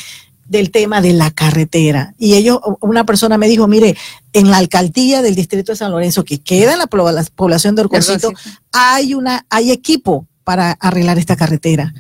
del 0.46 0.72
tema 0.72 1.02
de 1.02 1.14
la 1.14 1.32
carretera. 1.32 2.14
Y 2.20 2.36
ellos, 2.36 2.60
una 2.82 3.06
persona 3.06 3.38
me 3.38 3.48
dijo, 3.48 3.68
mire, 3.68 3.96
en 4.34 4.52
la 4.52 4.58
alcaldía 4.58 5.22
del 5.22 5.36
distrito 5.36 5.72
de 5.72 5.78
San 5.78 5.92
Lorenzo, 5.92 6.26
que 6.26 6.42
queda 6.42 6.74
en 6.74 6.80
la, 6.80 6.88
población 6.88 7.76
de 7.76 7.82
Orconcito, 7.82 8.32
hay 8.72 9.14
una, 9.14 9.46
hay 9.50 9.72
equipo 9.72 10.28
para 10.44 10.72
arreglar 10.72 11.18
esta 11.18 11.36
carretera. 11.36 11.94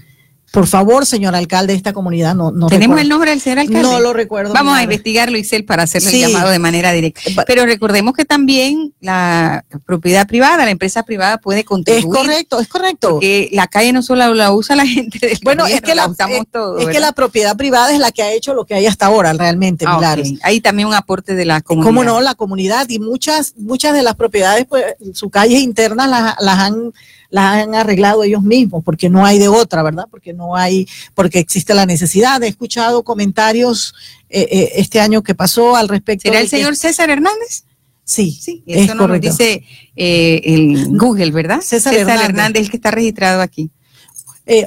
Por 0.54 0.68
favor, 0.68 1.08
señor 1.08 1.34
alcalde 1.34 1.74
de 1.74 1.78
esta 1.78 1.94
comunidad, 1.94 2.36
no, 2.36 2.52
no 2.52 2.68
¿Tenemos 2.68 3.02
el 3.02 3.10
nombre 3.10 3.32
del 3.32 3.42
señor 3.42 3.58
alcalde? 3.58 3.82
No 3.82 4.00
lo 4.00 4.14
recuerdo. 4.14 4.54
Vamos 4.54 4.78
a 4.78 4.84
investigarlo, 4.84 5.36
Isel, 5.36 5.66
para 5.66 5.82
hacerle 5.82 6.12
el 6.12 6.32
llamado 6.32 6.52
de 6.52 6.60
manera 6.60 6.92
directa. 6.92 7.22
Pero 7.48 7.66
recordemos 7.66 8.14
que 8.14 8.24
también 8.24 8.94
la 9.00 9.66
propiedad 9.84 10.28
privada, 10.28 10.64
la 10.64 10.70
empresa 10.70 11.02
privada 11.02 11.40
puede 11.40 11.64
contribuir. 11.64 12.06
Es 12.06 12.22
correcto, 12.22 12.60
es 12.60 12.68
correcto. 12.68 13.10
Porque 13.14 13.50
la 13.52 13.66
calle 13.66 13.94
no 13.94 14.04
solo 14.04 14.32
la 14.36 14.54
usa 14.54 14.76
la 14.76 14.86
gente 14.86 15.26
del 15.26 15.40
Bueno, 15.42 15.66
es 15.66 15.82
que 15.82 15.96
la, 15.96 16.06
usamos 16.06 16.46
es, 16.78 16.88
que 16.88 17.00
la 17.00 17.14
propiedad 17.14 17.58
privada 17.58 17.92
es 17.92 17.98
la 17.98 18.12
que 18.12 18.22
ha 18.22 18.32
hecho 18.32 18.54
lo 18.54 18.66
que 18.66 18.76
hay 18.76 18.86
hasta 18.86 19.08
ahora, 19.08 19.34
realmente, 19.34 19.86
ah, 19.88 20.16
Hay 20.44 20.62
también 20.62 20.88
un 20.88 20.94
aporte 20.94 21.34
de 21.34 21.46
la 21.46 21.62
comunidad. 21.62 21.88
¿Cómo 21.90 22.04
no? 22.04 22.22
La 22.22 22.36
comunidad 22.36 22.88
y 22.90 23.00
muchas, 23.00 23.56
muchas 23.58 23.96
de 23.96 24.04
las 24.04 24.14
propiedades, 24.14 24.68
pues, 24.70 24.86
sus 25.16 25.32
calles 25.32 25.62
internas 25.62 26.08
las, 26.08 26.36
las 26.40 26.60
han 26.60 26.94
las 27.34 27.64
han 27.64 27.74
arreglado 27.74 28.24
ellos 28.24 28.44
mismos, 28.44 28.84
porque 28.84 29.10
no 29.10 29.26
hay 29.26 29.40
de 29.40 29.48
otra, 29.48 29.82
¿verdad? 29.82 30.06
Porque 30.12 30.34
no 30.34 30.56
hay, 30.56 30.88
porque 31.16 31.40
existe 31.40 31.74
la 31.74 31.88
necesidad. 31.88 32.44
He 32.44 32.48
escuchado 32.48 33.02
comentarios 33.04 33.96
eh, 34.30 34.48
eh, 34.52 34.72
este 34.76 35.00
año 35.00 35.24
que 35.24 35.34
pasó 35.34 35.76
al 35.76 35.90
respecto. 35.90 36.30
¿Será 36.30 36.42
el 36.42 36.48
señor 36.48 36.76
César 36.76 37.10
Hernández? 37.10 37.64
Sí, 38.04 38.38
sí, 38.40 38.64
eso 38.68 38.94
nos 38.94 39.10
lo 39.10 39.18
dice 39.18 39.64
eh, 39.96 40.42
el 40.44 40.96
Google, 40.96 41.32
¿verdad? 41.32 41.62
César, 41.62 41.96
Hernández. 41.96 42.62
el 42.62 42.70
que 42.70 42.78
está 42.78 42.92
registrado 42.92 43.42
aquí. 43.42 43.72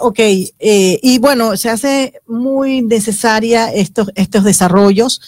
ok, 0.00 0.18
y 0.58 1.18
bueno, 1.20 1.56
se 1.56 1.70
hace 1.70 2.14
muy 2.26 2.82
necesaria 2.82 3.72
estos, 3.72 4.10
estos 4.16 4.42
desarrollos 4.42 5.20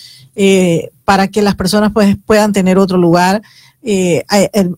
para 1.04 1.28
que 1.28 1.40
las 1.40 1.54
personas 1.54 1.92
pues, 1.94 2.16
puedan 2.26 2.52
tener 2.52 2.78
otro 2.78 2.98
lugar. 2.98 3.42
El, 3.80 4.76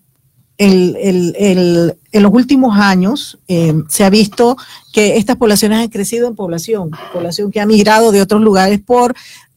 el, 0.60 1.96
en 2.12 2.22
los 2.22 2.32
últimos 2.32 2.76
años 2.76 3.38
eh, 3.48 3.74
se 3.88 4.04
ha 4.04 4.10
visto 4.10 4.56
que 4.92 5.16
estas 5.16 5.36
poblaciones 5.36 5.78
han 5.78 5.88
crecido 5.88 6.28
en 6.28 6.34
población, 6.34 6.90
población 7.12 7.50
que 7.50 7.60
ha 7.60 7.66
migrado 7.66 8.12
de 8.12 8.20
otros 8.20 8.42
lugares 8.42 8.80
por 8.80 9.14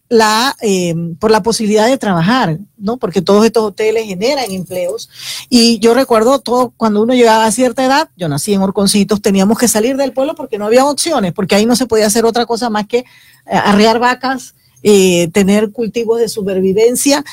la, 0.07 0.55
eh, 0.61 0.95
por 1.19 1.29
la 1.29 1.43
posibilidad 1.43 1.87
de 1.87 1.97
trabajar, 1.97 2.59
¿no? 2.77 2.97
Porque 2.97 3.21
todos 3.21 3.45
estos 3.45 3.63
hoteles 3.63 4.05
generan 4.05 4.49
empleos. 4.49 5.09
Y 5.49 5.79
yo 5.79 5.93
recuerdo 5.93 6.39
todo, 6.39 6.71
cuando 6.77 7.01
uno 7.01 7.13
llegaba 7.13 7.45
a 7.45 7.51
cierta 7.51 7.83
edad, 7.83 8.09
yo 8.15 8.29
nací 8.29 8.53
en 8.53 8.61
Orconcitos, 8.61 9.21
teníamos 9.21 9.57
que 9.57 9.67
salir 9.67 9.97
del 9.97 10.13
pueblo 10.13 10.35
porque 10.35 10.57
no 10.57 10.67
había 10.67 10.85
opciones, 10.85 11.33
porque 11.33 11.55
ahí 11.55 11.65
no 11.65 11.75
se 11.75 11.87
podía 11.87 12.07
hacer 12.07 12.23
otra 12.23 12.45
cosa 12.45 12.69
más 12.69 12.87
que 12.87 12.99
eh, 12.99 13.05
arrear 13.45 13.99
vacas, 13.99 14.55
tener 15.31 15.71
cultivos 15.71 16.19
de 16.19 16.27
supervivencia 16.27 17.23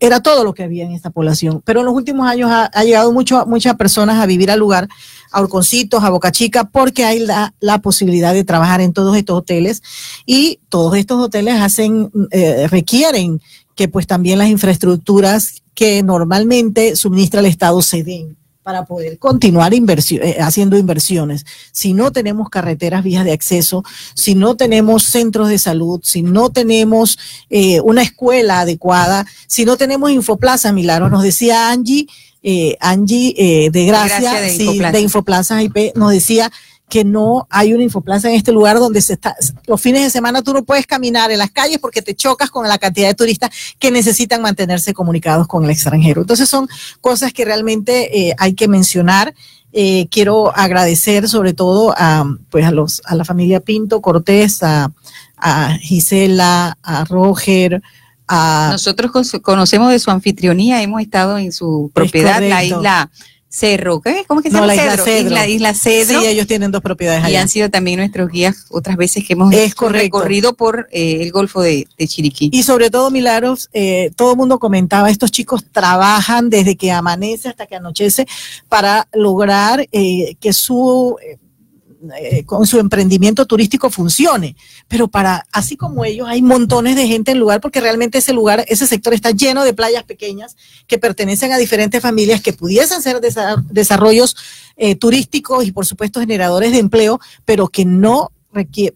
era 0.00 0.20
todo 0.20 0.44
lo 0.44 0.54
que 0.54 0.62
había 0.62 0.84
en 0.84 0.92
esta 0.92 1.10
población. 1.10 1.62
Pero 1.64 1.80
en 1.80 1.86
los 1.86 1.94
últimos 1.94 2.28
años 2.28 2.50
ha, 2.50 2.84
llegado 2.84 3.12
mucho, 3.12 3.44
muchas 3.46 3.74
personas 3.76 4.20
a 4.20 4.26
vivir 4.26 4.50
al 4.50 4.58
lugar, 4.58 4.88
a 5.32 5.40
Orconcitos, 5.40 6.04
a 6.04 6.10
Boca 6.10 6.32
Chica, 6.32 6.64
porque 6.64 7.04
hay 7.04 7.20
la, 7.20 7.78
posibilidad 7.82 8.34
de 8.34 8.44
trabajar 8.44 8.80
en 8.80 8.92
todos 8.92 9.16
estos 9.16 9.38
hoteles 9.38 9.82
y 10.26 10.60
todos 10.68 10.96
estos 10.96 11.22
hoteles 11.22 11.60
hacen, 11.60 12.10
eh, 12.30 12.68
requieren 12.68 13.40
que 13.74 13.88
pues 13.88 14.06
también 14.06 14.38
las 14.38 14.48
infraestructuras 14.48 15.62
que 15.74 16.02
normalmente 16.02 16.96
suministra 16.96 17.40
el 17.40 17.46
Estado 17.46 17.80
se 17.80 18.02
den 18.02 18.39
para 18.70 18.84
poder 18.84 19.18
continuar 19.18 19.74
eh, 19.74 20.36
haciendo 20.40 20.78
inversiones. 20.78 21.44
Si 21.72 21.92
no 21.92 22.12
tenemos 22.12 22.48
carreteras, 22.48 23.02
vías 23.02 23.24
de 23.24 23.32
acceso, 23.32 23.82
si 24.14 24.36
no 24.36 24.54
tenemos 24.54 25.02
centros 25.02 25.48
de 25.48 25.58
salud, 25.58 25.98
si 26.04 26.22
no 26.22 26.50
tenemos 26.50 27.18
eh, 27.48 27.80
una 27.80 28.02
escuela 28.02 28.60
adecuada, 28.60 29.26
si 29.48 29.64
no 29.64 29.76
tenemos 29.76 30.12
Infoplaza, 30.12 30.72
Milagro, 30.72 31.10
nos 31.10 31.24
decía 31.24 31.72
Angie, 31.72 32.06
eh, 32.44 32.76
Angie 32.78 33.70
de 33.72 33.86
Gracia, 33.86 34.34
de, 34.34 35.00
Infoplaza. 35.00 35.60
IP, 35.64 35.96
nos 35.96 36.12
decía 36.12 36.52
que 36.90 37.04
no 37.04 37.46
hay 37.48 37.72
una 37.72 37.84
infoplaza 37.84 38.28
en 38.28 38.34
este 38.34 38.52
lugar 38.52 38.78
donde 38.78 39.00
se 39.00 39.14
está, 39.14 39.34
los 39.66 39.80
fines 39.80 40.02
de 40.02 40.10
semana 40.10 40.42
tú 40.42 40.52
no 40.52 40.64
puedes 40.64 40.86
caminar 40.86 41.30
en 41.30 41.38
las 41.38 41.50
calles 41.50 41.78
porque 41.78 42.02
te 42.02 42.14
chocas 42.14 42.50
con 42.50 42.68
la 42.68 42.78
cantidad 42.78 43.08
de 43.08 43.14
turistas 43.14 43.50
que 43.78 43.90
necesitan 43.90 44.42
mantenerse 44.42 44.92
comunicados 44.92 45.46
con 45.46 45.64
el 45.64 45.70
extranjero. 45.70 46.20
Entonces 46.20 46.48
son 46.48 46.68
cosas 47.00 47.32
que 47.32 47.44
realmente 47.44 48.28
eh, 48.28 48.34
hay 48.36 48.54
que 48.54 48.68
mencionar. 48.68 49.32
Eh, 49.72 50.08
quiero 50.10 50.54
agradecer 50.54 51.28
sobre 51.28 51.54
todo 51.54 51.94
a, 51.96 52.26
pues 52.50 52.66
a, 52.66 52.72
los, 52.72 53.00
a 53.04 53.14
la 53.14 53.24
familia 53.24 53.60
Pinto 53.60 54.02
Cortés, 54.02 54.62
a, 54.64 54.92
a 55.36 55.74
Gisela, 55.80 56.76
a 56.82 57.04
Roger, 57.04 57.80
a... 58.26 58.70
Nosotros 58.72 59.12
conocemos 59.42 59.92
de 59.92 60.00
su 60.00 60.10
anfitrionía, 60.10 60.82
hemos 60.82 61.00
estado 61.00 61.38
en 61.38 61.52
su 61.52 61.92
propiedad, 61.94 62.42
la 62.42 62.64
isla 62.64 63.10
Cerro, 63.52 64.00
¿qué? 64.00 64.24
¿Cómo 64.28 64.38
es 64.38 64.44
que 64.44 64.50
se 64.50 64.54
llama? 64.54 64.68
La 64.68 64.76
isla 64.76 65.48
Isla, 65.48 65.74
Cedro. 65.74 66.20
Sí, 66.20 66.26
ellos 66.28 66.46
tienen 66.46 66.70
dos 66.70 66.80
propiedades 66.82 67.24
allá. 67.24 67.32
Y 67.32 67.36
han 67.36 67.48
sido 67.48 67.68
también 67.68 67.98
nuestros 67.98 68.30
guías 68.30 68.66
otras 68.70 68.96
veces 68.96 69.26
que 69.26 69.32
hemos 69.32 69.52
recorrido 69.52 70.54
por 70.54 70.86
eh, 70.92 71.18
el 71.22 71.32
Golfo 71.32 71.60
de, 71.60 71.88
Chiriquí. 71.98 72.50
Y 72.52 72.62
sobre 72.62 72.90
todo, 72.90 73.10
Milagros, 73.10 73.68
eh, 73.72 74.12
todo 74.14 74.32
el 74.32 74.36
mundo 74.36 74.60
comentaba, 74.60 75.10
estos 75.10 75.32
chicos 75.32 75.64
trabajan 75.72 76.48
desde 76.48 76.76
que 76.76 76.92
amanece 76.92 77.48
hasta 77.48 77.66
que 77.66 77.74
anochece 77.74 78.24
para 78.68 79.08
lograr 79.12 79.84
eh, 79.90 80.36
que 80.38 80.52
su 80.52 81.16
eh, 82.18 82.44
con 82.44 82.66
su 82.66 82.78
emprendimiento 82.78 83.44
turístico 83.44 83.90
funcione. 83.90 84.56
Pero 84.88 85.08
para, 85.08 85.46
así 85.52 85.76
como 85.76 86.04
ellos, 86.04 86.26
hay 86.28 86.40
montones 86.40 86.96
de 86.96 87.06
gente 87.06 87.30
en 87.30 87.36
el 87.36 87.40
lugar 87.40 87.60
porque 87.60 87.80
realmente 87.80 88.18
ese 88.18 88.32
lugar, 88.32 88.64
ese 88.68 88.86
sector 88.86 89.12
está 89.12 89.32
lleno 89.32 89.64
de 89.64 89.74
playas 89.74 90.04
pequeñas 90.04 90.56
que 90.86 90.98
pertenecen 90.98 91.52
a 91.52 91.58
diferentes 91.58 92.00
familias 92.00 92.40
que 92.40 92.54
pudiesen 92.54 93.02
ser 93.02 93.20
desarrollos 93.20 94.36
eh, 94.76 94.94
turísticos 94.94 95.66
y 95.66 95.72
por 95.72 95.84
supuesto 95.84 96.20
generadores 96.20 96.72
de 96.72 96.78
empleo, 96.78 97.20
pero 97.44 97.68
que 97.68 97.84
no 97.84 98.30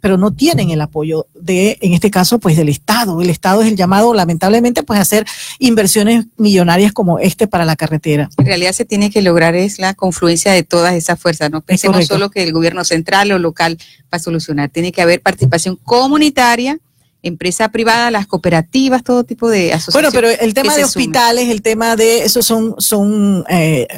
pero 0.01 0.19
no 0.19 0.33
tienen 0.33 0.71
el 0.71 0.81
apoyo 0.81 1.27
de, 1.35 1.79
en 1.81 1.93
este 1.95 2.11
caso, 2.11 2.39
pues 2.39 2.57
del 2.57 2.69
Estado. 2.69 3.21
El 3.21 3.31
Estado 3.31 3.63
es 3.63 3.69
el 3.69 3.77
llamado, 3.77 4.13
lamentablemente, 4.15 4.83
pues 4.83 4.99
a 4.99 5.03
hacer 5.03 5.27
inversiones 5.59 6.27
millonarias 6.37 6.93
como 6.93 7.19
este 7.19 7.47
para 7.47 7.65
la 7.65 7.77
carretera. 7.77 8.29
En 8.37 8.47
realidad 8.47 8.73
se 8.73 8.85
tiene 8.85 9.11
que 9.11 9.23
lograr 9.23 9.55
es 9.55 9.79
la 9.79 9.95
confluencia 9.95 10.53
de 10.53 10.63
todas 10.63 10.95
esas 10.95 11.19
fuerzas. 11.21 11.51
No 11.51 11.61
pensemos 11.61 12.07
solo 12.07 12.31
que 12.31 12.43
el 12.43 12.53
gobierno 12.53 12.85
central 12.85 13.31
o 13.33 13.39
local 13.39 13.79
va 14.05 14.17
a 14.17 14.19
solucionar. 14.19 14.71
Tiene 14.71 14.93
que 14.93 15.03
haber 15.03 15.21
participación 15.21 15.77
comunitaria 15.77 16.79
empresa 17.27 17.71
privada, 17.71 18.11
las 18.11 18.27
cooperativas, 18.27 19.03
todo 19.03 19.25
tipo 19.25 19.49
de 19.49 19.73
asociaciones. 19.73 20.13
Bueno, 20.13 20.29
pero 20.29 20.45
el 20.45 20.53
tema 20.53 20.77
de 20.77 20.85
hospitales, 20.85 21.49
el 21.49 21.63
tema 21.63 21.97
de 21.97 22.25
eso 22.25 22.43
son, 22.43 22.75
son 22.79 23.45
eh, 23.49 23.89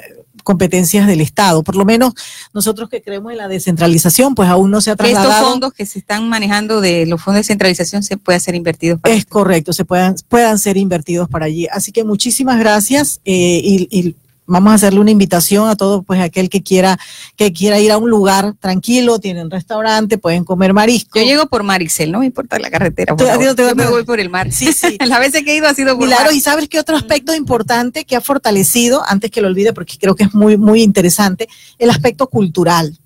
competencias 0.46 1.08
del 1.08 1.20
Estado. 1.20 1.64
Por 1.64 1.74
lo 1.74 1.84
menos 1.84 2.14
nosotros 2.54 2.88
que 2.88 3.02
creemos 3.02 3.32
en 3.32 3.38
la 3.38 3.48
descentralización, 3.48 4.36
pues 4.36 4.48
aún 4.48 4.70
no 4.70 4.80
se 4.80 4.92
ha 4.92 4.96
trasladado. 4.96 5.32
Estos 5.32 5.50
fondos 5.50 5.72
que 5.72 5.84
se 5.84 5.98
están 5.98 6.28
manejando 6.28 6.80
de 6.80 7.04
los 7.04 7.20
fondos 7.20 7.34
de 7.34 7.40
descentralización 7.40 8.04
se 8.04 8.16
puedan 8.16 8.40
ser 8.40 8.54
invertidos 8.54 9.00
para 9.00 9.12
Es 9.12 9.26
correcto, 9.26 9.72
se 9.72 9.84
puedan, 9.84 10.14
puedan 10.28 10.60
ser 10.60 10.76
invertidos 10.76 11.28
para 11.28 11.46
allí. 11.46 11.66
Así 11.72 11.90
que 11.90 12.04
muchísimas 12.04 12.60
gracias 12.60 13.20
eh, 13.24 13.60
y 13.90 14.14
vamos 14.46 14.72
a 14.72 14.74
hacerle 14.74 15.00
una 15.00 15.10
invitación 15.10 15.68
a 15.68 15.76
todo 15.76 16.02
pues 16.02 16.20
aquel 16.20 16.48
que 16.48 16.62
quiera 16.62 16.98
que 17.36 17.52
quiera 17.52 17.78
ir 17.80 17.92
a 17.92 17.98
un 17.98 18.10
lugar 18.10 18.54
tranquilo, 18.58 19.18
tienen 19.18 19.50
restaurante, 19.50 20.18
pueden 20.18 20.44
comer 20.44 20.72
marisco. 20.72 21.18
Yo 21.18 21.24
llego 21.24 21.46
por 21.46 21.62
Marixel, 21.62 22.12
no 22.12 22.20
me 22.20 22.26
importa 22.26 22.58
la 22.58 22.70
carretera. 22.70 23.16
Por 23.16 23.26
Yo 23.26 23.74
me 23.74 23.86
voy 23.86 24.04
por 24.04 24.20
el 24.20 24.30
mar. 24.30 24.52
Sí, 24.52 24.72
sí. 24.72 24.96
Las 25.06 25.20
veces 25.20 25.44
que 25.44 25.52
he 25.52 25.56
ido 25.56 25.68
ha 25.68 25.74
sido 25.74 25.98
por 25.98 26.06
Claro, 26.06 26.32
y 26.32 26.40
sabes 26.40 26.68
qué 26.68 26.78
otro 26.78 26.96
aspecto 26.96 27.34
importante 27.34 28.04
que 28.04 28.16
ha 28.16 28.20
fortalecido, 28.20 29.02
antes 29.06 29.30
que 29.30 29.40
lo 29.40 29.48
olvide 29.48 29.72
porque 29.72 29.98
creo 29.98 30.14
que 30.14 30.24
es 30.24 30.34
muy 30.34 30.56
muy 30.56 30.82
interesante, 30.82 31.48
el 31.78 31.90
aspecto 31.90 32.28
cultural 32.28 32.98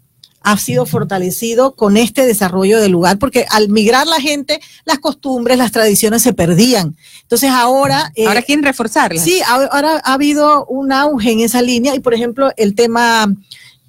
ha 0.42 0.56
sido 0.56 0.86
fortalecido 0.86 1.74
con 1.74 1.96
este 1.96 2.24
desarrollo 2.24 2.80
del 2.80 2.92
lugar, 2.92 3.18
porque 3.18 3.44
al 3.50 3.68
migrar 3.68 4.06
la 4.06 4.20
gente, 4.20 4.60
las 4.84 4.98
costumbres, 4.98 5.58
las 5.58 5.70
tradiciones 5.70 6.22
se 6.22 6.32
perdían. 6.32 6.96
Entonces 7.22 7.50
ahora... 7.50 8.10
Eh, 8.14 8.26
ahora 8.26 8.42
quieren 8.42 8.64
reforzarlas. 8.64 9.22
Sí, 9.22 9.40
ahora 9.46 10.00
ha 10.02 10.12
habido 10.14 10.64
un 10.66 10.92
auge 10.92 11.32
en 11.32 11.40
esa 11.40 11.60
línea 11.62 11.94
y, 11.94 12.00
por 12.00 12.14
ejemplo, 12.14 12.52
el 12.56 12.74
tema, 12.74 13.32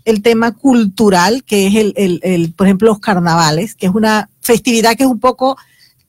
el 0.04 0.22
tema 0.22 0.52
cultural, 0.52 1.43
que 1.43 1.68
es 1.68 1.76
el, 1.76 1.93
el, 1.95 2.20
el, 2.24 2.52
por 2.52 2.68
ejemplo, 2.68 2.89
los 2.89 2.99
carnavales, 2.99 3.76
que 3.76 3.86
es 3.86 3.93
una 3.93 4.30
festividad 4.41 4.95
que 4.95 5.04
es 5.04 5.10
un 5.10 5.20
poco... 5.20 5.58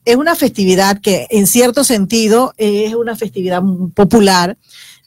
Es 0.05 0.17
una 0.17 0.35
festividad 0.35 0.99
que 0.99 1.27
en 1.29 1.47
cierto 1.47 1.85
sentido 1.85 2.53
es 2.57 2.93
una 2.93 3.15
festividad 3.15 3.61
popular, 3.93 4.57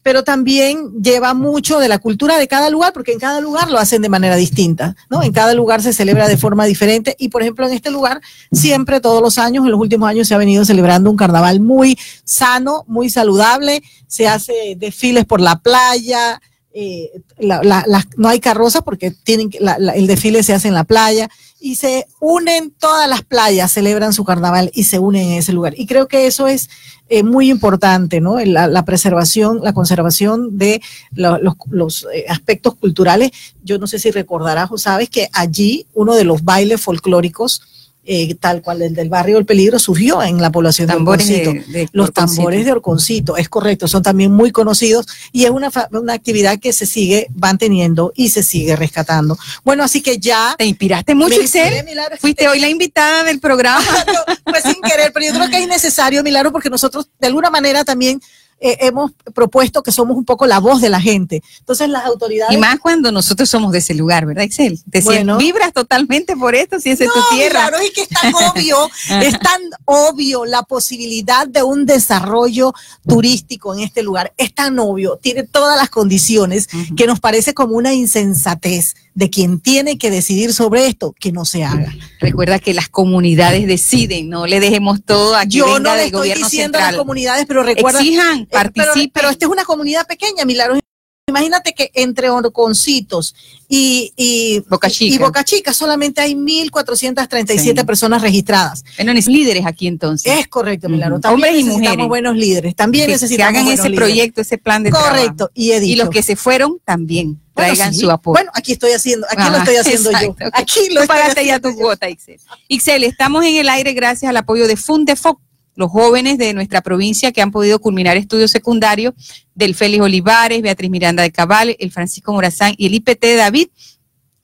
pero 0.07 0.22
también 0.22 1.02
lleva 1.02 1.34
mucho 1.34 1.80
de 1.80 1.88
la 1.88 1.98
cultura 1.98 2.38
de 2.38 2.46
cada 2.46 2.70
lugar, 2.70 2.92
porque 2.92 3.11
en 3.11 3.18
cada 3.18 3.40
lugar 3.40 3.72
lo 3.72 3.76
hacen 3.76 4.02
de 4.02 4.09
manera 4.09 4.36
distinta, 4.36 4.94
¿no? 5.11 5.24
En 5.24 5.32
cada 5.32 5.52
lugar 5.52 5.82
se 5.82 5.92
celebra 5.92 6.28
de 6.28 6.36
forma 6.36 6.64
diferente 6.64 7.16
y, 7.18 7.28
por 7.28 7.42
ejemplo, 7.42 7.66
en 7.66 7.72
este 7.72 7.90
lugar 7.90 8.20
siempre, 8.52 9.00
todos 9.00 9.20
los 9.20 9.36
años, 9.36 9.64
en 9.64 9.72
los 9.72 9.80
últimos 9.80 10.09
años 10.09 10.28
se 10.28 10.36
ha 10.36 10.38
venido 10.38 10.64
celebrando 10.64 11.11
un 11.11 11.16
carnaval 11.16 11.59
muy 11.59 11.98
sano, 12.22 12.84
muy 12.86 13.11
saludable, 13.11 13.82
se 14.07 14.28
hace 14.28 14.76
desfiles 14.78 15.24
por 15.24 15.40
la 15.40 15.59
playa, 15.59 16.40
eh, 16.79 17.22
la- 17.39 17.62
la- 17.62 18.07
no 18.18 18.29
hay 18.29 18.39
carroza 18.39 18.83
porque 18.83 19.11
tienen 19.11 19.49
el 19.95 20.07
desfile 20.07 20.43
se 20.43 20.53
hace 20.53 20.68
en 20.68 20.74
la 20.74 20.85
playa 20.85 21.31
y 21.59 21.77
se 21.77 22.07
unen 22.20 22.70
todas 22.79 23.09
las 23.09 23.22
playas, 23.22 23.72
celebran 23.72 24.12
su 24.12 24.24
carnaval 24.27 24.70
y 24.74 24.85
se 24.85 24.99
unen 24.99 25.27
en 25.29 25.33
ese 25.39 25.55
lugar. 25.55 25.72
Y 25.79 25.87
creo 25.87 26.07
que 26.07 26.27
eso 26.27 26.47
es 26.49 26.68
eh, 27.09 27.22
muy 27.22 27.49
importante, 27.51 28.20
¿no? 28.20 28.39
La, 28.41 28.85
preservación, 28.85 29.61
la 29.62 29.72
conservación 29.72 30.59
de 30.59 30.83
lo- 31.12 31.39
los, 31.39 31.55
los, 31.70 32.07
eh, 32.12 32.27
aspectos 32.29 32.74
culturales. 32.74 33.31
Yo 33.64 33.79
no 33.79 33.87
sé 33.87 33.99
si 33.99 34.11
recordarás 34.11 34.70
o 34.70 34.77
sabes 34.77 35.09
que 35.09 35.31
allí 35.33 35.87
uno 35.95 36.14
de 36.14 36.24
los 36.24 36.43
bailes 36.45 36.81
folclóricos, 36.81 37.62
eh, 38.07 38.34
tal 38.38 38.62
cual 38.62 38.82
el 38.82 38.94
del 38.94 39.09
barrio 39.09 39.36
del 39.36 39.44
peligro, 39.46 39.78
surgió 39.78 40.22
en 40.22 40.40
la 40.40 40.50
población 40.50 40.86
Tambores 40.88 41.28
de 41.28 41.48
Orconcito. 41.48 41.72
de 41.72 41.88
Los 41.92 42.09
Orconcito. 42.09 42.12
tambores 42.36 42.64
de 42.64 42.72
Orconcito, 42.72 43.36
es 43.36 43.48
correcto, 43.48 43.88
son 43.88 44.02
también 44.02 44.32
muy 44.32 44.52
conocidos 44.52 45.07
y 45.32 45.44
es 45.44 45.50
una, 45.50 45.70
una 45.92 46.12
actividad 46.12 46.59
que 46.59 46.72
se 46.72 46.86
sigue 46.86 47.26
manteniendo 47.34 48.12
y 48.14 48.30
se 48.30 48.42
sigue 48.42 48.76
rescatando. 48.76 49.36
Bueno, 49.64 49.82
así 49.84 50.00
que 50.02 50.18
ya. 50.18 50.54
Te 50.57 50.64
inspiraste 50.64 51.14
mucho, 51.14 51.36
Fuiste 51.36 52.44
te- 52.44 52.48
hoy 52.48 52.61
la 52.61 52.68
invitada 52.68 53.24
del 53.24 53.40
programa. 53.40 53.84
pues 54.44 54.62
sin 54.62 54.80
querer, 54.82 55.12
pero 55.12 55.26
yo 55.26 55.32
creo 55.34 55.50
que 55.50 55.62
es 55.62 55.68
necesario, 55.68 56.22
Milagro, 56.22 56.52
porque 56.52 56.70
nosotros 56.70 57.09
de 57.18 57.26
alguna 57.26 57.50
manera 57.50 57.84
también 57.84 58.20
eh, 58.59 58.78
hemos 58.80 59.12
propuesto 59.34 59.82
que 59.82 59.92
somos 59.92 60.16
un 60.16 60.24
poco 60.24 60.46
la 60.46 60.61
voz 60.61 60.80
de 60.80 60.88
la 60.88 61.00
gente. 61.00 61.42
Entonces 61.59 61.88
las 61.88 62.04
autoridades... 62.07 62.54
Y 62.57 62.59
más 62.59 62.78
cuando 62.78 63.12
nosotros 63.12 63.48
somos 63.48 63.72
de 63.72 63.78
ese 63.78 63.94
lugar, 63.94 64.24
¿verdad, 64.26 64.44
Excel? 64.44 64.80
Te 64.90 65.00
Bueno. 65.02 65.36
vibras 65.36 65.72
totalmente 65.72 66.36
por 66.36 66.54
esto, 66.54 66.80
si 66.80 66.90
es 66.90 67.00
en 67.00 67.09
tu 67.09 67.18
No, 67.18 67.24
tierra. 67.30 67.68
Claro, 67.68 67.78
es 67.78 67.90
que 67.90 68.02
es 68.02 68.09
tan 68.09 68.34
obvio, 68.34 68.90
es 69.22 69.38
tan 69.38 69.61
obvio 69.84 70.44
la 70.46 70.62
posibilidad 70.62 71.46
de 71.46 71.62
un 71.62 71.84
desarrollo 71.86 72.72
turístico 73.07 73.74
en 73.74 73.80
este 73.80 74.02
lugar. 74.02 74.32
Es 74.36 74.54
tan 74.54 74.78
obvio, 74.78 75.18
tiene 75.20 75.42
todas 75.42 75.76
las 75.76 75.90
condiciones 75.90 76.68
que 76.96 77.07
nos 77.07 77.20
parece 77.20 77.52
como 77.54 77.76
una 77.76 77.92
insensatez 77.92 78.94
de 79.16 79.30
quien 79.30 79.60
tiene 79.60 79.96
que 79.96 80.10
decidir 80.10 80.52
sobre 80.52 80.86
esto, 80.88 81.14
que 81.18 81.32
no 81.32 81.46
se 81.46 81.64
haga. 81.64 81.90
Recuerda 82.20 82.58
que 82.58 82.74
las 82.74 82.90
comunidades 82.90 83.66
deciden, 83.66 84.28
no 84.28 84.46
le 84.46 84.60
dejemos 84.60 85.02
todo 85.02 85.34
a 85.34 85.44
que 85.44 85.48
Yo 85.56 85.64
venga 85.64 85.78
no 85.80 85.90
le 85.94 86.02
del 86.02 86.06
estoy 86.14 86.34
diciendo 86.34 86.76
a 86.78 86.82
las 86.82 86.96
comunidades, 86.96 87.46
pero 87.46 87.62
recuerda... 87.62 87.98
Exijan, 88.00 88.40
Eh, 88.40 88.48
pero, 88.50 88.72
participen. 88.74 89.10
pero 89.14 89.30
esta 89.30 89.46
es 89.46 89.50
una 89.50 89.64
comunidad 89.64 90.06
pequeña, 90.06 90.44
Milagros. 90.44 90.80
Imagínate 91.28 91.72
que 91.72 91.90
entre 91.94 92.28
Orconcitos 92.28 93.34
y, 93.68 94.12
y, 94.16 94.60
Boca 94.68 94.88
Chica. 94.90 95.14
y 95.14 95.18
Boca 95.18 95.42
Chica 95.44 95.72
solamente 95.72 96.20
hay 96.20 96.34
1.437 96.34 97.80
Sí. 97.80 97.86
personas 97.86 98.20
registradas. 98.22 98.84
bueno, 98.98 99.12
líderes 99.26 99.64
aquí 99.66 99.86
entonces. 99.86 100.38
Es 100.38 100.46
correcto, 100.46 100.88
Milagro. 100.90 101.16
Ujú. 101.16 101.22
También 101.22 101.48
Hombres 101.48 101.60
y 101.62 101.64
necesitamos 101.64 101.96
mujeres. 101.96 102.08
buenos 102.08 102.36
líderes. 102.36 102.76
También 102.76 103.04
que, 103.04 103.06
que 103.08 103.12
necesitamos 103.14 103.48
hagan 103.50 103.64
buenos 103.64 103.80
ese 103.80 103.88
líderes. 103.88 104.06
proyecto, 104.08 104.40
ese 104.42 104.58
plan 104.58 104.82
de 104.82 104.90
trabajo. 104.90 105.10
Correcto. 105.10 105.50
Y 105.54 105.72
he 105.72 105.80
dicho. 105.80 105.92
Y 105.94 105.96
los 105.96 106.10
que 106.10 106.22
se 106.22 106.36
fueron 106.36 106.78
también 106.84 107.40
bueno, 107.57 107.74
traigan 107.74 107.94
sí. 107.94 108.00
su 108.00 108.11
apoyo. 108.11 108.34
Bueno, 108.34 108.50
aquí 108.54 108.72
estoy 108.72 108.92
haciendo, 108.92 109.26
aquí 109.28 109.42
lo 109.42 109.48
Ajá, 109.48 109.59
estoy 109.59 109.76
haciendo 109.76 110.11
exacto, 110.11 110.36
yo. 110.40 110.48
ok. 110.48 110.54
Aquí 110.54 110.80
lo 110.80 110.86
Tú 110.86 111.00
estoy 111.00 111.07
pagaste 111.09 111.46
ya 111.46 111.59
tu 111.59 111.74
cuota, 111.74 112.09
Ixel. 112.09 112.38
Ixel, 112.68 113.04
estamos 113.04 113.44
en 113.44 113.57
el 113.57 113.68
aire 113.68 113.92
gracias 113.92 114.28
al 114.28 114.36
apoyo 114.36 114.68
de 114.68 114.76
Fundefoc, 114.76 115.40
los 115.74 115.90
jóvenes 115.90 116.38
de 116.38 116.54
nuestra 116.54 116.80
provincia 116.80 117.32
que 117.32 117.42
han 117.42 117.50
podido 117.50 117.78
culminar 117.80 118.16
estudios 118.16 118.50
secundarios 118.50 119.14
del 119.54 119.74
Félix 119.74 120.02
Olivares, 120.02 120.62
Beatriz 120.62 120.90
Miranda 120.90 121.22
de 121.22 121.32
Cabal, 121.32 121.76
el 121.78 121.90
Francisco 121.90 122.32
Morazán 122.32 122.74
y 122.78 122.86
el 122.86 122.94
IPT 122.94 123.20
de 123.20 123.36
David 123.36 123.68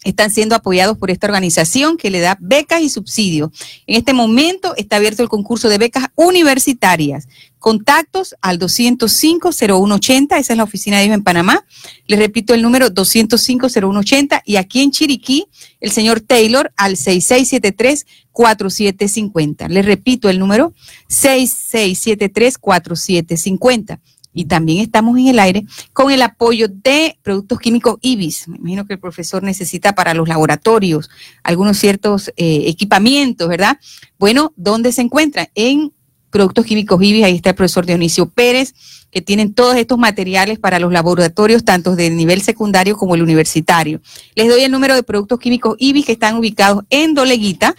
están 0.05 0.31
siendo 0.31 0.55
apoyados 0.55 0.97
por 0.99 1.11
esta 1.11 1.27
organización 1.27 1.97
que 1.97 2.11
le 2.11 2.21
da 2.21 2.37
becas 2.41 2.83
y 2.83 2.89
subsidios. 2.89 3.51
En 3.87 3.97
este 3.97 4.13
momento 4.13 4.75
está 4.77 4.97
abierto 4.97 5.23
el 5.23 5.29
concurso 5.29 5.69
de 5.69 5.79
becas 5.79 6.07
universitarias. 6.17 7.29
Contactos 7.59 8.35
al 8.41 8.59
205-0180, 8.59 10.39
esa 10.39 10.53
es 10.53 10.57
la 10.57 10.65
oficina 10.65 10.99
de 10.99 11.05
ellos 11.05 11.15
en 11.15 11.23
Panamá. 11.23 11.65
Les 12.09 12.19
repito 12.19 12.55
el 12.55 12.63
número 12.63 12.89
205-0180 12.89 14.43
y 14.45 14.57
aquí 14.57 14.83
en 14.83 14.91
Chiriquí, 14.91 15.47
el 15.81 15.93
señor 15.93 16.21
Taylor 16.21 16.73
al 16.77 16.97
6673-4750. 16.97 19.69
Les 19.69 19.85
repito 19.85 20.29
el 20.29 20.41
número 20.41 20.75
6673-4750. 21.09 24.01
Y 24.35 24.47
también 24.47 24.81
estamos 24.81 25.19
en 25.19 25.29
el 25.29 25.39
aire 25.39 25.65
con 25.93 26.11
el 26.11 26.23
apoyo 26.23 26.69
de 26.69 27.19
productos 27.23 27.59
químicos 27.59 27.97
IBIS. 28.01 28.49
Me 28.49 28.57
imagino 28.57 28.87
que 28.87 28.95
el 28.95 29.01
profesor 29.01 29.43
necesita 29.43 29.95
para 29.95 30.15
los 30.15 30.29
laboratorios 30.29 31.11
algunos 31.43 31.77
ciertos 31.79 32.29
eh, 32.37 32.65
equipamientos, 32.67 33.49
¿verdad? 33.49 33.79
Bueno, 34.19 34.53
¿dónde 34.57 34.93
se 34.93 35.03
encuentra? 35.03 35.51
En 35.55 35.93
Productos 36.33 36.65
Químicos 36.65 37.03
IBIS, 37.03 37.25
ahí 37.25 37.37
está 37.37 37.51
el 37.51 37.57
profesor 37.57 37.85
Dionisio 37.85 38.27
Pérez, 38.27 38.75
que 39.11 39.21
tienen 39.21 39.53
todos 39.53 39.77
estos 39.77 39.99
materiales 39.99 40.59
para 40.59 40.79
los 40.79 40.91
laboratorios, 40.91 41.63
tanto 41.63 41.95
de 41.95 42.09
nivel 42.09 42.41
secundario 42.41 42.97
como 42.97 43.15
el 43.15 43.23
universitario. 43.23 44.01
Les 44.35 44.49
doy 44.49 44.63
el 44.63 44.73
número 44.73 44.95
de 44.95 45.03
Productos 45.03 45.39
Químicos 45.39 45.77
IBIS 45.79 46.07
que 46.07 46.13
están 46.13 46.37
ubicados 46.37 46.85
en 46.89 47.13
Doleguita, 47.13 47.77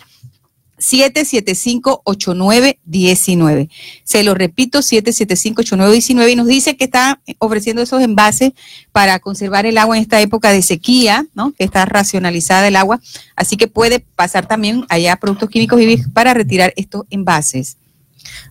775-8919. 0.84 3.70
Se 4.04 4.24
lo 4.24 4.36
repito, 4.36 4.80
775-8919 4.80 6.32
y 6.32 6.36
nos 6.36 6.48
dice 6.48 6.76
que 6.76 6.84
está 6.84 7.22
ofreciendo 7.40 7.82
esos 7.82 8.02
envases 8.02 8.52
para 8.92 9.20
conservar 9.20 9.66
el 9.66 9.78
agua 9.78 9.96
en 9.98 10.04
esta 10.04 10.20
época 10.22 10.52
de 10.52 10.62
sequía, 10.62 11.26
¿no? 11.34 11.54
Que 11.54 11.64
está 11.64 11.86
racionalizada 11.86 12.68
el 12.68 12.76
agua, 12.76 13.00
así 13.36 13.58
que 13.58 13.68
puede 13.68 14.00
pasar 14.00 14.48
también 14.48 14.86
allá 14.90 15.14
a 15.14 15.18
Productos 15.18 15.50
Químicos 15.50 15.82
IBIS 15.82 16.10
para 16.10 16.34
retirar 16.34 16.74
estos 16.76 17.06
envases. 17.10 17.78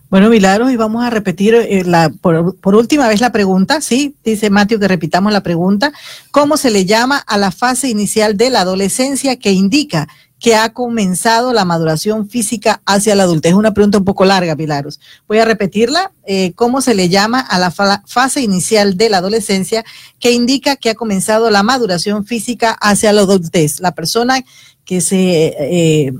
Bueno, 0.09 0.29
Milagros, 0.29 0.71
y 0.71 0.75
vamos 0.75 1.03
a 1.03 1.09
repetir 1.09 1.55
eh, 1.55 1.83
la, 1.83 2.09
por, 2.09 2.55
por 2.57 2.75
última 2.75 3.07
vez 3.07 3.19
la 3.19 3.31
pregunta, 3.31 3.81
¿sí? 3.81 4.15
Dice 4.23 4.51
Mateo 4.51 4.79
que 4.79 4.87
repitamos 4.87 5.33
la 5.33 5.41
pregunta. 5.41 5.91
¿Cómo 6.29 6.57
se 6.57 6.69
le 6.69 6.85
llama 6.85 7.17
a 7.17 7.37
la 7.37 7.51
fase 7.51 7.89
inicial 7.89 8.37
de 8.37 8.51
la 8.51 8.61
adolescencia 8.61 9.37
que 9.37 9.51
indica 9.51 10.07
que 10.43 10.55
ha 10.57 10.73
comenzado 10.73 11.53
la 11.53 11.63
maduración 11.63 12.27
física 12.29 12.81
hacia 12.85 13.15
la 13.15 13.23
adultez? 13.23 13.51
Es 13.53 13.57
una 13.57 13.73
pregunta 13.73 13.97
un 13.97 14.03
poco 14.03 14.25
larga, 14.25 14.55
Milagros. 14.57 14.99
Voy 15.25 15.39
a 15.39 15.45
repetirla. 15.45 16.11
Eh, 16.25 16.51
¿Cómo 16.55 16.81
se 16.81 16.93
le 16.95 17.07
llama 17.07 17.39
a 17.39 17.57
la 17.59 17.71
fa- 17.71 18.03
fase 18.05 18.41
inicial 18.41 18.97
de 18.97 19.09
la 19.09 19.19
adolescencia 19.19 19.85
que 20.19 20.31
indica 20.33 20.75
que 20.75 20.89
ha 20.89 20.95
comenzado 20.95 21.49
la 21.49 21.63
maduración 21.63 22.25
física 22.25 22.73
hacia 22.73 23.13
la 23.13 23.21
adultez? 23.21 23.79
La 23.79 23.93
persona 23.93 24.43
que 24.83 24.99
se... 24.99 25.55
eh, 25.57 26.13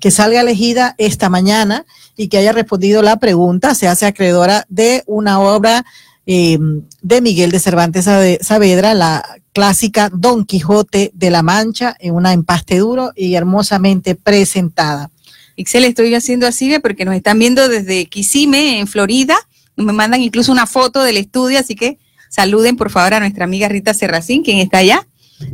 que 0.00 0.10
salga 0.10 0.40
elegida 0.40 0.94
esta 0.96 1.28
mañana 1.28 1.84
y 2.16 2.28
que 2.28 2.38
haya 2.38 2.52
respondido 2.52 3.02
la 3.02 3.18
pregunta 3.18 3.74
se 3.74 3.86
hace 3.86 4.06
acreedora 4.06 4.64
de 4.70 5.04
una 5.06 5.40
obra 5.40 5.84
eh, 6.32 6.60
de 7.02 7.20
Miguel 7.20 7.50
de 7.50 7.58
Cervantes 7.58 8.04
Saavedra, 8.40 8.94
la 8.94 9.24
clásica 9.52 10.10
Don 10.14 10.44
Quijote 10.44 11.10
de 11.12 11.28
la 11.28 11.42
Mancha, 11.42 11.96
en 11.98 12.14
una 12.14 12.32
empaste 12.32 12.78
duro 12.78 13.10
y 13.16 13.34
hermosamente 13.34 14.14
presentada. 14.14 15.10
Ixel, 15.56 15.82
estoy 15.82 16.14
haciendo 16.14 16.46
así 16.46 16.72
porque 16.78 17.04
nos 17.04 17.16
están 17.16 17.40
viendo 17.40 17.68
desde 17.68 18.06
Kissimmee, 18.06 18.78
en 18.78 18.86
Florida. 18.86 19.34
Me 19.74 19.92
mandan 19.92 20.22
incluso 20.22 20.52
una 20.52 20.68
foto 20.68 21.02
del 21.02 21.16
estudio, 21.16 21.58
así 21.58 21.74
que 21.74 21.98
saluden 22.28 22.76
por 22.76 22.90
favor 22.92 23.14
a 23.14 23.18
nuestra 23.18 23.42
amiga 23.42 23.68
Rita 23.68 23.92
Serracín, 23.92 24.44
quien 24.44 24.58
está 24.58 24.78
allá. 24.78 25.08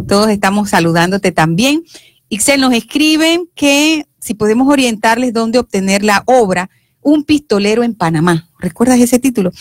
Todos 0.07 0.29
estamos 0.29 0.69
saludándote 0.69 1.33
también. 1.33 1.85
Ixel, 2.29 2.61
nos 2.61 2.75
escriben 2.75 3.49
que 3.55 4.05
si 4.21 4.35
podemos 4.35 4.69
orientarles 4.69 5.33
dónde 5.33 5.59
obtener 5.59 6.05
la 6.05 6.23
obra 6.27 6.69
Un 7.01 7.25
pistolero 7.25 7.83
en 7.83 7.95
Panamá. 7.95 8.51
¿Recuerdas 8.59 9.01
ese 9.01 9.19
título? 9.19 9.53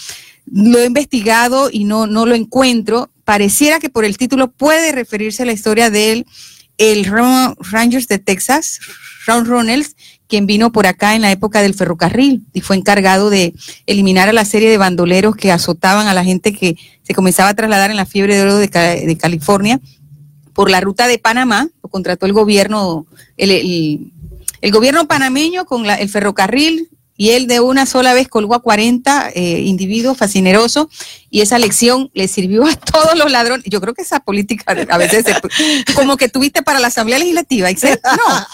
Lo 0.51 0.79
he 0.79 0.85
investigado 0.85 1.69
y 1.71 1.83
no, 1.85 2.07
no 2.07 2.25
lo 2.25 2.35
encuentro. 2.35 3.09
Pareciera 3.23 3.79
que 3.79 3.89
por 3.89 4.05
el 4.05 4.17
título 4.17 4.51
puede 4.51 4.91
referirse 4.91 5.43
a 5.43 5.45
la 5.45 5.53
historia 5.53 5.89
del 5.89 6.25
el 6.77 7.05
Rangers 7.05 8.07
de 8.09 8.19
Texas, 8.19 8.79
Ron 9.25 9.45
Ronalds, 9.45 9.95
quien 10.27 10.45
vino 10.45 10.71
por 10.71 10.87
acá 10.87 11.15
en 11.15 11.21
la 11.21 11.31
época 11.31 11.61
del 11.61 11.73
ferrocarril 11.73 12.43
y 12.51 12.61
fue 12.61 12.75
encargado 12.75 13.29
de 13.29 13.53
eliminar 13.85 14.27
a 14.27 14.33
la 14.33 14.43
serie 14.43 14.69
de 14.69 14.77
bandoleros 14.77 15.35
que 15.35 15.51
azotaban 15.51 16.07
a 16.07 16.13
la 16.13 16.23
gente 16.23 16.51
que 16.53 16.75
se 17.03 17.13
comenzaba 17.13 17.49
a 17.49 17.53
trasladar 17.53 17.91
en 17.91 17.97
la 17.97 18.05
fiebre 18.05 18.35
de 18.35 18.41
oro 18.41 18.57
de 18.57 19.17
California 19.19 19.79
por 20.53 20.69
la 20.69 20.81
ruta 20.81 21.07
de 21.07 21.17
Panamá, 21.19 21.67
lo 21.83 21.89
contrató 21.89 22.25
el 22.25 22.33
gobierno, 22.33 23.05
el, 23.37 23.51
el- 23.51 24.11
el 24.61 24.71
gobierno 24.71 25.07
panameño 25.07 25.65
con 25.65 25.85
la- 25.85 25.95
el 25.95 26.09
ferrocarril 26.09 26.89
y 27.17 27.29
él 27.31 27.47
de 27.47 27.59
una 27.61 27.85
sola 27.85 28.13
vez 28.13 28.27
colgó 28.27 28.55
a 28.55 28.61
40 28.61 29.31
eh, 29.33 29.61
individuos 29.61 30.17
fascinerosos 30.17 30.87
y 31.29 31.41
esa 31.41 31.57
lección 31.59 32.09
le 32.13 32.27
sirvió 32.27 32.65
a 32.65 32.75
todos 32.91 33.17
los 33.17 33.31
ladrones. 33.31 33.65
Yo 33.69 33.79
creo 33.81 33.93
que 33.93 34.01
esa 34.01 34.19
política 34.19 34.75
a 34.89 34.97
veces 34.97 35.23
se- 35.25 35.93
como 35.93 36.17
que 36.17 36.27
tuviste 36.29 36.61
para 36.61 36.79
la 36.79 36.87
Asamblea 36.87 37.19
Legislativa, 37.19 37.69
no. 37.71 38.45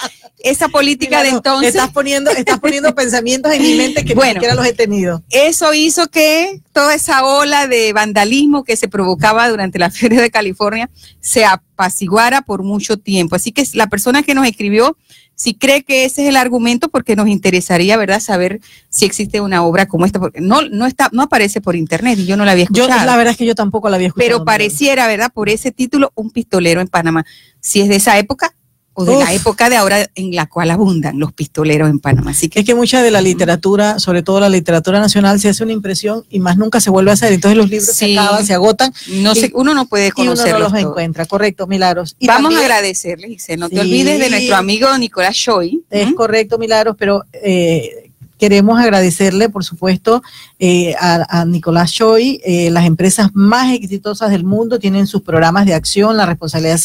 esa 0.44 0.70
política 0.70 1.24
de 1.24 1.30
entonces. 1.30 1.76
Estás 1.76 1.92
poniendo, 1.92 2.32
estás 2.32 2.60
poniendo 2.60 2.94
pensamientos 2.96 3.52
en 3.52 3.62
mi 3.62 3.76
mente 3.76 4.06
que 4.06 4.14
bueno, 4.14 4.34
ni 4.34 4.34
siquiera 4.36 4.56
los 4.56 4.66
he 4.66 4.74
tenido. 4.74 5.24
Eso 5.30 5.74
hizo 5.74 6.08
que 6.10 6.62
toda 6.74 6.94
esa 6.96 7.26
ola 7.26 7.68
de 7.68 7.94
vandalismo 7.94 8.64
que 8.64 8.76
se 8.78 8.88
provocaba 8.88 9.50
durante 9.50 9.80
la 9.80 9.90
feria 9.92 10.22
de 10.22 10.30
California 10.32 10.90
se 11.20 11.46
apaciguara 11.46 12.42
por 12.42 12.64
mucho 12.64 12.98
tiempo. 12.98 13.36
Así 13.36 13.52
que 13.52 13.64
la 13.74 13.88
persona 13.88 14.24
que 14.24 14.34
nos 14.34 14.48
escribió, 14.48 14.98
si 15.42 15.56
cree 15.56 15.82
que 15.82 16.06
ese 16.06 16.22
es 16.22 16.30
el 16.30 16.36
argumento, 16.36 16.90
porque 16.90 17.16
nos 17.16 17.28
interesaría, 17.28 17.98
¿verdad?, 17.98 18.20
saber 18.20 18.62
si 18.90 19.06
existe 19.06 19.42
una 19.42 19.64
obra 19.64 19.88
como 19.88 20.06
esta, 20.06 20.20
porque 20.20 20.40
no, 20.40 20.62
no 20.62 20.86
está, 20.86 21.10
no 21.14 21.24
aparece 21.24 21.62
por 21.62 21.76
internet 21.76 22.20
y 22.20 22.28
yo 22.28 22.38
no 22.38 22.46
la 22.46 22.52
había 22.52 22.66
escuchado. 22.66 22.90
Yo, 22.90 23.06
la 23.08 23.18
verdad 23.18 23.32
es 23.32 23.38
que 23.38 23.48
yo 23.48 23.56
tampoco 23.56 23.90
la 23.90 23.96
había 23.96 24.10
escuchado. 24.10 24.28
Pero 24.28 24.46
pareciera, 24.46 25.08
¿verdad?, 25.08 25.32
por 25.34 25.50
ese 25.50 25.72
título, 25.72 26.12
un 26.14 26.30
pistolero 26.30 26.80
en 26.80 26.88
Panamá. 26.88 27.26
Si 27.60 27.82
es 27.82 27.90
de 27.90 27.96
esa 27.96 28.20
época, 28.20 28.54
o 28.94 29.06
de 29.06 29.16
la 29.18 29.34
época 29.34 29.70
de 29.70 29.78
ahora 29.78 30.10
en 30.16 30.36
la 30.36 30.48
cual 30.48 30.70
abundan 30.70 31.18
los 31.18 31.32
pistoleros 31.32 31.90
en 31.90 32.00
Panamá. 32.00 32.32
Así 32.32 32.50
que, 32.50 32.60
es 32.60 32.66
que 32.66 32.76
mucha 32.76 33.02
de 33.02 33.10
la 33.10 33.22
literatura, 33.22 34.00
sobre 34.00 34.22
todo 34.22 34.40
la 34.40 34.50
literatura 34.50 35.00
nacional, 35.00 35.40
se 35.40 35.50
hace 35.50 35.64
una 35.64 35.72
impresión 35.72 36.26
y 36.30 36.40
más 36.40 36.58
nunca 36.58 36.82
se 36.82 36.90
vuelve 36.90 37.12
a 37.12 37.14
hacer. 37.14 37.32
Entonces 37.32 37.58
los 37.58 37.70
libros 37.70 37.96
se 37.96 38.18
acaban, 38.18 38.46
se 38.46 38.54
agotan. 38.54 38.94
No 39.16 39.34
uno 39.54 39.74
no 39.74 39.86
puede 39.86 40.12
conocerlos. 40.12 40.46
Y 40.46 40.50
uno 40.50 40.60
no 40.60 40.70
los 40.70 40.82
encuentra, 40.82 41.26
correcto, 41.26 41.68
Milagros. 41.68 42.16
Y 42.20 42.28
Vamos 42.28 42.54
a 42.56 42.60
agradecerles, 42.60 43.48
No 43.58 43.70
te 43.70 43.80
olvides 43.80 44.20
de 44.20 44.30
nuestro 44.30 44.56
amigo 44.56 44.98
Nicolás 44.98 45.36
Choi. 45.36 45.82
Es 45.90 46.14
correcto, 46.14 46.58
Milagros, 46.58 46.96
pero 46.98 47.24
eh, 47.34 48.12
Queremos 48.42 48.80
agradecerle, 48.80 49.50
por 49.50 49.64
supuesto, 49.64 50.24
eh, 50.58 50.96
a, 51.00 51.46
Nicolás 51.46 51.92
Choi. 51.92 52.42
Eh, 52.44 52.72
las 52.72 52.88
empresas 52.88 53.30
más 53.36 53.72
exitosas 53.72 54.32
del 54.32 54.46
mundo 54.46 54.80
tienen 54.80 55.06
sus 55.06 55.22
programas 55.22 55.68
de 55.68 55.76
acción, 55.76 56.18
la 56.18 56.26
responsabilidad 56.26 56.80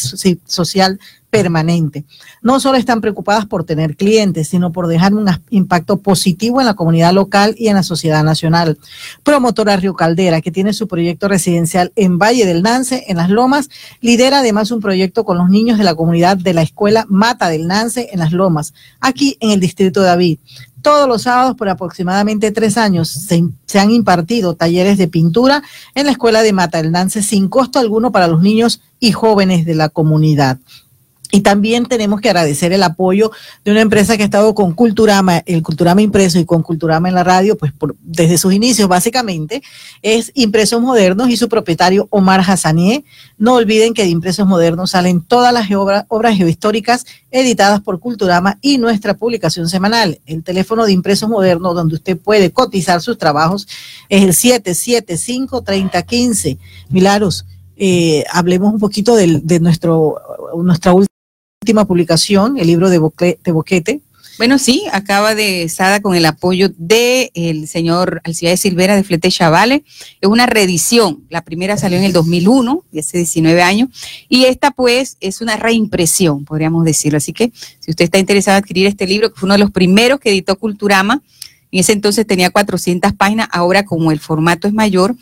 social 0.45 1.01
permanente. 1.43 2.05
No 2.43 2.61
solo 2.61 2.79
están 2.79 3.01
preocupadas 3.01 3.47
por 3.47 3.65
tener 3.65 3.97
clientes, 3.97 4.49
sino 4.49 4.73
por 4.73 4.87
dejar 4.87 5.15
un 5.15 5.29
impacto 5.51 5.99
positivo 5.99 6.61
en 6.61 6.67
la 6.67 6.75
comunidad 6.75 7.13
local 7.13 7.55
y 7.59 7.69
en 7.69 7.75
la 7.75 7.83
sociedad 7.83 8.25
nacional. 8.25 8.79
Promotora 9.23 9.77
Río 9.77 9.95
Caldera, 9.95 10.41
que 10.41 10.51
tiene 10.51 10.73
su 10.73 10.89
proyecto 10.89 11.29
residencial 11.29 11.93
en 11.97 12.19
Valle 12.19 12.47
del 12.47 12.63
Nance, 12.63 13.05
en 13.09 13.17
Las 13.17 13.31
Lomas, 13.31 13.69
lidera 14.01 14.41
además 14.41 14.71
un 14.71 14.81
proyecto 14.81 15.25
con 15.25 15.39
los 15.39 15.49
niños 15.49 15.79
de 15.79 15.85
la 15.85 15.95
comunidad 15.95 16.37
de 16.37 16.55
la 16.55 16.63
escuela 16.63 17.07
Mata 17.09 17.49
del 17.49 17.67
Nance 17.67 18.09
en 18.13 18.21
Las 18.21 18.33
Lomas, 18.33 18.75
aquí 19.01 19.37
en 19.41 19.51
el 19.51 19.61
distrito 19.61 20.01
de 20.01 20.07
David 20.07 20.39
todos 20.87 21.09
los 21.09 21.23
sábados 21.23 21.57
por 21.57 21.69
aproximadamente 21.69 22.53
tres 22.53 22.79
años 22.79 23.09
se, 23.09 23.79
han 23.81 23.91
impartido 23.91 24.55
talleres 24.55 24.99
de 24.99 25.09
pintura 25.09 25.65
en 25.97 26.07
la 26.07 26.13
escuela 26.13 26.45
de 26.45 26.53
Mata 26.53 26.81
del 26.81 26.93
Nance 26.93 27.25
sin 27.25 27.49
costo 27.49 27.81
alguno 27.81 28.13
para 28.13 28.29
los 28.29 28.41
niños 28.41 28.81
y 29.01 29.11
jóvenes 29.11 29.67
de 29.67 29.75
la 29.75 29.89
comunidad. 29.89 30.59
Y 31.33 31.41
también 31.41 31.87
tenemos 31.87 32.21
que 32.21 32.29
agradecer 32.29 32.73
el 32.73 32.83
apoyo 32.83 33.33
de 33.65 33.73
una 33.73 33.81
empresa 33.81 34.17
que 34.17 34.23
ha 34.23 34.27
estado 34.27 34.55
con 34.55 34.73
Culturama, 34.73 35.43
el 35.47 35.63
Culturama 35.63 36.01
impreso 36.03 36.39
y 36.39 36.45
con 36.45 36.63
Culturama 36.63 37.09
en 37.09 37.15
la 37.15 37.25
radio, 37.25 37.57
pues 37.59 37.73
desde 38.03 38.39
sus 38.39 38.53
inicios 38.53 38.89
básicamente, 38.89 39.63
es 40.03 40.31
Impresos 40.35 40.81
Modernos 40.81 41.29
y 41.29 41.37
su 41.37 41.49
propietario 41.49 42.07
Omar 42.11 42.43
Hassanieh. 42.47 43.05
No 43.39 43.55
olviden 43.55 43.93
que 43.93 44.03
de 44.03 44.09
Impresos 44.09 44.47
Modernos 44.47 44.93
salen 44.93 45.21
todas 45.21 45.53
las 45.53 45.69
obras 45.73 46.37
geohistóricas 46.37 47.05
editadas 47.31 47.81
por 47.81 47.99
Culturama 47.99 48.59
y 48.61 48.79
nuestra 48.79 49.15
publicación 49.15 49.69
semanal. 49.69 50.21
El 50.27 50.45
teléfono 50.45 50.87
de 50.87 50.93
Impresos 50.93 51.29
Modernos 51.29 51.75
donde 51.75 51.97
usted 51.97 52.17
puede 52.17 52.53
cotizar 52.53 53.03
sus 53.03 53.19
trabajos 53.19 53.67
es 54.09 54.23
el 54.23 54.31
775-3015. 54.63 56.59
Milagros. 56.89 57.47
Eh, 57.79 58.25
hablemos 58.33 58.73
un 58.73 58.81
poquito 58.81 59.15
de, 59.17 59.41
de 59.43 59.61
nuestro, 59.61 60.17
nuestra 60.57 60.95
última 60.95 61.16
última 61.67 61.85
publicación, 61.85 62.59
el 62.59 62.69
libro 62.69 62.89
de, 62.91 62.99
Boquete. 62.99 64.01
Bueno, 64.39 64.57
sí, 64.57 64.85
acaba 64.93 65.35
de 65.35 65.69
Sada 65.69 66.01
con 66.01 66.15
el 66.15 66.25
apoyo 66.25 66.69
del 66.79 67.33
el 67.35 67.67
señor 67.67 68.21
Alcides 68.23 68.61
Silvera 68.61 68.95
de 68.95 69.03
Flete 69.03 69.33
Chavale. 69.33 69.83
Es 70.21 70.29
una 70.29 70.47
reedición. 70.47 71.25
La 71.29 71.43
primera 71.43 71.77
salió 71.77 71.99
en 71.99 72.05
el 72.05 72.13
2001, 72.13 72.85
y 72.93 73.01
hace 73.01 73.19
19 73.19 73.63
años, 73.63 73.89
y 74.29 74.45
esta 74.45 74.71
pues 74.71 75.17
es 75.21 75.41
una 75.41 75.57
reimpresión, 75.57 76.45
podríamos 76.45 76.85
decirlo. 76.85 77.17
Así 77.17 77.33
que 77.33 77.51
si 77.81 77.91
usted 77.91 78.05
está 78.05 78.19
interesado 78.19 78.59
en 78.59 78.63
adquirir 78.63 78.87
este 78.87 79.09
libro, 79.09 79.33
que 79.33 79.41
fue 79.41 79.49
uno 79.49 79.55
de 79.55 79.59
los 79.59 79.73
primeros 79.73 80.21
que 80.21 80.31
editó 80.31 80.55
Culturama, 80.55 81.21
en 81.73 81.81
ese 81.81 81.95
entonces 81.95 82.25
tenía 82.29 82.51
400 82.51 83.13
páginas, 83.15 83.49
ahora 83.51 83.85
como 83.85 84.13
el 84.13 84.21
formato 84.21 84.69
es 84.69 84.73
mayor, 84.73 85.17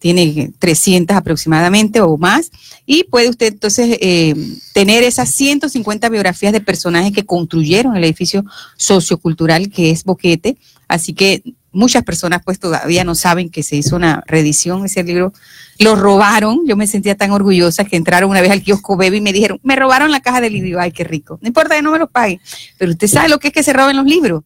tiene 0.00 0.50
300 0.58 1.16
aproximadamente 1.16 2.00
o 2.00 2.16
más, 2.16 2.50
y 2.86 3.04
puede 3.04 3.28
usted 3.28 3.52
entonces 3.52 3.98
eh, 4.00 4.34
tener 4.72 5.04
esas 5.04 5.28
150 5.30 6.08
biografías 6.08 6.52
de 6.52 6.60
personajes 6.60 7.12
que 7.12 7.26
construyeron 7.26 7.96
el 7.96 8.04
edificio 8.04 8.44
sociocultural 8.76 9.70
que 9.70 9.90
es 9.90 10.02
Boquete, 10.02 10.56
así 10.88 11.12
que 11.12 11.42
muchas 11.70 12.02
personas 12.02 12.40
pues 12.44 12.58
todavía 12.58 13.04
no 13.04 13.14
saben 13.14 13.50
que 13.50 13.62
se 13.62 13.76
hizo 13.76 13.94
una 13.94 14.24
reedición, 14.26 14.86
ese 14.86 15.04
libro. 15.04 15.32
Lo 15.78 15.96
robaron, 15.96 16.66
yo 16.66 16.76
me 16.76 16.86
sentía 16.86 17.14
tan 17.14 17.30
orgullosa 17.30 17.84
que 17.84 17.96
entraron 17.96 18.30
una 18.30 18.40
vez 18.40 18.50
al 18.50 18.62
kiosco 18.62 18.96
Bebe 18.96 19.18
y 19.18 19.20
me 19.20 19.34
dijeron, 19.34 19.60
me 19.62 19.76
robaron 19.76 20.10
la 20.10 20.20
caja 20.20 20.40
del 20.40 20.54
libro, 20.54 20.80
ay, 20.80 20.92
qué 20.92 21.04
rico, 21.04 21.38
no 21.42 21.46
importa 21.46 21.76
que 21.76 21.82
no 21.82 21.92
me 21.92 21.98
lo 21.98 22.08
paguen, 22.08 22.40
pero 22.78 22.90
usted 22.92 23.06
sabe 23.06 23.28
lo 23.28 23.38
que 23.38 23.48
es 23.48 23.54
que 23.54 23.62
se 23.62 23.74
roben 23.74 23.96
los 23.96 24.06
libros, 24.06 24.42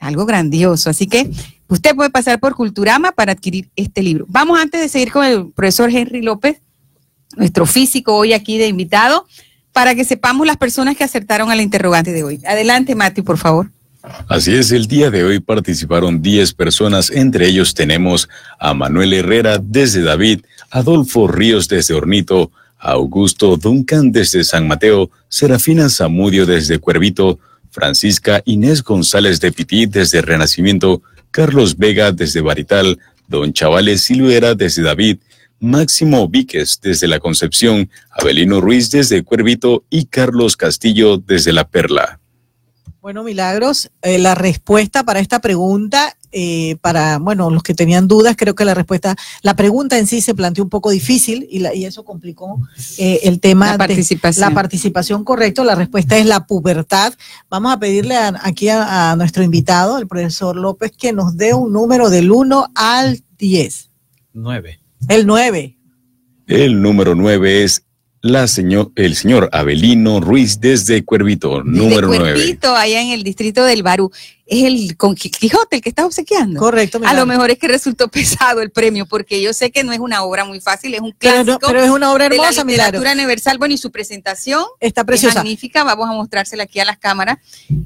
algo 0.00 0.26
grandioso, 0.26 0.90
así 0.90 1.06
que 1.06 1.30
Usted 1.72 1.96
puede 1.96 2.10
pasar 2.10 2.38
por 2.38 2.54
Culturama 2.54 3.12
para 3.12 3.32
adquirir 3.32 3.70
este 3.76 4.02
libro. 4.02 4.26
Vamos 4.28 4.60
antes 4.60 4.78
de 4.78 4.90
seguir 4.90 5.10
con 5.10 5.24
el 5.24 5.52
profesor 5.52 5.88
Henry 5.90 6.20
López, 6.20 6.60
nuestro 7.34 7.64
físico 7.64 8.14
hoy 8.14 8.34
aquí 8.34 8.58
de 8.58 8.66
invitado, 8.66 9.26
para 9.72 9.94
que 9.94 10.04
sepamos 10.04 10.46
las 10.46 10.58
personas 10.58 10.98
que 10.98 11.04
acertaron 11.04 11.50
a 11.50 11.56
la 11.56 11.62
interrogante 11.62 12.12
de 12.12 12.24
hoy. 12.24 12.42
Adelante, 12.46 12.94
Mati, 12.94 13.22
por 13.22 13.38
favor. 13.38 13.70
Así 14.28 14.52
es, 14.52 14.70
el 14.70 14.86
día 14.86 15.10
de 15.10 15.24
hoy 15.24 15.40
participaron 15.40 16.20
10 16.20 16.52
personas, 16.52 17.08
entre 17.08 17.48
ellos 17.48 17.72
tenemos 17.72 18.28
a 18.58 18.74
Manuel 18.74 19.14
Herrera 19.14 19.56
desde 19.56 20.02
David, 20.02 20.42
Adolfo 20.68 21.26
Ríos 21.26 21.68
desde 21.68 21.94
Hornito, 21.94 22.50
Augusto 22.76 23.56
Duncan 23.56 24.12
desde 24.12 24.44
San 24.44 24.68
Mateo, 24.68 25.08
Serafina 25.30 25.88
Zamudio 25.88 26.44
desde 26.44 26.78
Cuervito, 26.78 27.38
Francisca 27.70 28.42
Inés 28.44 28.82
González 28.82 29.40
de 29.40 29.52
Pití 29.52 29.86
desde 29.86 30.20
Renacimiento, 30.20 31.00
Carlos 31.32 31.78
Vega 31.78 32.12
desde 32.12 32.42
Barital, 32.42 33.00
Don 33.26 33.52
Chavales 33.52 34.02
Silvera 34.02 34.54
desde 34.54 34.82
David, 34.82 35.18
Máximo 35.58 36.28
Víquez 36.28 36.78
desde 36.80 37.08
La 37.08 37.20
Concepción, 37.20 37.90
Abelino 38.10 38.60
Ruiz 38.60 38.90
desde 38.90 39.24
Cuervito 39.24 39.84
y 39.88 40.04
Carlos 40.04 40.56
Castillo 40.56 41.16
desde 41.16 41.52
La 41.52 41.66
Perla. 41.66 42.20
Bueno, 43.00 43.24
Milagros, 43.24 43.90
eh, 44.02 44.18
la 44.18 44.34
respuesta 44.34 45.04
para 45.04 45.20
esta 45.20 45.40
pregunta, 45.40 46.16
eh, 46.32 46.76
para, 46.80 47.18
bueno, 47.18 47.50
los 47.50 47.62
que 47.62 47.74
tenían 47.74 48.08
dudas, 48.08 48.36
creo 48.36 48.54
que 48.54 48.64
la 48.64 48.74
respuesta, 48.74 49.16
la 49.42 49.54
pregunta 49.54 49.98
en 49.98 50.06
sí 50.06 50.20
se 50.20 50.34
planteó 50.34 50.64
un 50.64 50.70
poco 50.70 50.90
difícil 50.90 51.46
y, 51.50 51.64
y 51.76 51.84
eso 51.84 52.04
complicó 52.04 52.60
eh, 52.98 53.20
el 53.24 53.38
tema 53.38 53.72
la 53.72 53.78
participación. 53.78 54.42
de 54.44 54.50
la 54.50 54.54
participación, 54.54 55.24
correcto. 55.24 55.64
La 55.64 55.74
respuesta 55.74 56.16
es 56.16 56.26
la 56.26 56.46
pubertad. 56.46 57.12
Vamos 57.50 57.72
a 57.72 57.78
pedirle 57.78 58.16
aquí 58.16 58.68
a, 58.68 59.12
a, 59.12 59.16
nuestro 59.16 59.42
invitado, 59.42 59.98
el 59.98 60.08
profesor 60.08 60.56
López, 60.56 60.92
que 60.96 61.12
nos 61.12 61.36
dé 61.36 61.54
un 61.54 61.72
número 61.72 62.10
del 62.10 62.30
1 62.30 62.72
al 62.74 63.22
10. 63.38 63.90
9. 64.32 64.80
El 65.08 65.26
9. 65.26 65.76
El 66.46 66.82
número 66.82 67.14
9 67.14 67.64
es 67.64 67.84
la 68.22 68.46
señor, 68.46 68.92
el 68.94 69.16
señor 69.16 69.48
Abelino 69.52 70.20
Ruiz 70.20 70.60
desde 70.60 71.04
Cuervito, 71.04 71.64
número 71.64 72.06
9. 72.06 72.32
Cuervito, 72.34 72.74
allá 72.74 73.02
en 73.02 73.08
el 73.08 73.24
distrito 73.24 73.64
del 73.64 73.82
Barú. 73.82 74.12
Es 74.52 74.64
el 74.64 74.98
con 74.98 75.14
Quijote 75.14 75.76
el 75.76 75.82
que 75.82 75.88
está 75.88 76.04
obsequiando. 76.04 76.60
Correcto. 76.60 77.00
A 77.06 77.14
lo 77.14 77.24
mejor 77.24 77.50
es 77.50 77.58
que 77.58 77.68
resultó 77.68 78.08
pesado 78.10 78.60
el 78.60 78.70
premio, 78.70 79.06
porque 79.06 79.40
yo 79.40 79.54
sé 79.54 79.70
que 79.70 79.82
no 79.82 79.92
es 79.92 79.98
una 79.98 80.24
obra 80.24 80.44
muy 80.44 80.60
fácil, 80.60 80.92
es 80.92 81.00
un 81.00 81.12
clásico. 81.12 81.58
Pero, 81.66 81.82
es 81.82 81.88
una 81.88 82.12
obra 82.12 82.26
hermosa, 82.26 82.50
de 82.50 82.56
la 82.56 82.64
literatura 82.64 83.12
universal. 83.12 83.56
Bueno, 83.56 83.72
y 83.72 83.78
su 83.78 83.90
presentación 83.90 84.62
está 84.78 85.04
preciosa. 85.04 85.38
Es 85.38 85.44
magnífica. 85.44 85.84
Vamos 85.84 86.06
a 86.06 86.12
mostrársela 86.12 86.64
aquí 86.64 86.80
a 86.80 86.84
las 86.84 86.98
cámaras. 86.98 87.38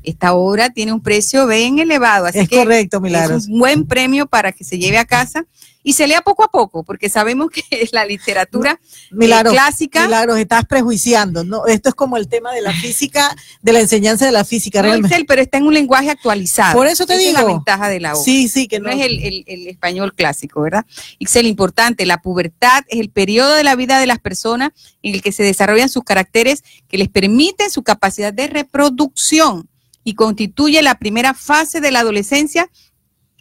Esta 0.03 0.35
obra 0.35 0.71
tiene 0.71 0.93
un 0.93 1.01
precio 1.01 1.47
bien 1.47 1.79
elevado. 1.79 2.27
Así 2.27 2.41
es 2.41 2.49
que 2.49 2.57
correcto, 2.57 3.01
Milagros. 3.01 3.45
Es 3.45 3.49
un 3.49 3.61
buen 3.61 3.87
premio 3.87 4.27
para 4.27 4.51
que 4.51 4.65
se 4.65 4.77
lleve 4.77 4.99
a 4.99 5.05
casa 5.05 5.47
y 5.87 5.93
se 5.93 6.09
lea 6.09 6.21
poco 6.21 6.43
a 6.43 6.51
poco, 6.51 6.83
porque 6.83 7.09
sabemos 7.09 7.49
que 7.49 7.63
es 7.71 7.93
la 7.93 8.05
literatura 8.05 8.81
eh, 9.13 9.43
clásica. 9.45 10.03
Milagros, 10.03 10.37
estás 10.37 10.65
prejuiciando, 10.65 11.45
¿no? 11.45 11.65
Esto 11.67 11.91
es 11.91 11.95
como 11.95 12.17
el 12.17 12.27
tema 12.27 12.53
de 12.53 12.61
la 12.61 12.73
física, 12.73 13.33
de 13.63 13.73
la 13.73 13.79
enseñanza 13.79 14.27
de 14.27 14.33
la 14.33 14.45
física, 14.45 14.83
no, 14.83 14.89
realmente. 14.89 15.25
pero 15.29 15.41
está 15.41 15.59
en 15.59 15.67
un 15.69 15.75
lenguaje 15.75 16.11
actualizado. 16.11 16.77
Por 16.77 16.89
eso 16.89 17.07
te 17.07 17.17
digo. 17.17 17.29
Es 17.29 17.35
la 17.35 17.45
ventaja 17.45 17.89
de 17.89 18.01
la 18.01 18.15
obra. 18.15 18.25
Sí, 18.25 18.49
sí, 18.49 18.67
que 18.67 18.81
no, 18.81 18.91
es 18.91 19.01
el, 19.01 19.45
el, 19.47 19.69
español 19.69 20.13
clásico, 20.13 20.61
¿verdad? 20.61 20.85
Ixel, 21.21 21.47
importante, 21.47 22.05
la 22.05 22.21
pubertad 22.21 22.83
es 22.89 22.99
el 22.99 23.11
periodo 23.11 23.55
de 23.55 23.63
la 23.63 23.77
vida 23.77 24.01
de 24.01 24.07
las 24.07 24.19
personas 24.19 24.73
en 25.05 25.15
el 25.15 25.23
que 25.23 25.31
se 25.31 25.45
desarrollan 25.45 25.89
sus 25.89 26.03
caracteres 26.03 26.65
que 26.89 26.99
les 26.99 27.09
permiten 27.09 27.71
su 27.71 27.85
capacidad 27.85 28.33
de 28.33 28.49
reproducción 28.49 29.69
y 30.03 30.15
constituye 30.15 30.83
la 30.83 30.99
primera 30.99 31.35
fase 31.35 31.81
de 31.81 31.91
la 31.91 32.01
adolescencia 32.01 32.71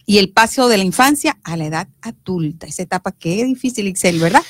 y 0.06 0.18
el 0.20 0.30
paso 0.30 0.68
de 0.68 0.78
la 0.78 0.84
infancia 0.84 1.38
a 1.44 1.58
la 1.58 1.66
edad 1.66 1.88
adulta. 2.02 2.68
Esa 2.68 2.84
etapa 2.84 3.12
que 3.12 3.42
es 3.42 3.48
difícil, 3.48 3.88
Excel, 3.88 4.20
¿verdad? 4.20 4.44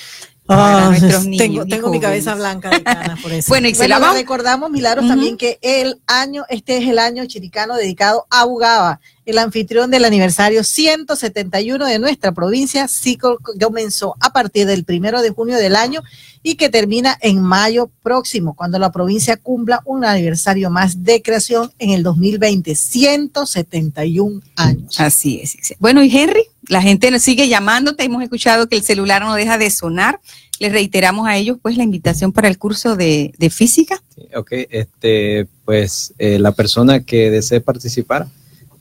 Nuestros 0.48 1.26
niños. 1.26 1.68
Tengo, 1.68 1.90
mi 1.90 2.00
cabeza 2.00 2.36
blanca 2.36 2.70
de 2.70 2.84
por 3.22 3.32
eso. 3.32 3.50
bueno, 3.50 3.68
y 3.68 3.76
se 3.76 3.88
la 3.88 4.14
recordamos, 4.14 4.70
Milagros, 4.70 5.08
también 5.08 5.38
que 5.38 5.60
el 5.62 6.00
año, 6.08 6.46
este 6.50 6.78
es 6.78 6.88
el 6.88 7.00
año 7.00 7.26
chiricano 7.26 7.76
dedicado 7.76 8.28
a 8.30 8.46
Bugaba, 8.46 9.00
el 9.26 9.40
anfitrión 9.40 9.90
del 9.90 10.06
aniversario 10.06 10.64
171 10.64 11.86
de 11.86 12.00
nuestra 12.00 12.32
provincia, 12.32 12.88
sí 12.88 13.18
comenzó 13.60 14.16
a 14.20 14.32
partir 14.32 14.68
del 14.68 14.84
primero 14.84 15.22
de 15.22 15.32
junio 15.32 15.58
del 15.58 15.76
año 15.76 16.04
y 16.44 16.56
que 16.56 16.70
termina 16.70 17.18
en 17.22 17.42
mayo 17.42 17.90
próximo, 18.04 18.56
cuando 18.56 18.78
la 18.78 18.92
provincia 18.92 19.36
cumpla 19.38 19.82
un 19.84 20.06
aniversario 20.06 20.70
más 20.70 21.04
de 21.04 21.24
creación 21.24 21.72
en 21.80 21.90
el 21.90 22.04
2020, 22.04 22.76
171 22.76 24.42
años. 24.56 25.00
Así 25.00 25.40
es. 25.42 25.58
Bueno, 25.80 26.04
y 26.04 26.16
Henry, 26.16 26.44
la 26.70 26.82
gente 26.82 27.12
nos 27.12 27.22
sigue 27.22 27.48
llamándote, 27.48 28.04
hemos 28.04 28.24
escuchado 28.24 28.68
que 28.68 28.76
el 28.76 28.84
celular 28.84 29.22
no 29.22 29.36
deja 29.36 29.58
de 29.58 29.70
sonar. 29.70 30.20
Les 30.60 30.72
reiteramos 30.72 31.28
a 31.28 31.36
ellos 31.36 31.58
pues 31.62 31.78
la 31.78 31.84
invitación 31.84 32.32
para 32.32 32.48
el 32.48 32.58
curso 32.58 32.96
de, 32.96 33.34
física. 33.52 34.02
Ok, 34.36 34.52
este, 34.70 35.48
pues 35.66 36.14
eh, 36.18 36.40
la 36.40 36.54
persona 36.54 37.04
que 37.04 37.30
desee 37.30 37.60
participar 37.60 38.28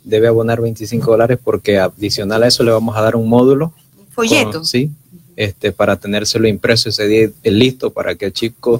debe 0.05 0.29
abonar 0.29 0.61
25 0.61 1.11
dólares 1.11 1.39
porque 1.43 1.79
adicional 1.79 2.43
a 2.43 2.47
eso 2.47 2.63
le 2.63 2.71
vamos 2.71 2.97
a 2.97 3.01
dar 3.01 3.17
un 3.17 3.29
módulo. 3.29 3.73
Un 3.99 4.07
folleto. 4.13 4.65
sí, 4.65 4.91
este, 5.37 5.73
para 5.73 5.97
tenérselo 5.97 6.47
impreso 6.47 6.89
ese 6.89 7.09
día 7.09 7.29
listo 7.43 7.91
para 7.91 8.15
que 8.15 8.27
el 8.27 8.33
chico, 8.33 8.79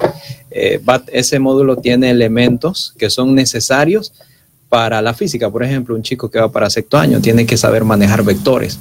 eh, 0.51 0.81
ese 1.13 1.39
módulo 1.41 1.77
tiene 1.77 2.11
elementos 2.11 2.95
que 2.97 3.11
son 3.11 3.35
necesarios 3.35 4.13
para 4.69 5.01
la 5.03 5.15
física. 5.15 5.51
Por 5.51 5.63
ejemplo, 5.63 5.95
un 5.95 6.03
chico 6.03 6.31
que 6.31 6.39
va 6.39 6.51
para 6.51 6.71
sexto 6.71 6.99
año 6.99 7.21
tiene 7.21 7.47
que 7.47 7.57
saber 7.57 7.85
manejar 7.85 8.23
vectores 8.25 8.79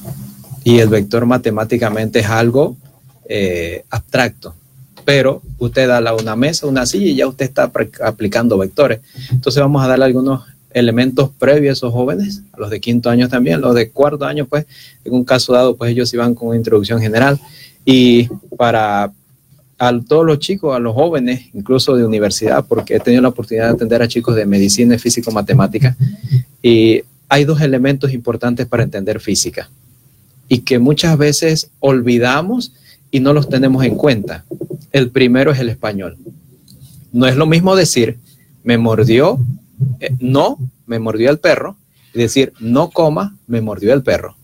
y 0.64 0.80
el 0.80 0.90
vector 0.90 1.26
matemáticamente 1.26 2.20
es 2.20 2.28
algo 2.28 2.76
eh, 3.28 3.84
abstracto. 3.90 4.56
Pero 5.06 5.42
usted 5.58 5.88
da 5.88 6.16
una 6.16 6.36
mesa, 6.36 6.66
una 6.66 6.86
silla 6.86 7.08
y 7.08 7.16
ya 7.16 7.28
usted 7.28 7.46
está 7.46 7.72
aplicando 8.04 8.58
vectores. 8.58 9.02
Entonces 9.32 9.62
vamos 9.62 9.84
a 9.84 9.88
darle 9.88 10.06
algunos 10.06 10.44
elementos 10.74 11.30
previos 11.38 11.72
a 11.72 11.74
esos 11.74 11.94
jóvenes, 11.94 12.42
a 12.54 12.60
los 12.60 12.70
de 12.70 12.80
quinto 12.80 13.10
año 13.10 13.28
también, 13.30 13.62
los 13.62 13.76
de 13.76 13.90
cuarto 13.90 14.26
año, 14.26 14.46
pues, 14.46 14.66
en 15.04 15.14
un 15.14 15.24
caso 15.24 15.54
dado, 15.54 15.76
pues 15.76 15.92
ellos 15.92 16.14
iban 16.14 16.34
con 16.34 16.56
introducción 16.56 17.00
general. 17.00 17.40
Y 17.86 18.30
para 18.58 19.12
a 19.78 19.92
todos 20.08 20.26
los 20.26 20.40
chicos, 20.40 20.76
a 20.76 20.80
los 20.80 20.94
jóvenes, 20.94 21.50
incluso 21.54 21.96
de 21.96 22.06
universidad, 22.06 22.66
porque 22.66 22.96
he 22.96 23.00
tenido 23.00 23.22
la 23.22 23.30
oportunidad 23.30 23.68
de 23.68 23.74
atender 23.74 24.02
a 24.02 24.08
chicos 24.08 24.36
de 24.36 24.46
medicina 24.46 24.96
y 24.96 25.00
físico-matemática, 25.00 25.96
y 26.62 27.02
hay 27.30 27.46
dos 27.46 27.62
elementos 27.62 28.14
importantes 28.14 28.68
para 28.68 28.84
entender 28.84 29.20
física 29.20 29.70
y 30.48 30.60
que 30.60 30.78
muchas 30.78 31.18
veces 31.18 31.70
olvidamos 31.80 32.74
y 33.12 33.20
no 33.20 33.34
los 33.34 33.50
tenemos 33.50 33.84
en 33.86 33.96
cuenta. 33.96 34.46
El 34.92 35.10
primero 35.10 35.52
es 35.52 35.60
el 35.60 35.70
español. 35.70 36.18
No 37.12 37.26
es 37.26 37.36
lo 37.36 37.46
mismo 37.46 37.76
decir, 37.76 38.18
me 38.64 38.78
mordió 38.78 39.40
eh, 40.00 40.16
no, 40.20 40.58
me 40.86 41.00
mordió 41.00 41.30
el 41.30 41.40
perro, 41.40 41.76
y 42.14 42.20
decir, 42.20 42.54
no 42.60 42.90
coma, 42.90 43.36
me 43.48 43.62
mordió 43.62 43.94
el 43.94 44.04
perro. 44.04 44.36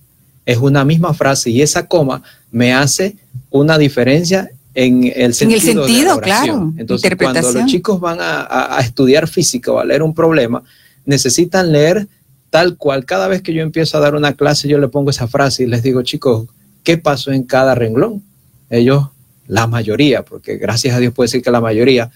Es 0.46 0.58
una 0.58 0.84
misma 0.84 1.14
frase 1.14 1.52
y 1.52 1.62
esa 1.62 1.88
coma 1.88 2.24
me 2.52 2.74
hace 2.74 3.18
una 3.52 3.78
diferencia 3.78 4.52
en 4.86 5.12
el 5.14 5.34
sentido. 5.34 5.60
En 5.60 5.68
el 5.68 5.88
sentido, 5.88 6.22
claro. 6.22 6.74
Entonces, 6.78 7.12
cuando 7.18 7.52
los 7.52 7.66
chicos 7.66 8.00
van 8.00 8.20
a, 8.22 8.78
a, 8.78 8.80
estudiar 8.80 9.28
física 9.28 9.72
o 9.74 9.80
a 9.80 9.84
leer 9.84 10.02
un 10.02 10.14
problema, 10.14 10.64
necesitan 11.06 11.72
leer 11.72 12.08
tal 12.50 12.78
cual. 12.78 13.04
Cada 13.04 13.28
vez 13.28 13.42
que 13.42 13.54
yo 13.54 13.62
empiezo 13.62 13.98
a 13.98 14.00
dar 14.00 14.16
una 14.16 14.34
clase, 14.34 14.70
yo 14.70 14.80
le 14.80 14.88
pongo 14.88 15.10
esa 15.10 15.28
frase 15.28 15.64
y 15.64 15.68
les 15.68 15.84
digo, 15.84 16.02
chicos, 16.04 16.48
¿qué 16.84 16.98
pasó 16.98 17.34
en 17.34 17.44
cada 17.44 17.76
renglón? 17.76 18.24
Ellos, 18.70 19.10
la 19.48 19.68
mayoría, 19.68 20.24
porque 20.24 20.56
gracias 20.56 20.96
a 20.96 21.00
Dios 21.00 21.14
puede 21.14 21.26
decir 21.26 21.42
que 21.42 21.52
la 21.52 21.60
mayoría, 21.60 22.10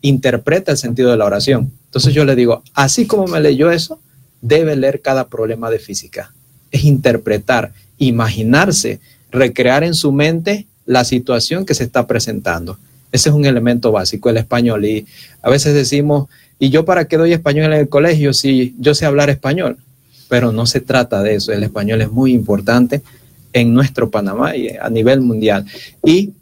interpreta 0.00 0.72
el 0.72 0.78
sentido 0.78 1.10
de 1.10 1.18
la 1.18 1.26
oración. 1.26 1.70
Entonces 1.84 2.14
yo 2.14 2.24
le 2.24 2.34
digo, 2.34 2.62
así 2.72 3.06
como 3.06 3.26
me 3.26 3.40
leyó 3.40 3.70
eso, 3.70 4.00
debe 4.40 4.74
leer 4.74 5.02
cada 5.02 5.28
problema 5.28 5.68
de 5.70 5.80
física. 5.80 6.32
Es 6.70 6.84
interpretar, 6.84 7.72
imaginarse, 7.98 9.00
recrear 9.30 9.84
en 9.84 9.94
su 9.94 10.12
mente 10.12 10.66
la 10.86 11.04
situación 11.04 11.66
que 11.66 11.74
se 11.74 11.84
está 11.84 12.06
presentando. 12.06 12.78
Ese 13.12 13.28
es 13.28 13.34
un 13.34 13.44
elemento 13.44 13.92
básico, 13.92 14.30
el 14.30 14.36
español. 14.36 14.84
Y 14.84 15.06
a 15.42 15.50
veces 15.50 15.74
decimos, 15.74 16.28
¿y 16.58 16.70
yo 16.70 16.84
para 16.84 17.06
qué 17.06 17.16
doy 17.16 17.32
español 17.32 17.72
en 17.72 17.80
el 17.80 17.88
colegio 17.88 18.32
si 18.32 18.74
yo 18.78 18.94
sé 18.94 19.06
hablar 19.06 19.30
español? 19.30 19.78
Pero 20.28 20.52
no 20.52 20.66
se 20.66 20.80
trata 20.80 21.22
de 21.22 21.34
eso. 21.34 21.52
El 21.52 21.62
español 21.62 22.02
es 22.02 22.10
muy 22.10 22.32
importante 22.32 23.02
en 23.52 23.74
nuestro 23.74 24.10
Panamá 24.10 24.56
y 24.56 24.68
a 24.68 24.88
nivel 24.90 25.20
mundial. 25.20 25.64
Y 26.04 26.32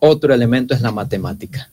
otro 0.00 0.34
elemento 0.34 0.74
es 0.74 0.80
la 0.80 0.92
matemática 0.92 1.68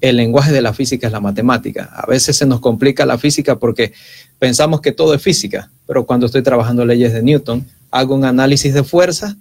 el 0.00 0.16
lenguaje 0.16 0.52
de 0.52 0.62
la 0.62 0.72
física 0.72 1.06
es 1.06 1.12
la 1.12 1.20
matemática. 1.20 1.90
A 1.94 2.06
veces 2.06 2.36
se 2.36 2.46
nos 2.46 2.60
complica 2.60 3.06
la 3.06 3.18
física 3.18 3.56
porque 3.56 3.92
pensamos 4.38 4.80
que 4.80 4.92
todo 4.92 5.14
es 5.14 5.22
física, 5.22 5.70
pero 5.86 6.06
cuando 6.06 6.26
estoy 6.26 6.42
trabajando 6.42 6.84
leyes 6.84 7.12
de 7.12 7.22
Newton, 7.22 7.66
hago 7.90 8.14
un 8.14 8.24
análisis 8.24 8.74
de 8.74 8.84
fuerza, 8.84 9.36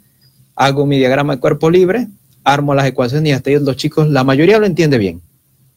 hago 0.55 0.85
mi 0.85 0.97
diagrama 0.97 1.35
de 1.35 1.39
cuerpo 1.39 1.69
libre, 1.69 2.07
armo 2.43 2.73
las 2.73 2.85
ecuaciones 2.85 3.29
y 3.29 3.33
hasta 3.33 3.49
ahí 3.49 3.59
los 3.59 3.75
chicos, 3.75 4.09
la 4.09 4.23
mayoría 4.23 4.59
lo 4.59 4.65
entiende 4.65 4.97
bien, 4.97 5.21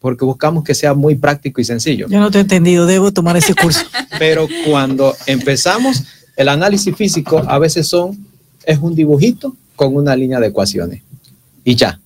porque 0.01 0.25
buscamos 0.25 0.65
que 0.65 0.75
sea 0.75 0.95
muy 0.95 1.17
práctico 1.17 1.61
y 1.61 1.65
sencillo. 1.65 2.07
Yo 2.09 2.21
no 2.21 2.31
te 2.31 2.39
he 2.39 2.41
entendido, 2.43 2.87
debo 2.87 3.13
tomar 3.13 3.37
ese 3.37 3.55
curso. 3.55 3.85
pero 4.19 4.47
cuando 4.67 5.15
empezamos, 5.27 6.05
el 6.37 6.49
análisis 6.49 6.95
físico 6.95 7.43
a 7.47 7.59
veces 7.59 7.87
son, 7.87 8.27
es 8.65 8.79
un 8.79 8.95
dibujito 8.95 9.57
con 9.77 9.95
una 9.95 10.15
línea 10.15 10.41
de 10.41 10.49
ecuaciones 10.49 11.03
y 11.65 11.75
ya 11.75 12.01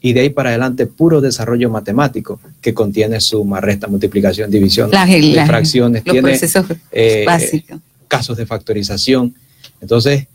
y 0.00 0.12
de 0.12 0.20
ahí 0.20 0.30
para 0.30 0.50
adelante 0.50 0.86
puro 0.86 1.20
desarrollo 1.20 1.70
matemático 1.70 2.40
que 2.60 2.72
contiene 2.72 3.20
suma, 3.20 3.60
resta, 3.60 3.86
multiplicación, 3.86 4.50
división, 4.50 4.90
fracciones, 4.90 6.02
tiene 6.04 6.38
eh, 6.90 7.26
casos 8.08 8.36
de 8.36 8.46
factorización. 8.46 9.34
Entonces, 9.80 10.26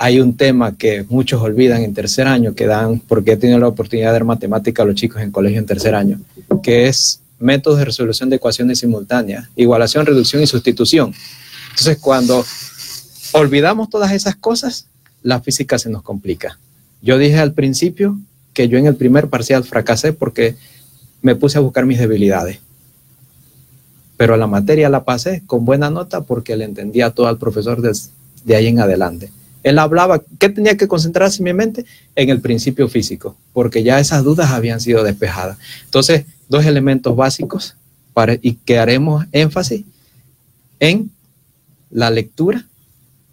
hay 0.00 0.20
un 0.20 0.36
tema 0.36 0.76
que 0.76 1.04
muchos 1.08 1.42
olvidan 1.42 1.82
en 1.82 1.92
tercer 1.92 2.28
año, 2.28 2.54
que 2.54 2.66
dan, 2.66 3.00
porque 3.00 3.32
he 3.32 3.36
tenido 3.36 3.58
la 3.58 3.66
oportunidad 3.66 4.10
de 4.10 4.12
dar 4.12 4.24
matemática 4.24 4.84
a 4.84 4.86
los 4.86 4.94
chicos 4.94 5.20
en 5.20 5.32
colegio 5.32 5.58
en 5.58 5.66
tercer 5.66 5.96
año, 5.96 6.20
que 6.62 6.86
es 6.86 7.20
métodos 7.40 7.80
de 7.80 7.84
resolución 7.84 8.30
de 8.30 8.36
ecuaciones 8.36 8.78
simultáneas, 8.78 9.48
igualación, 9.56 10.06
reducción 10.06 10.40
y 10.40 10.46
sustitución. 10.46 11.12
Entonces, 11.70 11.98
cuando 11.98 12.44
olvidamos 13.32 13.90
todas 13.90 14.12
esas 14.12 14.36
cosas, 14.36 14.86
la 15.24 15.40
física 15.40 15.80
se 15.80 15.90
nos 15.90 16.02
complica. 16.02 16.60
Yo 17.02 17.18
dije 17.18 17.38
al 17.38 17.52
principio 17.52 18.16
que 18.54 18.68
yo 18.68 18.78
en 18.78 18.86
el 18.86 18.94
primer 18.94 19.28
parcial 19.28 19.64
fracasé 19.64 20.12
porque 20.12 20.54
me 21.22 21.34
puse 21.34 21.58
a 21.58 21.60
buscar 21.60 21.86
mis 21.86 21.98
debilidades. 21.98 22.60
Pero 24.16 24.36
la 24.36 24.46
materia 24.46 24.88
la 24.88 25.04
pasé 25.04 25.42
con 25.44 25.64
buena 25.64 25.90
nota 25.90 26.20
porque 26.20 26.56
le 26.56 26.64
entendía 26.64 27.10
todo 27.10 27.26
al 27.26 27.38
profesor 27.38 27.82
de 27.82 28.56
ahí 28.56 28.68
en 28.68 28.78
adelante. 28.78 29.32
Él 29.68 29.78
hablaba, 29.78 30.22
¿qué 30.38 30.48
tenía 30.48 30.76
que 30.76 30.88
concentrarse 30.88 31.38
en 31.38 31.44
mi 31.44 31.52
mente? 31.52 31.84
En 32.14 32.30
el 32.30 32.40
principio 32.40 32.88
físico, 32.88 33.36
porque 33.52 33.82
ya 33.82 34.00
esas 34.00 34.24
dudas 34.24 34.50
habían 34.50 34.80
sido 34.80 35.04
despejadas. 35.04 35.58
Entonces, 35.84 36.24
dos 36.48 36.64
elementos 36.64 37.14
básicos 37.14 37.76
y 38.42 38.54
que 38.54 38.78
haremos 38.78 39.26
énfasis 39.30 39.84
en 40.80 41.10
la 41.90 42.10
lectura, 42.10 42.64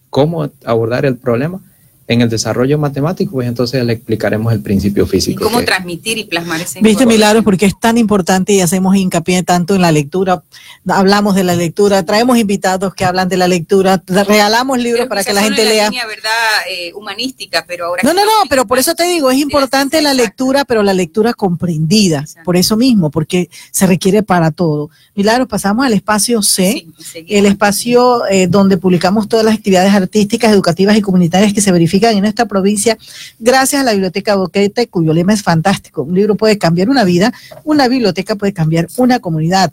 cómo 0.10 0.52
abordar 0.64 1.06
el 1.06 1.18
problema 1.18 1.62
en 2.08 2.22
el 2.22 2.30
desarrollo 2.30 2.78
matemático, 2.78 3.32
pues 3.32 3.48
entonces 3.48 3.84
le 3.84 3.94
explicaremos 3.94 4.54
el 4.54 4.62
principio 4.62 5.08
físico. 5.08 5.44
¿Cómo 5.44 5.64
transmitir 5.64 6.20
y 6.20 6.26
plasmar 6.26 6.62
ese 6.62 6.80
Viste, 6.80 7.08
Milagros, 7.08 7.44
porque 7.44 7.66
es 7.66 7.80
tan 7.80 7.98
importante 7.98 8.54
y 8.54 8.62
hacemos 8.62 8.96
hincapié 8.96 9.42
tanto 9.42 9.74
en 9.74 9.82
la 9.82 9.92
lectura. 9.92 10.44
Hablamos 10.88 11.34
de 11.34 11.44
la 11.44 11.56
lectura, 11.56 12.06
traemos 12.06 12.38
invitados 12.38 12.94
que 12.94 13.06
hablan 13.06 13.28
de 13.28 13.38
la 13.38 13.48
lectura, 13.48 14.04
regalamos 14.06 14.78
libros 14.78 15.08
para 15.08 15.24
que 15.24 15.34
la 15.34 15.42
gente 15.42 15.66
lea. 15.66 15.90
Línea, 15.90 16.06
verdad, 16.06 16.30
eh, 16.70 16.94
humanística, 16.94 17.66
pero 17.68 17.88
ahora. 17.88 18.04
No, 18.04 18.14
no, 18.14 18.24
no, 18.24 18.50
pero 18.50 18.68
por 18.68 18.78
eso 18.78 18.94
te 18.94 19.06
digo, 19.06 19.32
es 19.32 19.40
importante 19.40 20.00
la 20.04 20.14
lectura, 20.14 20.64
pero 20.64 20.84
la 20.84 20.94
lectura 20.94 21.34
comprendida, 21.34 22.24
por 22.44 22.56
eso 22.56 22.78
mismo, 22.78 23.10
porque 23.10 23.50
se 23.72 23.88
requiere 23.88 24.22
para 24.22 24.52
todo. 24.52 24.92
Milagros, 25.16 25.48
pasamos 25.48 25.84
al 25.84 25.94
espacio 25.94 26.44
C, 26.44 26.86
el 27.28 27.48
espacio 27.48 28.28
eh, 28.28 28.46
donde 28.46 28.78
publicamos 28.78 29.28
todas 29.28 29.44
las 29.44 29.56
actividades 29.56 29.92
artísticas, 29.92 30.52
educativas 30.52 30.96
y 30.98 31.02
comunitarias 31.02 31.52
que 31.52 31.62
se 31.62 31.72
verifican 31.72 31.95
en 32.04 32.22
nuestra 32.22 32.46
provincia 32.46 32.98
gracias 33.40 33.82
a 33.82 33.86
la 33.86 33.92
Biblioteca 33.92 34.36
Boquete, 34.36 34.88
cuyo 34.88 35.14
lema 35.14 35.34
es 35.34 35.44
fantástico. 35.44 36.04
Un 36.04 36.16
libro 36.16 36.36
puede 36.36 36.58
cambiar 36.58 36.90
una 36.90 37.04
vida, 37.04 37.34
una 37.64 37.88
biblioteca 37.88 38.36
puede 38.36 38.54
cambiar 38.54 38.88
una 38.98 39.20
comunidad. 39.20 39.72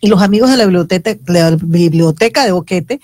Y 0.00 0.08
los 0.08 0.22
amigos 0.22 0.50
de 0.50 0.56
la 0.56 0.66
biblioteca 0.66 2.44
de 2.44 2.52
Boquete 2.52 3.00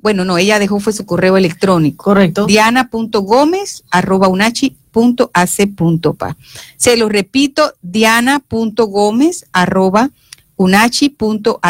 bueno, 0.00 0.24
no, 0.24 0.38
ella 0.38 0.60
dejó 0.60 0.78
fue 0.78 0.92
su 0.92 1.04
correo 1.04 1.36
electrónico. 1.36 2.04
Correcto. 2.04 2.46
Diana.gómez 2.46 3.82
arroba 3.90 4.28
unachi.ac.pa. 4.98 6.36
Se 6.76 6.96
lo 6.96 7.08
repito, 7.08 7.74
diana.gómez 7.82 9.46
arroba 9.52 10.10
unachi.ac.pa. 10.56 11.60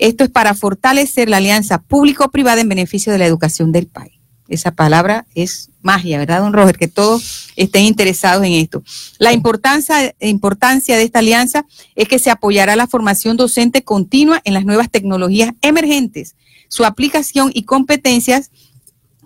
Esto 0.00 0.24
es 0.24 0.30
para 0.30 0.54
fortalecer 0.54 1.28
la 1.28 1.36
alianza 1.36 1.82
público-privada 1.82 2.62
en 2.62 2.70
beneficio 2.70 3.12
de 3.12 3.18
la 3.18 3.26
educación 3.26 3.70
del 3.70 3.86
país. 3.86 4.14
Esa 4.48 4.70
palabra 4.70 5.26
es 5.34 5.68
magia, 5.82 6.16
¿verdad, 6.16 6.40
don 6.40 6.54
Roger? 6.54 6.78
Que 6.78 6.88
todos 6.88 7.50
estén 7.54 7.84
interesados 7.84 8.42
en 8.46 8.54
esto. 8.54 8.82
La 9.18 9.34
importancia, 9.34 10.14
importancia 10.20 10.96
de 10.96 11.02
esta 11.02 11.18
alianza 11.18 11.66
es 11.96 12.08
que 12.08 12.18
se 12.18 12.30
apoyará 12.30 12.76
la 12.76 12.86
formación 12.86 13.36
docente 13.36 13.82
continua 13.82 14.40
en 14.44 14.54
las 14.54 14.64
nuevas 14.64 14.90
tecnologías 14.90 15.52
emergentes, 15.60 16.34
su 16.68 16.86
aplicación 16.86 17.50
y 17.52 17.64
competencias 17.64 18.50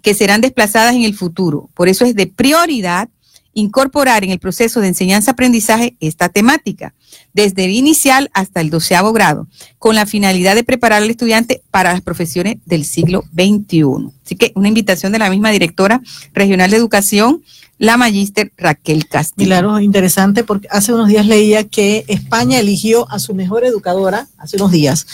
que 0.03 0.13
serán 0.13 0.41
desplazadas 0.41 0.97
en 0.97 1.05
el 1.05 1.15
futuro. 1.15 1.71
Por 1.75 1.89
eso 1.89 2.05
es 2.05 2.17
de 2.17 2.27
prioridad 2.27 3.09
incorporar 3.55 4.25
en 4.25 4.31
el 4.31 4.39
proceso 4.39 4.81
de 4.81 4.89
enseñanza-aprendizaje 4.89 5.97
esta 6.01 6.29
temática, 6.29 6.95
desde 7.33 7.65
el 7.65 7.71
inicial 7.71 8.31
hasta 8.35 8.61
el 8.61 8.71
doceavo 8.71 9.13
grado, 9.13 9.47
con 9.79 9.95
la 9.95 10.07
finalidad 10.07 10.55
de 10.55 10.65
preparar 10.65 11.03
al 11.03 11.11
estudiante 11.11 11.63
para 11.71 11.93
las 11.93 12.01
profesiones 12.01 12.59
del 12.65 12.85
siglo 12.85 13.25
XXI. 13.35 14.13
Así 14.25 14.37
que 14.37 14.53
una 14.55 14.69
invitación 14.69 15.13
de 15.13 15.19
la 15.19 15.31
misma 15.31 15.51
directora 15.51 16.01
regional 16.33 16.71
de 16.71 16.77
educación, 16.77 17.43
la 17.79 17.97
magíster 17.97 18.53
Raquel 18.57 19.09
Castillo. 19.09 19.49
Claro, 19.49 19.81
interesante 19.81 20.45
porque 20.45 20.69
hace 20.71 20.93
unos 20.93 21.09
días 21.09 21.27
leía 21.27 21.65
que 21.65 22.05
España 22.09 22.59
eligió 22.59 23.11
a 23.11 23.19
su 23.19 23.35
mejor 23.35 23.65
educadora, 23.65 24.29
hace 24.39 24.57
unos 24.57 24.71
días, 24.71 25.07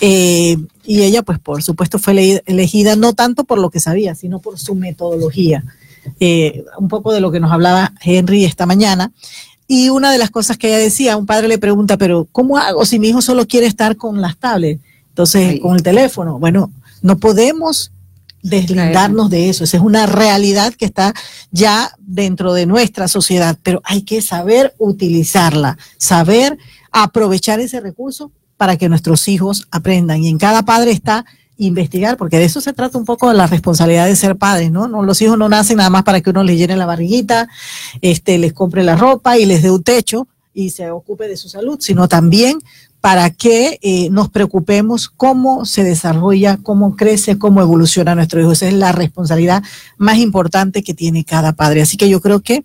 eh, 0.00 0.56
y 0.84 1.02
ella 1.02 1.22
pues 1.22 1.38
por 1.38 1.62
supuesto 1.62 1.98
fue 1.98 2.42
elegida 2.46 2.96
no 2.96 3.12
tanto 3.12 3.44
por 3.44 3.58
lo 3.58 3.70
que 3.70 3.80
sabía, 3.80 4.14
sino 4.14 4.40
por 4.40 4.58
su 4.58 4.74
metodología. 4.74 5.64
Eh, 6.20 6.64
un 6.78 6.88
poco 6.88 7.12
de 7.12 7.20
lo 7.20 7.30
que 7.30 7.40
nos 7.40 7.52
hablaba 7.52 7.92
Henry 8.00 8.44
esta 8.44 8.66
mañana. 8.66 9.12
Y 9.66 9.90
una 9.90 10.10
de 10.10 10.18
las 10.18 10.30
cosas 10.30 10.56
que 10.56 10.68
ella 10.68 10.78
decía, 10.78 11.16
un 11.16 11.26
padre 11.26 11.48
le 11.48 11.58
pregunta, 11.58 11.96
pero 11.98 12.26
¿cómo 12.32 12.56
hago 12.56 12.86
si 12.86 12.98
mi 12.98 13.08
hijo 13.08 13.20
solo 13.20 13.46
quiere 13.46 13.66
estar 13.66 13.96
con 13.96 14.20
las 14.20 14.38
tablets? 14.38 14.82
Entonces, 15.10 15.60
con 15.60 15.74
el 15.74 15.82
teléfono. 15.82 16.38
Bueno, 16.38 16.72
no 17.02 17.18
podemos 17.18 17.92
deslindarnos 18.42 19.30
de 19.30 19.48
eso. 19.50 19.64
Esa 19.64 19.76
es 19.76 19.82
una 19.82 20.06
realidad 20.06 20.74
que 20.74 20.84
está 20.84 21.12
ya 21.50 21.92
dentro 21.98 22.54
de 22.54 22.66
nuestra 22.66 23.08
sociedad, 23.08 23.58
pero 23.62 23.82
hay 23.84 24.02
que 24.02 24.22
saber 24.22 24.74
utilizarla, 24.78 25.76
saber 25.96 26.56
aprovechar 26.92 27.60
ese 27.60 27.80
recurso 27.80 28.32
para 28.56 28.76
que 28.76 28.88
nuestros 28.88 29.28
hijos 29.28 29.66
aprendan. 29.70 30.22
Y 30.22 30.28
en 30.28 30.38
cada 30.38 30.64
padre 30.64 30.92
está 30.92 31.24
investigar, 31.58 32.16
porque 32.16 32.38
de 32.38 32.44
eso 32.44 32.60
se 32.60 32.72
trata 32.72 32.96
un 32.96 33.04
poco 33.04 33.28
de 33.28 33.34
la 33.34 33.46
responsabilidad 33.46 34.06
de 34.06 34.16
ser 34.16 34.36
padres, 34.36 34.70
¿no? 34.70 34.88
no 34.88 35.02
los 35.02 35.20
hijos 35.20 35.36
no 35.36 35.48
nacen 35.48 35.76
nada 35.76 35.90
más 35.90 36.04
para 36.04 36.20
que 36.20 36.30
uno 36.30 36.42
les 36.44 36.56
llene 36.56 36.76
la 36.76 36.86
barriguita, 36.86 37.48
este, 38.00 38.38
les 38.38 38.52
compre 38.52 38.84
la 38.84 38.96
ropa 38.96 39.36
y 39.38 39.44
les 39.44 39.62
dé 39.62 39.70
un 39.70 39.82
techo 39.82 40.28
y 40.54 40.70
se 40.70 40.90
ocupe 40.90 41.28
de 41.28 41.36
su 41.36 41.48
salud, 41.48 41.78
sino 41.80 42.08
también 42.08 42.58
para 43.00 43.30
que 43.30 43.78
eh, 43.80 44.08
nos 44.10 44.28
preocupemos 44.28 45.08
cómo 45.08 45.64
se 45.64 45.84
desarrolla, 45.84 46.58
cómo 46.62 46.96
crece, 46.96 47.38
cómo 47.38 47.60
evoluciona 47.60 48.16
nuestro 48.16 48.40
hijo. 48.40 48.52
Esa 48.52 48.66
es 48.66 48.74
la 48.74 48.90
responsabilidad 48.90 49.62
más 49.98 50.18
importante 50.18 50.82
que 50.82 50.94
tiene 50.94 51.24
cada 51.24 51.52
padre. 51.52 51.82
Así 51.82 51.96
que 51.96 52.08
yo 52.08 52.20
creo 52.20 52.40
que 52.40 52.64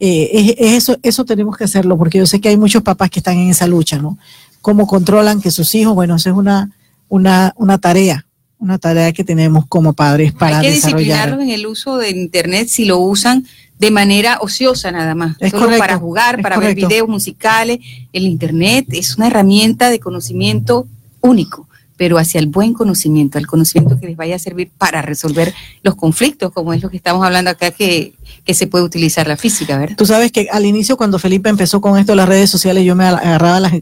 eh, 0.00 0.56
eso, 0.58 0.96
eso 1.02 1.26
tenemos 1.26 1.56
que 1.58 1.64
hacerlo, 1.64 1.98
porque 1.98 2.18
yo 2.18 2.26
sé 2.26 2.40
que 2.40 2.48
hay 2.48 2.56
muchos 2.56 2.82
papás 2.82 3.10
que 3.10 3.20
están 3.20 3.36
en 3.36 3.50
esa 3.50 3.66
lucha, 3.66 3.98
¿no? 3.98 4.18
Cómo 4.62 4.86
controlan 4.86 5.42
que 5.42 5.50
sus 5.50 5.74
hijos, 5.74 5.94
bueno, 5.94 6.16
esa 6.16 6.30
es 6.30 6.36
una, 6.36 6.70
una, 7.08 7.52
una 7.56 7.76
tarea 7.76 8.24
una 8.58 8.78
tarea 8.78 9.12
que 9.12 9.24
tenemos 9.24 9.66
como 9.66 9.92
padres 9.92 10.32
para 10.32 10.58
Hay 10.58 10.66
que 10.66 10.72
disciplinarlos 10.72 11.40
en 11.40 11.50
el 11.50 11.66
uso 11.66 11.98
de 11.98 12.10
Internet 12.10 12.68
si 12.68 12.84
lo 12.84 12.98
usan 12.98 13.46
de 13.78 13.90
manera 13.90 14.38
ociosa 14.40 14.92
nada 14.92 15.14
más, 15.14 15.36
es 15.40 15.50
solo 15.50 15.76
para 15.76 15.98
jugar, 15.98 16.40
para 16.40 16.58
ver 16.58 16.74
videos 16.74 17.08
musicales. 17.08 17.80
El 18.12 18.24
Internet 18.24 18.86
es 18.90 19.16
una 19.16 19.26
herramienta 19.26 19.90
de 19.90 19.98
conocimiento 19.98 20.86
único 21.20 21.68
pero 21.96 22.18
hacia 22.18 22.40
el 22.40 22.46
buen 22.46 22.72
conocimiento, 22.72 23.38
el 23.38 23.46
conocimiento 23.46 23.98
que 23.98 24.06
les 24.06 24.16
vaya 24.16 24.36
a 24.36 24.38
servir 24.38 24.70
para 24.76 25.00
resolver 25.02 25.54
los 25.82 25.94
conflictos, 25.94 26.52
como 26.52 26.72
es 26.72 26.82
lo 26.82 26.90
que 26.90 26.96
estamos 26.96 27.24
hablando 27.24 27.50
acá, 27.50 27.70
que, 27.70 28.14
que 28.44 28.54
se 28.54 28.66
puede 28.66 28.84
utilizar 28.84 29.28
la 29.28 29.36
física, 29.36 29.78
¿verdad? 29.78 29.96
Tú 29.96 30.06
sabes 30.06 30.32
que 30.32 30.48
al 30.50 30.66
inicio, 30.66 30.96
cuando 30.96 31.18
Felipe 31.18 31.48
empezó 31.48 31.80
con 31.80 31.98
esto 31.98 32.14
las 32.14 32.28
redes 32.28 32.50
sociales, 32.50 32.84
yo 32.84 32.96
me 32.96 33.04
agarraba 33.04 33.60
las, 33.60 33.72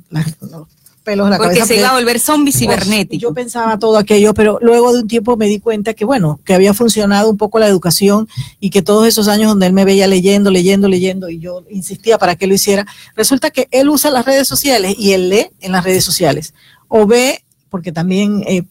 pelos 1.03 1.27
de 1.27 1.31
la 1.33 1.37
Porque 1.39 1.59
cabeza. 1.59 1.67
se 1.75 1.81
iba 1.81 1.91
a 1.91 1.95
volver 1.95 2.19
zombie 2.21 2.53
cibernético. 2.53 3.21
Yo 3.21 3.35
pensaba 3.35 3.79
todo 3.79 3.99
aquello, 3.99 4.35
pero 4.35 4.59
luego 4.63 4.93
de 4.93 5.01
un 5.01 5.09
tiempo 5.09 5.37
me 5.37 5.47
di 5.47 5.61
cuenta 5.61 5.95
que, 5.95 6.05
bueno, 6.05 6.41
que 6.45 6.55
había 6.55 6.75
funcionado 6.75 7.31
un 7.31 7.37
poco 7.37 7.59
la 7.59 7.67
educación 7.67 8.29
y 8.61 8.71
que 8.71 8.83
todos 8.83 9.07
esos 9.07 9.29
años 9.29 9.49
donde 9.49 9.67
él 9.67 9.73
me 9.73 9.85
veía 9.85 10.07
leyendo, 10.07 10.51
leyendo, 10.51 10.89
leyendo, 10.89 11.29
y 11.29 11.39
yo 11.39 11.65
insistía 11.71 12.19
para 12.19 12.37
que 12.37 12.47
lo 12.47 12.55
hiciera, 12.55 12.87
resulta 13.15 13.51
que 13.51 13.69
él 13.71 13.89
usa 13.89 14.11
las 14.11 14.25
redes 14.25 14.49
sociales 14.49 14.95
y 14.99 15.13
él 15.13 15.29
lee 15.29 15.51
en 15.61 15.73
las 15.73 15.85
redes 15.85 16.05
sociales. 16.05 16.55
O 16.89 17.07
ve, 17.07 17.45
porque 17.69 17.93
también 17.93 18.43
eh, 18.47 18.63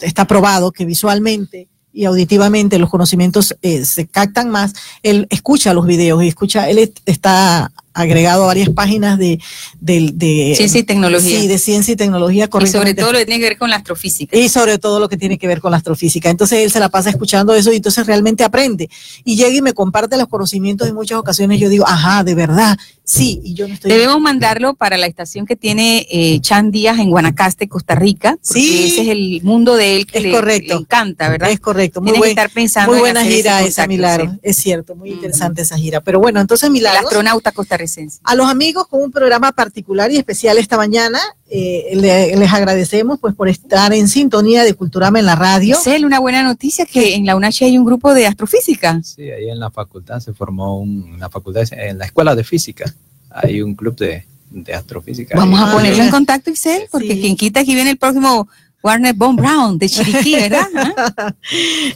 está 0.00 0.26
probado 0.26 0.72
que 0.72 0.84
visualmente 0.84 1.68
y 1.96 2.04
auditivamente 2.04 2.78
los 2.78 2.90
conocimientos 2.90 3.56
eh, 3.62 3.86
se 3.86 4.06
captan 4.06 4.50
más, 4.50 4.74
él 5.02 5.26
escucha 5.30 5.72
los 5.72 5.86
videos 5.86 6.22
y 6.22 6.28
escucha, 6.28 6.68
él 6.68 6.92
está 7.06 7.72
agregado 7.96 8.44
a 8.44 8.46
varias 8.46 8.68
páginas 8.70 9.18
de, 9.18 9.40
de, 9.80 10.10
de 10.14 10.54
ciencia 10.56 10.80
y 10.80 10.84
tecnología. 10.84 11.40
Sí, 11.40 11.46
de 11.48 11.58
ciencia 11.58 11.92
y 11.92 11.96
tecnología, 11.96 12.48
Y 12.62 12.66
sobre 12.68 12.94
todo 12.94 13.12
lo 13.12 13.18
que 13.18 13.24
tiene 13.26 13.40
que 13.40 13.48
ver 13.48 13.58
con 13.58 13.70
la 13.70 13.76
astrofísica. 13.76 14.36
Y 14.36 14.48
sobre 14.48 14.78
todo 14.78 15.00
lo 15.00 15.08
que 15.08 15.16
tiene 15.16 15.38
que 15.38 15.46
ver 15.46 15.60
con 15.60 15.70
la 15.70 15.78
astrofísica. 15.78 16.30
Entonces 16.30 16.60
él 16.60 16.70
se 16.70 16.80
la 16.80 16.88
pasa 16.88 17.10
escuchando 17.10 17.54
eso 17.54 17.72
y 17.72 17.76
entonces 17.76 18.06
realmente 18.06 18.44
aprende. 18.44 18.88
Y 19.24 19.36
llega 19.36 19.54
y 19.56 19.62
me 19.62 19.72
comparte 19.72 20.16
los 20.16 20.28
conocimientos 20.28 20.88
en 20.88 20.94
muchas 20.94 21.18
ocasiones. 21.18 21.58
Yo 21.60 21.68
digo, 21.68 21.84
ajá, 21.86 22.22
de 22.24 22.34
verdad, 22.34 22.76
sí. 23.04 23.40
Y 23.42 23.54
yo 23.54 23.66
no 23.66 23.74
estoy. 23.74 23.90
Debemos 23.90 24.20
mandarlo 24.20 24.74
para 24.74 24.96
la 24.96 25.06
estación 25.06 25.46
que 25.46 25.56
tiene 25.56 26.06
eh, 26.10 26.38
Chan 26.40 26.70
Díaz 26.70 26.98
en 26.98 27.10
Guanacaste, 27.10 27.68
Costa 27.68 27.94
Rica. 27.94 28.36
Porque 28.46 28.60
Sí. 28.60 28.84
ese 28.92 29.02
es 29.02 29.08
el 29.08 29.40
mundo 29.42 29.74
de 29.76 29.96
él 29.96 30.06
que 30.06 30.18
Es 30.18 30.24
le, 30.24 30.30
correcto. 30.32 30.74
le 30.74 30.80
encanta, 30.80 31.28
¿verdad? 31.28 31.50
Es 31.50 31.60
correcto. 31.60 32.00
Muy, 32.00 32.16
buen- 32.18 32.30
estar 32.30 32.50
pensando 32.50 32.88
muy 32.92 32.96
en 32.98 33.00
buena 33.02 33.24
gira 33.24 33.62
esa, 33.62 33.86
Milagro. 33.86 34.30
sí. 34.32 34.38
Es 34.42 34.56
cierto, 34.56 34.94
muy 34.96 35.10
Mm. 35.10 35.14
interesante 35.14 35.62
esa 35.62 35.76
gira. 35.78 36.00
Pero 36.02 36.20
bueno, 36.20 36.40
entonces 36.40 36.66
El 36.66 36.72
Milagro. 36.72 37.06
astronauta 37.06 37.52
costarricense. 37.52 37.85
A 38.24 38.34
los 38.34 38.48
amigos 38.50 38.86
con 38.88 39.02
un 39.02 39.10
programa 39.10 39.52
particular 39.52 40.10
y 40.10 40.16
especial 40.16 40.58
esta 40.58 40.76
mañana, 40.76 41.18
eh, 41.48 41.90
le- 41.94 42.34
les 42.36 42.52
agradecemos 42.52 43.18
pues 43.20 43.34
por 43.34 43.48
estar 43.48 43.92
en 43.92 44.08
sintonía 44.08 44.64
de 44.64 44.74
Culturama 44.74 45.18
en 45.18 45.26
la 45.26 45.36
radio. 45.36 45.76
Cel, 45.76 46.04
una 46.04 46.18
buena 46.20 46.42
noticia 46.42 46.86
que 46.86 47.14
en 47.14 47.26
la 47.26 47.36
UNACH 47.36 47.62
hay 47.62 47.78
un 47.78 47.84
grupo 47.84 48.12
de 48.14 48.26
astrofísica. 48.26 49.00
Sí, 49.02 49.22
ahí 49.30 49.48
en 49.50 49.58
la 49.60 49.70
facultad 49.70 50.20
se 50.20 50.32
formó 50.32 50.78
un, 50.80 51.14
una 51.14 51.28
facultad, 51.30 51.62
en 51.72 51.98
la 51.98 52.06
escuela 52.06 52.34
de 52.34 52.44
física, 52.44 52.92
hay 53.30 53.62
un 53.62 53.74
club 53.74 53.96
de, 53.96 54.24
de 54.50 54.74
astrofísica. 54.74 55.36
Vamos 55.36 55.60
Ahí. 55.60 55.68
a 55.68 55.72
ponerlo 55.72 56.02
en 56.04 56.10
contacto, 56.10 56.50
Isel, 56.50 56.82
porque 56.90 57.14
Sí. 57.14 57.20
quien 57.20 57.36
quita 57.36 57.60
aquí 57.60 57.74
viene 57.74 57.90
el 57.90 57.98
próximo 57.98 58.48
Warner 58.82 59.14
Von 59.14 59.36
Brown 59.36 59.78
de 59.78 59.88
Chiriquí, 59.88 60.34
¿verdad? 60.36 60.68
¿Ah? 61.16 61.34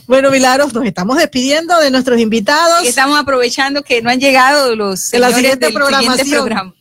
Bueno, 0.07 0.29
Milagros, 0.31 0.73
nos 0.73 0.85
estamos 0.85 1.17
despidiendo 1.17 1.79
de 1.79 1.89
nuestros 1.91 2.19
invitados. 2.19 2.83
Y 2.83 2.87
estamos 2.87 3.17
aprovechando 3.19 3.83
que 3.83 4.01
no 4.01 4.09
han 4.09 4.19
llegado 4.19 4.75
los 4.75 5.11
De 5.11 5.19
la 5.19 5.31
siguiente 5.31 5.67
del 5.67 5.73
programación. 5.73 6.45
programa. 6.45 6.73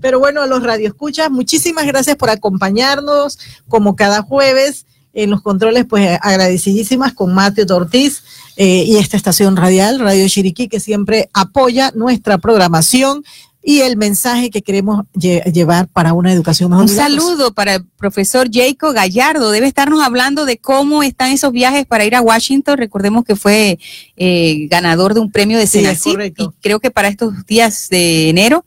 Pero 0.00 0.18
bueno, 0.18 0.42
a 0.42 0.46
los 0.46 0.62
radioescuchas, 0.62 1.30
muchísimas 1.30 1.86
gracias 1.86 2.16
por 2.16 2.30
acompañarnos 2.30 3.38
como 3.68 3.96
cada 3.96 4.22
jueves 4.22 4.86
en 5.12 5.30
los 5.30 5.40
controles, 5.40 5.86
pues 5.88 6.18
agradecidísimas 6.20 7.14
con 7.14 7.34
Mateo 7.34 7.64
Ortiz 7.74 8.22
eh, 8.56 8.84
y 8.86 8.96
esta 8.96 9.16
estación 9.16 9.56
radial, 9.56 9.98
Radio 9.98 10.28
Chiriquí, 10.28 10.68
que 10.68 10.80
siempre 10.80 11.30
apoya 11.32 11.90
nuestra 11.94 12.38
programación 12.38 13.24
y 13.68 13.80
el 13.80 13.96
mensaje 13.96 14.48
que 14.48 14.62
queremos 14.62 15.06
lle- 15.12 15.42
llevar 15.52 15.88
para 15.88 16.12
una 16.12 16.32
educación 16.32 16.70
mejor. 16.70 16.84
Un 16.84 16.88
saludo 16.88 17.52
para 17.52 17.74
el 17.74 17.84
profesor 17.84 18.48
Jacob 18.52 18.94
Gallardo. 18.94 19.50
Debe 19.50 19.66
estarnos 19.66 20.00
hablando 20.04 20.44
de 20.44 20.56
cómo 20.56 21.02
están 21.02 21.32
esos 21.32 21.50
viajes 21.50 21.84
para 21.84 22.04
ir 22.04 22.14
a 22.14 22.20
Washington. 22.20 22.78
Recordemos 22.78 23.24
que 23.24 23.34
fue 23.34 23.80
eh, 24.16 24.68
ganador 24.70 25.14
de 25.14 25.20
un 25.20 25.32
premio 25.32 25.58
de 25.58 25.66
Sí, 25.66 25.80
Senacid 25.80 26.12
correcto. 26.12 26.54
y 26.56 26.62
creo 26.62 26.78
que 26.78 26.92
para 26.92 27.08
estos 27.08 27.44
días 27.44 27.88
de 27.90 28.28
enero 28.28 28.64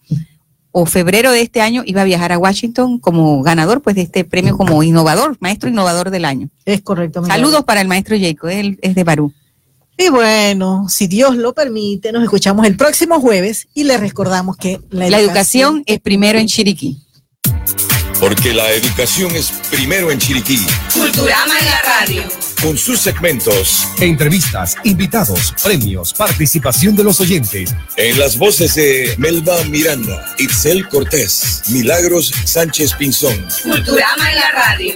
o 0.71 0.85
febrero 0.85 1.31
de 1.31 1.41
este 1.43 1.61
año 1.61 1.81
iba 1.85 2.01
a 2.01 2.05
viajar 2.05 2.33
a 2.33 2.37
Washington 2.37 2.99
como 2.99 3.41
ganador 3.41 3.81
pues 3.81 3.95
de 3.95 4.01
este 4.01 4.25
premio 4.25 4.57
como 4.57 4.83
innovador, 4.83 5.37
maestro 5.39 5.69
innovador 5.69 6.11
del 6.11 6.25
año. 6.25 6.49
Es 6.65 6.81
correcto. 6.81 7.25
Saludos 7.25 7.63
para 7.63 7.79
el 7.79 7.87
maestro 7.87 8.17
Jacob, 8.19 8.49
él 8.49 8.77
es 8.81 8.95
de 8.95 9.03
Barú. 9.05 9.33
Y 10.01 10.07
bueno, 10.07 10.87
si 10.87 11.07
Dios 11.07 11.35
lo 11.35 11.53
permite, 11.53 12.13
nos 12.13 12.23
escuchamos 12.23 12.65
el 12.65 12.77
próximo 12.77 13.19
jueves 13.19 13.67
y 13.73 13.83
les 13.83 13.99
recordamos 13.99 14.55
que 14.55 14.79
la, 14.91 15.09
La 15.09 15.19
educación 15.19 15.83
es 15.85 15.99
primero 15.99 16.39
en 16.39 16.47
Chiriquí. 16.47 16.97
Porque 18.17 18.53
la 18.53 18.71
educación 18.71 19.35
es 19.35 19.51
primero 19.69 20.09
en 20.09 20.17
Chiriquí. 20.17 20.57
Culturama 20.93 21.53
en 21.59 21.65
la 21.65 21.81
radio. 21.81 22.23
Con 22.61 22.77
sus 22.77 23.01
segmentos. 23.01 23.89
Entrevistas, 23.99 24.77
invitados, 24.85 25.53
premios, 25.61 26.13
participación 26.13 26.95
de 26.95 27.03
los 27.03 27.19
oyentes. 27.19 27.75
En 27.97 28.17
las 28.17 28.37
voces 28.37 28.75
de 28.75 29.15
Melba 29.17 29.61
Miranda, 29.65 30.33
Itzel 30.37 30.87
Cortés, 30.87 31.63
Milagros 31.67 32.31
Sánchez 32.45 32.93
Pinzón. 32.93 33.45
Culturama 33.63 34.31
en 34.31 34.35
la 34.37 34.51
radio. 34.51 34.95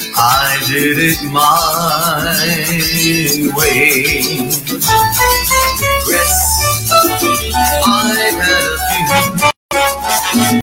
I 0.15 0.57
did 0.67 0.97
it 0.99 1.23
my 1.31 2.35
way. 3.55 4.49
Yes, 6.07 6.61
I 7.85 7.87
had 8.15 8.39
a 8.39 8.41
few. 10.49 10.57